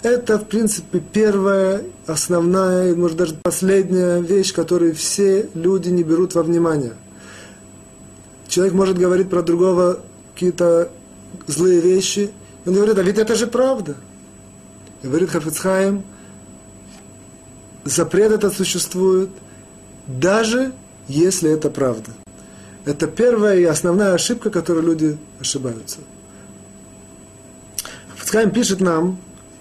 это, 0.02 0.38
в 0.38 0.46
принципе, 0.46 1.00
первая, 1.00 1.82
основная, 2.06 2.94
может, 2.94 3.16
даже 3.16 3.34
последняя 3.42 4.20
вещь, 4.20 4.52
которую 4.54 4.94
все 4.94 5.50
люди 5.54 5.90
не 5.90 6.02
берут 6.02 6.34
во 6.34 6.42
внимание. 6.42 6.94
Человек 8.48 8.74
может 8.74 8.98
говорить 8.98 9.28
про 9.28 9.42
другого 9.42 10.00
какие-то 10.34 10.90
злые 11.46 11.80
вещи. 11.80 12.30
Он 12.64 12.74
говорит, 12.74 12.98
а 12.98 13.02
ведь 13.02 13.18
это 13.18 13.34
же 13.34 13.46
правда. 13.46 13.96
Говорит 15.02 15.30
Хафицхайм, 15.30 16.04
запрет 17.84 18.32
этот 18.32 18.54
существует, 18.54 19.30
даже 20.06 20.72
если 21.08 21.50
это 21.50 21.70
правда. 21.70 22.10
Это 22.84 23.06
первая 23.06 23.58
и 23.58 23.64
основная 23.64 24.14
ошибка, 24.14 24.50
которой 24.50 24.84
люди 24.84 25.18
ошибаются. 25.40 25.98
Хафицхайм 28.10 28.50
пишет 28.50 28.80
нам 28.80 29.18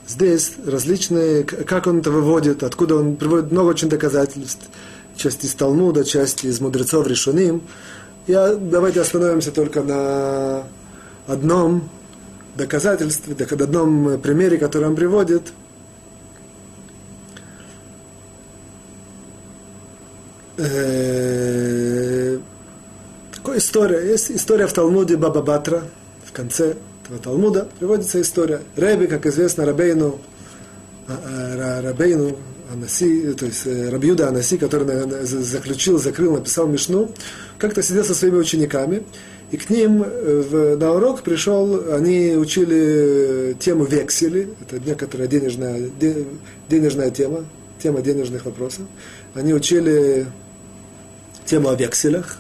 здесь 0.08 0.54
различные, 0.66 1.44
как 1.44 1.88
он 1.88 2.00
это 2.00 2.12
выводит, 2.12 2.64
откуда 2.64 2.96
он 2.96 3.16
приводит 3.16 3.52
много 3.52 3.70
очень 3.70 3.90
доказательств, 3.90 4.68
часть 5.16 5.46
из 5.46 5.54
Талмуда, 5.54 6.04
часть 6.04 6.44
из 6.44 6.60
мудрецов 6.60 7.08
решеним. 7.08 7.62
Я, 8.28 8.56
давайте 8.56 9.02
остановимся 9.02 9.52
только 9.52 9.84
на 9.84 10.64
одном 11.28 11.90
доказательстве, 12.60 13.36
на 13.36 13.64
одном 13.64 14.22
примере, 14.22 14.57
который 14.57 14.88
он 14.89 14.95
приводит. 14.95 15.53
Э, 20.57 22.38
такая 23.34 23.57
история. 23.57 24.10
Есть 24.10 24.32
история 24.32 24.68
в 24.68 24.74
Талмуде 24.74 25.16
Баба 25.16 25.41
Батра. 25.41 25.84
В 26.26 26.34
конце 26.34 26.76
этого 27.05 27.20
Талмуда 27.20 27.68
приводится 27.80 28.22
история. 28.22 28.62
Рэби, 28.76 29.07
как 29.07 29.26
известно, 29.26 29.66
Рабейну, 29.66 30.20
а, 31.07 31.18
а, 31.18 31.82
Рабейну 31.82 32.38
Анаси, 32.72 33.34
то 33.34 33.45
есть 33.45 33.66
э, 33.66 33.89
Рабьюда 33.89 34.28
Анаси, 34.28 34.57
который 34.57 34.86
заключил, 35.26 35.97
закрыл, 35.97 36.34
написал 36.34 36.68
Мишну, 36.68 37.10
как-то 37.57 37.82
сидел 37.82 38.03
со 38.03 38.14
своими 38.14 38.38
учениками, 38.38 39.03
и 39.52 39.58
к 39.58 39.70
ним 39.70 40.04
э, 40.04 40.43
в, 40.50 40.78
на 40.78 40.91
урок 40.93 41.22
пришел, 41.24 41.93
они 41.93 42.36
учили 42.36 43.56
тему 43.60 43.86
вексели, 43.86 44.50
это 44.62 44.80
некоторая 44.80 45.28
денежная, 45.28 45.89
денежная 46.70 47.10
тема, 47.10 47.45
тема 47.82 48.02
денежных 48.02 48.45
вопросов. 48.45 48.86
Они 49.34 49.54
учили 49.54 50.28
тему 51.45 51.70
о 51.70 51.76
векселях. 51.76 52.38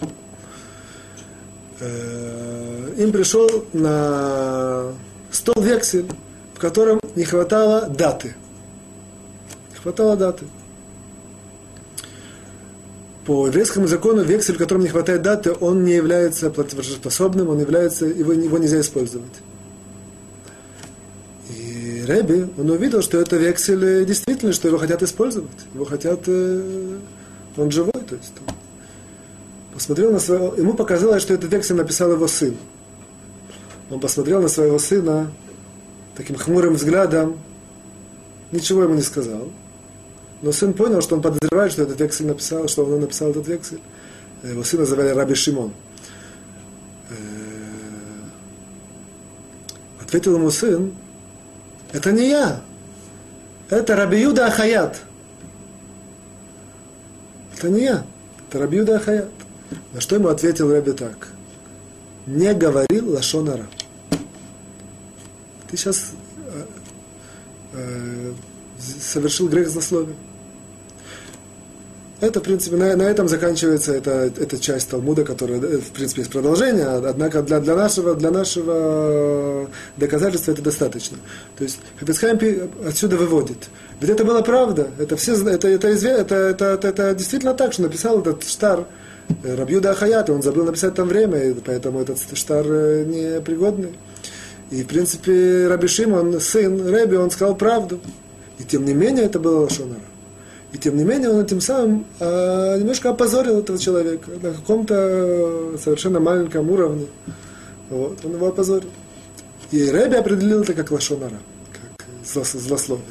Э, 1.79 2.93
им 2.97 3.11
пришел 3.11 3.49
на 3.73 4.93
стол 5.31 5.63
вексель, 5.63 6.05
в 6.53 6.59
котором 6.59 6.99
не 7.15 7.23
хватало 7.23 7.87
даты– 7.87 8.35
хватало 9.81 10.15
даты. 10.15 10.45
По 13.29 13.45
еврейскому 13.45 13.85
закону 13.85 14.23
вексель, 14.23 14.55
в 14.55 14.57
котором 14.57 14.81
не 14.81 14.87
хватает 14.87 15.21
даты, 15.21 15.53
он 15.59 15.83
не 15.83 15.93
является 15.93 16.49
платежеспособным, 16.49 17.49
он 17.49 17.59
является, 17.59 18.07
его, 18.07 18.33
его 18.33 18.57
нельзя 18.57 18.79
использовать. 18.79 19.33
И 21.47 22.03
Рэби, 22.07 22.49
он 22.57 22.71
увидел, 22.71 23.03
что 23.03 23.19
это 23.19 23.37
вексель 23.37 24.03
действительно, 24.03 24.51
что 24.51 24.67
его 24.67 24.79
хотят 24.79 25.03
использовать. 25.03 25.51
Его 25.75 25.85
хотят... 25.85 26.27
Он 26.27 27.69
живой, 27.69 27.91
то 27.91 28.15
есть. 28.15 28.33
Посмотрел 29.75 30.11
на 30.11 30.19
своего... 30.19 30.55
Ему 30.55 30.73
показалось, 30.73 31.21
что 31.21 31.35
этот 31.35 31.53
вексель 31.53 31.75
написал 31.75 32.11
его 32.11 32.27
сын. 32.27 32.57
Он 33.91 33.99
посмотрел 33.99 34.41
на 34.41 34.47
своего 34.47 34.79
сына 34.79 35.31
таким 36.17 36.35
хмурым 36.35 36.73
взглядом, 36.73 37.37
ничего 38.51 38.81
ему 38.81 38.95
не 38.95 39.03
сказал. 39.03 39.49
Но 40.41 40.51
сын 40.51 40.73
понял, 40.73 41.01
что 41.01 41.15
он 41.15 41.21
подозревает, 41.21 41.71
что 41.71 41.83
этот 41.83 41.99
вексель 41.99 42.27
написал, 42.27 42.67
что 42.67 42.85
он 42.85 43.01
написал 43.01 43.29
этот 43.31 43.47
вексель. 43.47 43.81
Его 44.43 44.63
сына 44.63 44.85
звали 44.85 45.09
Раби 45.09 45.35
Шимон. 45.35 45.73
Э, 47.09 47.13
ответил 50.01 50.35
ему 50.35 50.49
сын, 50.49 50.93
это 51.91 52.11
не 52.11 52.29
я, 52.29 52.61
это 53.69 53.95
Раби 53.95 54.21
Юда 54.21 54.47
Ахаят. 54.47 55.01
Это 57.57 57.69
не 57.69 57.83
я, 57.83 58.05
это 58.47 58.59
Раби 58.59 58.77
Юда 58.77 58.95
Ахаят. 58.95 59.29
На 59.93 59.99
что 59.99 60.15
ему 60.15 60.29
ответил 60.29 60.71
Раби 60.71 60.93
так. 60.93 61.27
Не 62.25 62.53
говорил 62.53 63.11
Лашонара. 63.11 63.67
Ты 65.69 65.77
сейчас 65.77 66.11
э, 66.37 66.63
э, 67.73 68.33
совершил 68.79 69.49
грех 69.49 69.69
злословия. 69.69 70.15
Это, 72.21 72.41
в 72.41 72.43
принципе, 72.43 72.75
на, 72.75 72.95
на 72.97 73.03
этом 73.03 73.29
заканчивается 73.29 73.93
эта, 73.93 74.31
эта 74.37 74.59
часть 74.59 74.89
Талмуда, 74.89 75.23
которая, 75.23 75.59
э, 75.61 75.77
в 75.77 75.91
принципе, 75.91 76.21
есть 76.21 76.31
продолжение, 76.31 76.85
однако 76.85 77.41
для, 77.41 77.59
для, 77.59 77.75
нашего, 77.75 78.13
для 78.13 78.29
нашего 78.29 79.69
доказательства 79.95 80.51
это 80.51 80.61
достаточно. 80.61 81.17
То 81.57 81.63
есть 81.63 81.79
Хафицхайм 81.97 82.37
отсюда 82.85 83.15
выводит. 83.15 83.69
Ведь 84.01 84.09
это 84.09 84.25
была 84.25 84.41
правда, 84.41 84.89
это, 84.99 85.15
все, 85.15 85.33
это, 85.33 85.69
это, 85.69 85.87
это, 85.87 86.35
это, 86.35 86.65
это, 86.65 86.87
это 86.89 87.15
действительно 87.15 87.53
так, 87.53 87.71
что 87.71 87.83
написал 87.83 88.19
этот 88.19 88.43
штар 88.43 88.85
э, 89.43 89.55
Рабьюда 89.55 89.91
Ахаят, 89.91 90.29
он 90.29 90.41
забыл 90.41 90.65
написать 90.65 90.95
там 90.95 91.07
время, 91.07 91.37
и 91.37 91.53
поэтому 91.53 92.01
этот 92.01 92.17
штар 92.33 92.65
э, 92.67 93.05
непригодный. 93.05 93.97
И, 94.71 94.83
в 94.83 94.87
принципе, 94.87 95.67
Раби 95.67 95.87
Шимон, 95.87 96.39
сын 96.39 96.87
Рэби, 96.87 97.15
он 97.15 97.31
сказал 97.31 97.55
правду. 97.55 97.99
И 98.59 98.63
тем 98.63 98.85
не 98.85 98.93
менее 98.93 99.25
это 99.25 99.39
было 99.39 99.61
Лошонара. 99.61 100.01
И 100.71 100.77
тем 100.77 100.97
не 100.97 101.03
менее 101.03 101.29
он 101.29 101.41
этим 101.41 101.61
самым 101.61 102.05
э, 102.19 102.77
немножко 102.79 103.09
опозорил 103.09 103.59
этого 103.59 103.79
человека 103.79 104.29
на 104.41 104.53
каком-то 104.53 105.77
совершенно 105.83 106.19
маленьком 106.19 106.69
уровне. 106.69 107.07
Вот, 107.89 108.23
он 108.23 108.33
его 108.33 108.47
опозорил. 108.47 108.89
И 109.71 109.89
Рэби 109.89 110.15
определил 110.15 110.61
это 110.61 110.73
как 110.73 110.91
лошонара, 110.91 111.39
как 111.73 112.45
злословие. 112.45 113.05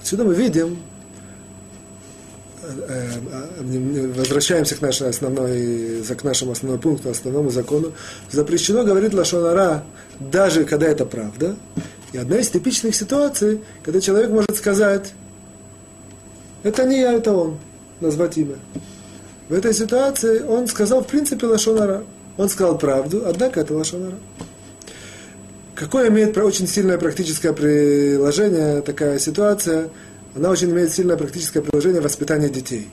Отсюда 0.00 0.24
мы 0.24 0.34
видим, 0.34 0.78
э, 2.62 3.12
э, 3.60 4.12
возвращаемся 4.14 4.74
к, 4.74 4.80
нашей 4.80 5.08
основной, 5.08 6.02
к 6.02 6.24
нашему 6.24 6.52
основному 6.52 6.82
пункту, 6.82 7.10
основному 7.10 7.50
закону, 7.50 7.92
запрещено 8.32 8.82
говорить 8.82 9.14
лошонара, 9.14 9.84
даже 10.18 10.64
когда 10.64 10.88
это 10.88 11.06
правда. 11.06 11.54
И 12.12 12.18
одна 12.18 12.38
из 12.38 12.48
типичных 12.48 12.96
ситуаций, 12.96 13.60
когда 13.84 14.00
человек 14.00 14.30
может 14.30 14.56
сказать, 14.56 15.14
это 16.64 16.84
не 16.84 16.98
я, 17.00 17.12
это 17.12 17.32
он. 17.32 17.58
Назвать 18.00 18.36
имя. 18.36 18.56
В 19.48 19.52
этой 19.52 19.72
ситуации 19.72 20.42
он 20.42 20.66
сказал, 20.66 21.04
в 21.04 21.06
принципе, 21.06 21.46
Лашонара. 21.46 22.02
Он 22.36 22.48
сказал 22.48 22.76
правду, 22.76 23.22
однако 23.26 23.60
это 23.60 23.74
Лашонара. 23.74 24.16
Какое 25.74 26.08
имеет 26.08 26.36
очень 26.38 26.66
сильное 26.66 26.98
практическое 26.98 27.52
приложение 27.52 28.80
такая 28.80 29.18
ситуация? 29.18 29.90
Она 30.34 30.50
очень 30.50 30.70
имеет 30.70 30.92
сильное 30.92 31.16
практическое 31.16 31.60
приложение 31.60 32.00
воспитания 32.00 32.48
детей. 32.48 32.88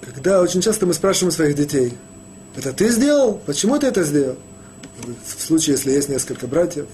Когда 0.00 0.42
очень 0.42 0.60
часто 0.60 0.86
мы 0.86 0.92
спрашиваем 0.92 1.30
своих 1.30 1.54
детей, 1.54 1.94
это 2.56 2.72
ты 2.72 2.90
сделал? 2.90 3.40
Почему 3.46 3.78
ты 3.78 3.86
это 3.86 4.02
сделал? 4.02 4.36
В 5.24 5.40
случае, 5.42 5.76
если 5.76 5.92
есть 5.92 6.08
несколько 6.08 6.46
братьев. 6.46 6.86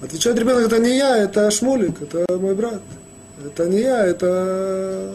Отвечает 0.00 0.38
ребенок, 0.38 0.66
это 0.66 0.78
не 0.78 0.96
я, 0.96 1.16
это 1.16 1.50
Шмулик, 1.50 2.02
это 2.02 2.26
мой 2.38 2.54
брат. 2.54 2.82
Это 3.44 3.68
не 3.68 3.80
я, 3.80 4.06
это 4.06 5.12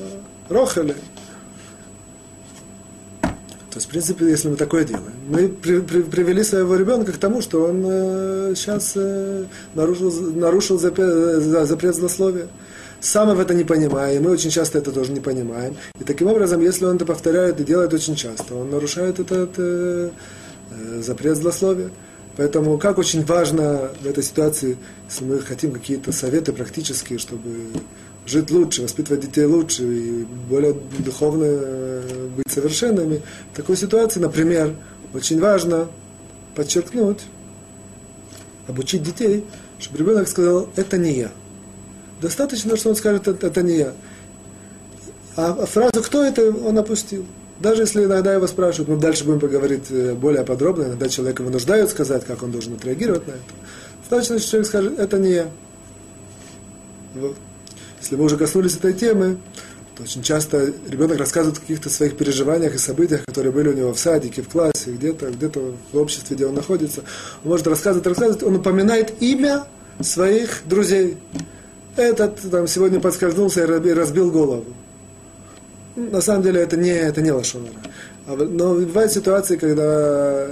Рохали. 0.50 0.96
То 3.22 3.80
есть, 3.80 3.88
в 3.88 3.90
принципе, 3.90 4.26
если 4.30 4.50
мы 4.50 4.56
такое 4.56 4.86
делаем, 4.86 5.14
мы 5.28 5.50
при, 5.50 5.82
при, 5.82 6.02
привели 6.02 6.44
своего 6.44 6.76
ребенка 6.76 7.12
к 7.12 7.18
тому, 7.18 7.42
что 7.42 7.64
он 7.64 7.84
э, 7.86 8.54
сейчас 8.56 8.94
э, 8.96 9.46
нарушил, 9.76 10.12
нарушил 10.32 10.80
запрет, 10.80 11.44
запрет 11.44 11.96
злословия. 11.96 12.48
Сам 13.00 13.36
в 13.36 13.40
это 13.40 13.54
не 13.54 13.64
понимаем, 13.64 14.24
мы 14.24 14.32
очень 14.32 14.50
часто 14.50 14.80
это 14.80 14.92
тоже 14.92 15.12
не 15.12 15.20
понимаем. 15.20 15.76
И 16.00 16.04
таким 16.04 16.28
образом, 16.28 16.62
если 16.62 16.86
он 16.86 16.96
это 16.96 17.06
повторяет 17.06 17.60
и 17.60 17.64
делает 17.64 17.94
очень 17.94 18.16
часто, 18.16 18.56
он 18.56 18.72
нарушает 18.72 19.20
этот 19.20 19.52
э, 19.58 20.10
э, 20.72 21.02
запрет 21.02 21.38
злословия. 21.38 21.92
Поэтому 22.38 22.78
как 22.78 22.98
очень 22.98 23.26
важно 23.26 23.92
в 24.02 24.08
этой 24.08 24.24
ситуации, 24.24 24.78
если 25.10 25.26
мы 25.26 25.40
хотим 25.40 25.72
какие-то 25.72 26.12
советы 26.12 26.54
практические, 26.54 27.20
чтобы 27.20 27.50
жить 28.28 28.52
лучше, 28.52 28.84
воспитывать 28.84 29.22
детей 29.22 29.46
лучше 29.46 29.84
и 29.84 30.26
более 30.50 30.76
духовно 31.00 31.46
э, 31.46 32.28
быть 32.36 32.52
совершенными. 32.52 33.22
В 33.54 33.56
такой 33.56 33.78
ситуации, 33.78 34.20
например, 34.20 34.76
очень 35.14 35.40
важно 35.40 35.88
подчеркнуть, 36.56 37.22
обучить 38.68 39.04
детей, 39.04 39.46
чтобы 39.80 40.00
ребенок 40.00 40.28
сказал, 40.28 40.70
это 40.76 40.98
не 40.98 41.14
я. 41.14 41.32
Достаточно, 42.22 42.76
что 42.76 42.90
он 42.90 42.96
скажет, 42.96 43.28
это, 43.28 43.62
не 43.62 43.78
я. 43.78 43.94
А, 45.36 45.56
а 45.62 45.66
фразу 45.66 46.04
«кто 46.04 46.24
это?» 46.24 46.52
он 46.52 46.78
опустил. 46.78 47.26
Даже 47.60 47.84
если 47.84 48.04
иногда 48.04 48.34
его 48.34 48.46
спрашивают, 48.48 48.90
мы 48.90 48.98
дальше 48.98 49.24
будем 49.24 49.40
поговорить 49.40 49.86
э, 49.90 50.14
более 50.14 50.44
подробно, 50.44 50.84
иногда 50.84 51.08
человека 51.10 51.44
вынуждают 51.44 51.90
сказать, 51.90 52.26
как 52.26 52.44
он 52.44 52.52
должен 52.52 52.74
отреагировать 52.74 53.26
на 53.28 53.32
это. 53.32 53.42
Достаточно, 54.02 54.40
что 54.40 54.50
человек 54.50 54.68
скажет, 54.68 55.00
это 55.00 55.18
не 55.18 55.32
я. 55.32 55.48
Вот. 57.16 57.36
Если 58.00 58.16
мы 58.16 58.26
уже 58.26 58.38
коснулись 58.38 58.76
этой 58.76 58.94
темы, 58.94 59.38
то 59.96 60.04
очень 60.04 60.22
часто 60.22 60.74
ребенок 60.88 61.18
рассказывает 61.18 61.58
о 61.58 61.62
каких-то 61.62 61.90
своих 61.90 62.16
переживаниях 62.18 62.76
и 62.76 62.78
событиях, 62.78 63.26
которые 63.26 63.52
были 63.52 63.70
у 63.70 63.74
него 63.74 63.94
в 63.94 64.00
садике, 64.00 64.44
в 64.44 64.50
классе, 64.50 64.92
где-то, 64.92 65.32
где-то 65.32 65.74
в 65.92 65.98
обществе, 65.98 66.36
где 66.36 66.46
он 66.46 66.54
находится. 66.56 67.02
Он 67.44 67.52
может 67.52 67.68
рассказывать, 67.68 68.06
рассказывать, 68.06 68.44
он 68.44 68.56
упоминает 68.58 69.22
имя 69.22 69.66
своих 70.00 70.62
друзей. 70.66 71.18
Этот 71.96 72.40
там 72.52 72.68
сегодня 72.68 73.00
подскользнулся 73.00 73.64
и 73.64 73.94
разбил 73.94 74.30
голову. 74.30 74.66
На 75.96 76.22
самом 76.22 76.44
деле 76.44 76.62
это 76.62 76.78
не, 76.78 76.92
это 76.92 77.22
не 77.22 77.32
лошонара. 77.32 77.74
Но 78.28 78.76
бывают 78.76 79.12
ситуации, 79.12 79.56
когда 79.56 80.46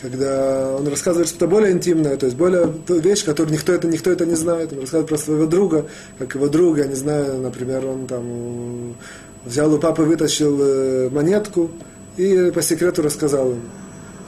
когда 0.00 0.76
он 0.76 0.86
рассказывает 0.88 1.28
что-то 1.28 1.46
более 1.46 1.72
интимное, 1.72 2.16
то 2.16 2.26
есть 2.26 2.36
более 2.36 2.72
вещь, 2.88 3.24
которую 3.24 3.52
никто 3.52 3.72
это, 3.72 3.88
никто 3.88 4.10
это 4.10 4.26
не 4.26 4.34
знает. 4.34 4.72
Он 4.72 4.80
рассказывает 4.80 5.08
про 5.08 5.18
своего 5.18 5.46
друга, 5.46 5.86
как 6.18 6.34
его 6.34 6.48
друга, 6.48 6.82
я 6.82 6.88
не 6.88 6.94
знаю, 6.94 7.40
например, 7.40 7.86
он 7.86 8.06
там 8.06 8.96
взял 9.44 9.72
у 9.72 9.78
папы, 9.78 10.02
вытащил 10.02 10.58
э, 10.60 11.08
монетку 11.10 11.70
и 12.16 12.50
по 12.54 12.62
секрету 12.62 13.02
рассказал 13.02 13.50
ему. 13.50 13.62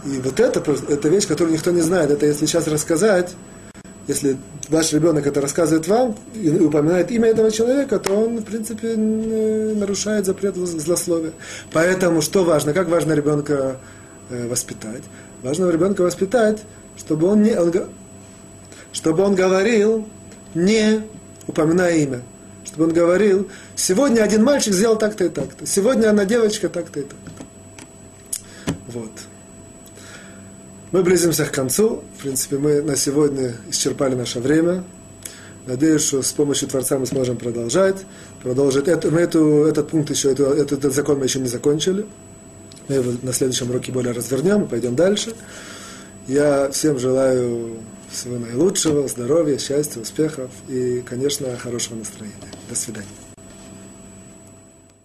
И 0.06 0.20
вот 0.20 0.40
это, 0.40 0.62
это 0.88 1.08
вещь, 1.08 1.26
которую 1.26 1.54
никто 1.54 1.70
не 1.70 1.80
знает. 1.80 2.10
Это 2.10 2.26
если 2.26 2.46
сейчас 2.46 2.68
рассказать, 2.68 3.34
если 4.06 4.36
ваш 4.68 4.92
ребенок 4.92 5.26
это 5.26 5.40
рассказывает 5.40 5.86
вам 5.88 6.16
и 6.34 6.48
упоминает 6.50 7.10
имя 7.10 7.28
этого 7.28 7.50
человека, 7.50 7.98
то 7.98 8.14
он, 8.14 8.38
в 8.38 8.44
принципе, 8.44 8.96
нарушает 8.96 10.24
запрет 10.24 10.56
злословия. 10.56 11.32
Поэтому 11.72 12.22
что 12.22 12.44
важно? 12.44 12.72
Как 12.72 12.88
важно 12.88 13.12
ребенка 13.12 13.78
э, 14.30 14.48
воспитать? 14.48 15.02
Важно 15.42 15.70
ребенка 15.70 16.02
воспитать, 16.02 16.62
чтобы 16.96 17.28
он, 17.28 17.42
не, 17.42 17.58
он, 17.58 17.72
чтобы 18.92 19.22
он 19.22 19.34
говорил, 19.34 20.06
не 20.54 21.02
упоминая 21.46 21.96
имя. 21.96 22.22
Чтобы 22.64 22.84
он 22.84 22.92
говорил, 22.92 23.48
сегодня 23.76 24.22
один 24.22 24.44
мальчик 24.44 24.74
сделал 24.74 24.98
так-то 24.98 25.24
и 25.24 25.28
так-то. 25.28 25.66
Сегодня 25.66 26.10
одна 26.10 26.24
девочка 26.24 26.68
так-то 26.68 27.00
и 27.00 27.02
так-то. 27.04 28.74
Вот. 28.88 29.10
Мы 30.90 31.02
близимся 31.02 31.44
к 31.44 31.52
концу. 31.52 32.02
В 32.18 32.22
принципе, 32.22 32.58
мы 32.58 32.82
на 32.82 32.96
сегодня 32.96 33.54
исчерпали 33.70 34.14
наше 34.14 34.40
время. 34.40 34.84
Надеюсь, 35.66 36.02
что 36.02 36.22
с 36.22 36.32
помощью 36.32 36.68
Творца 36.68 36.98
мы 36.98 37.06
сможем 37.06 37.36
продолжать. 37.36 38.06
Продолжить. 38.42 38.88
Это, 38.88 39.10
мы 39.10 39.20
эту, 39.20 39.64
этот 39.64 39.88
пункт 39.88 40.10
еще, 40.10 40.32
эту, 40.32 40.44
этот, 40.44 40.78
этот 40.78 40.94
закон 40.94 41.18
мы 41.18 41.24
еще 41.24 41.40
не 41.40 41.48
закончили. 41.48 42.06
Мы 42.88 42.96
его 42.96 43.12
на 43.22 43.32
следующем 43.32 43.70
уроке 43.70 43.92
более 43.92 44.12
развернем 44.12 44.64
и 44.64 44.68
пойдем 44.68 44.96
дальше. 44.96 45.34
Я 46.26 46.70
всем 46.70 46.98
желаю 46.98 47.78
всего 48.10 48.38
наилучшего, 48.38 49.06
здоровья, 49.08 49.58
счастья, 49.58 50.00
успехов 50.00 50.50
и, 50.68 51.02
конечно, 51.06 51.56
хорошего 51.56 51.96
настроения. 51.96 52.34
До 52.68 52.74
свидания. 52.74 53.06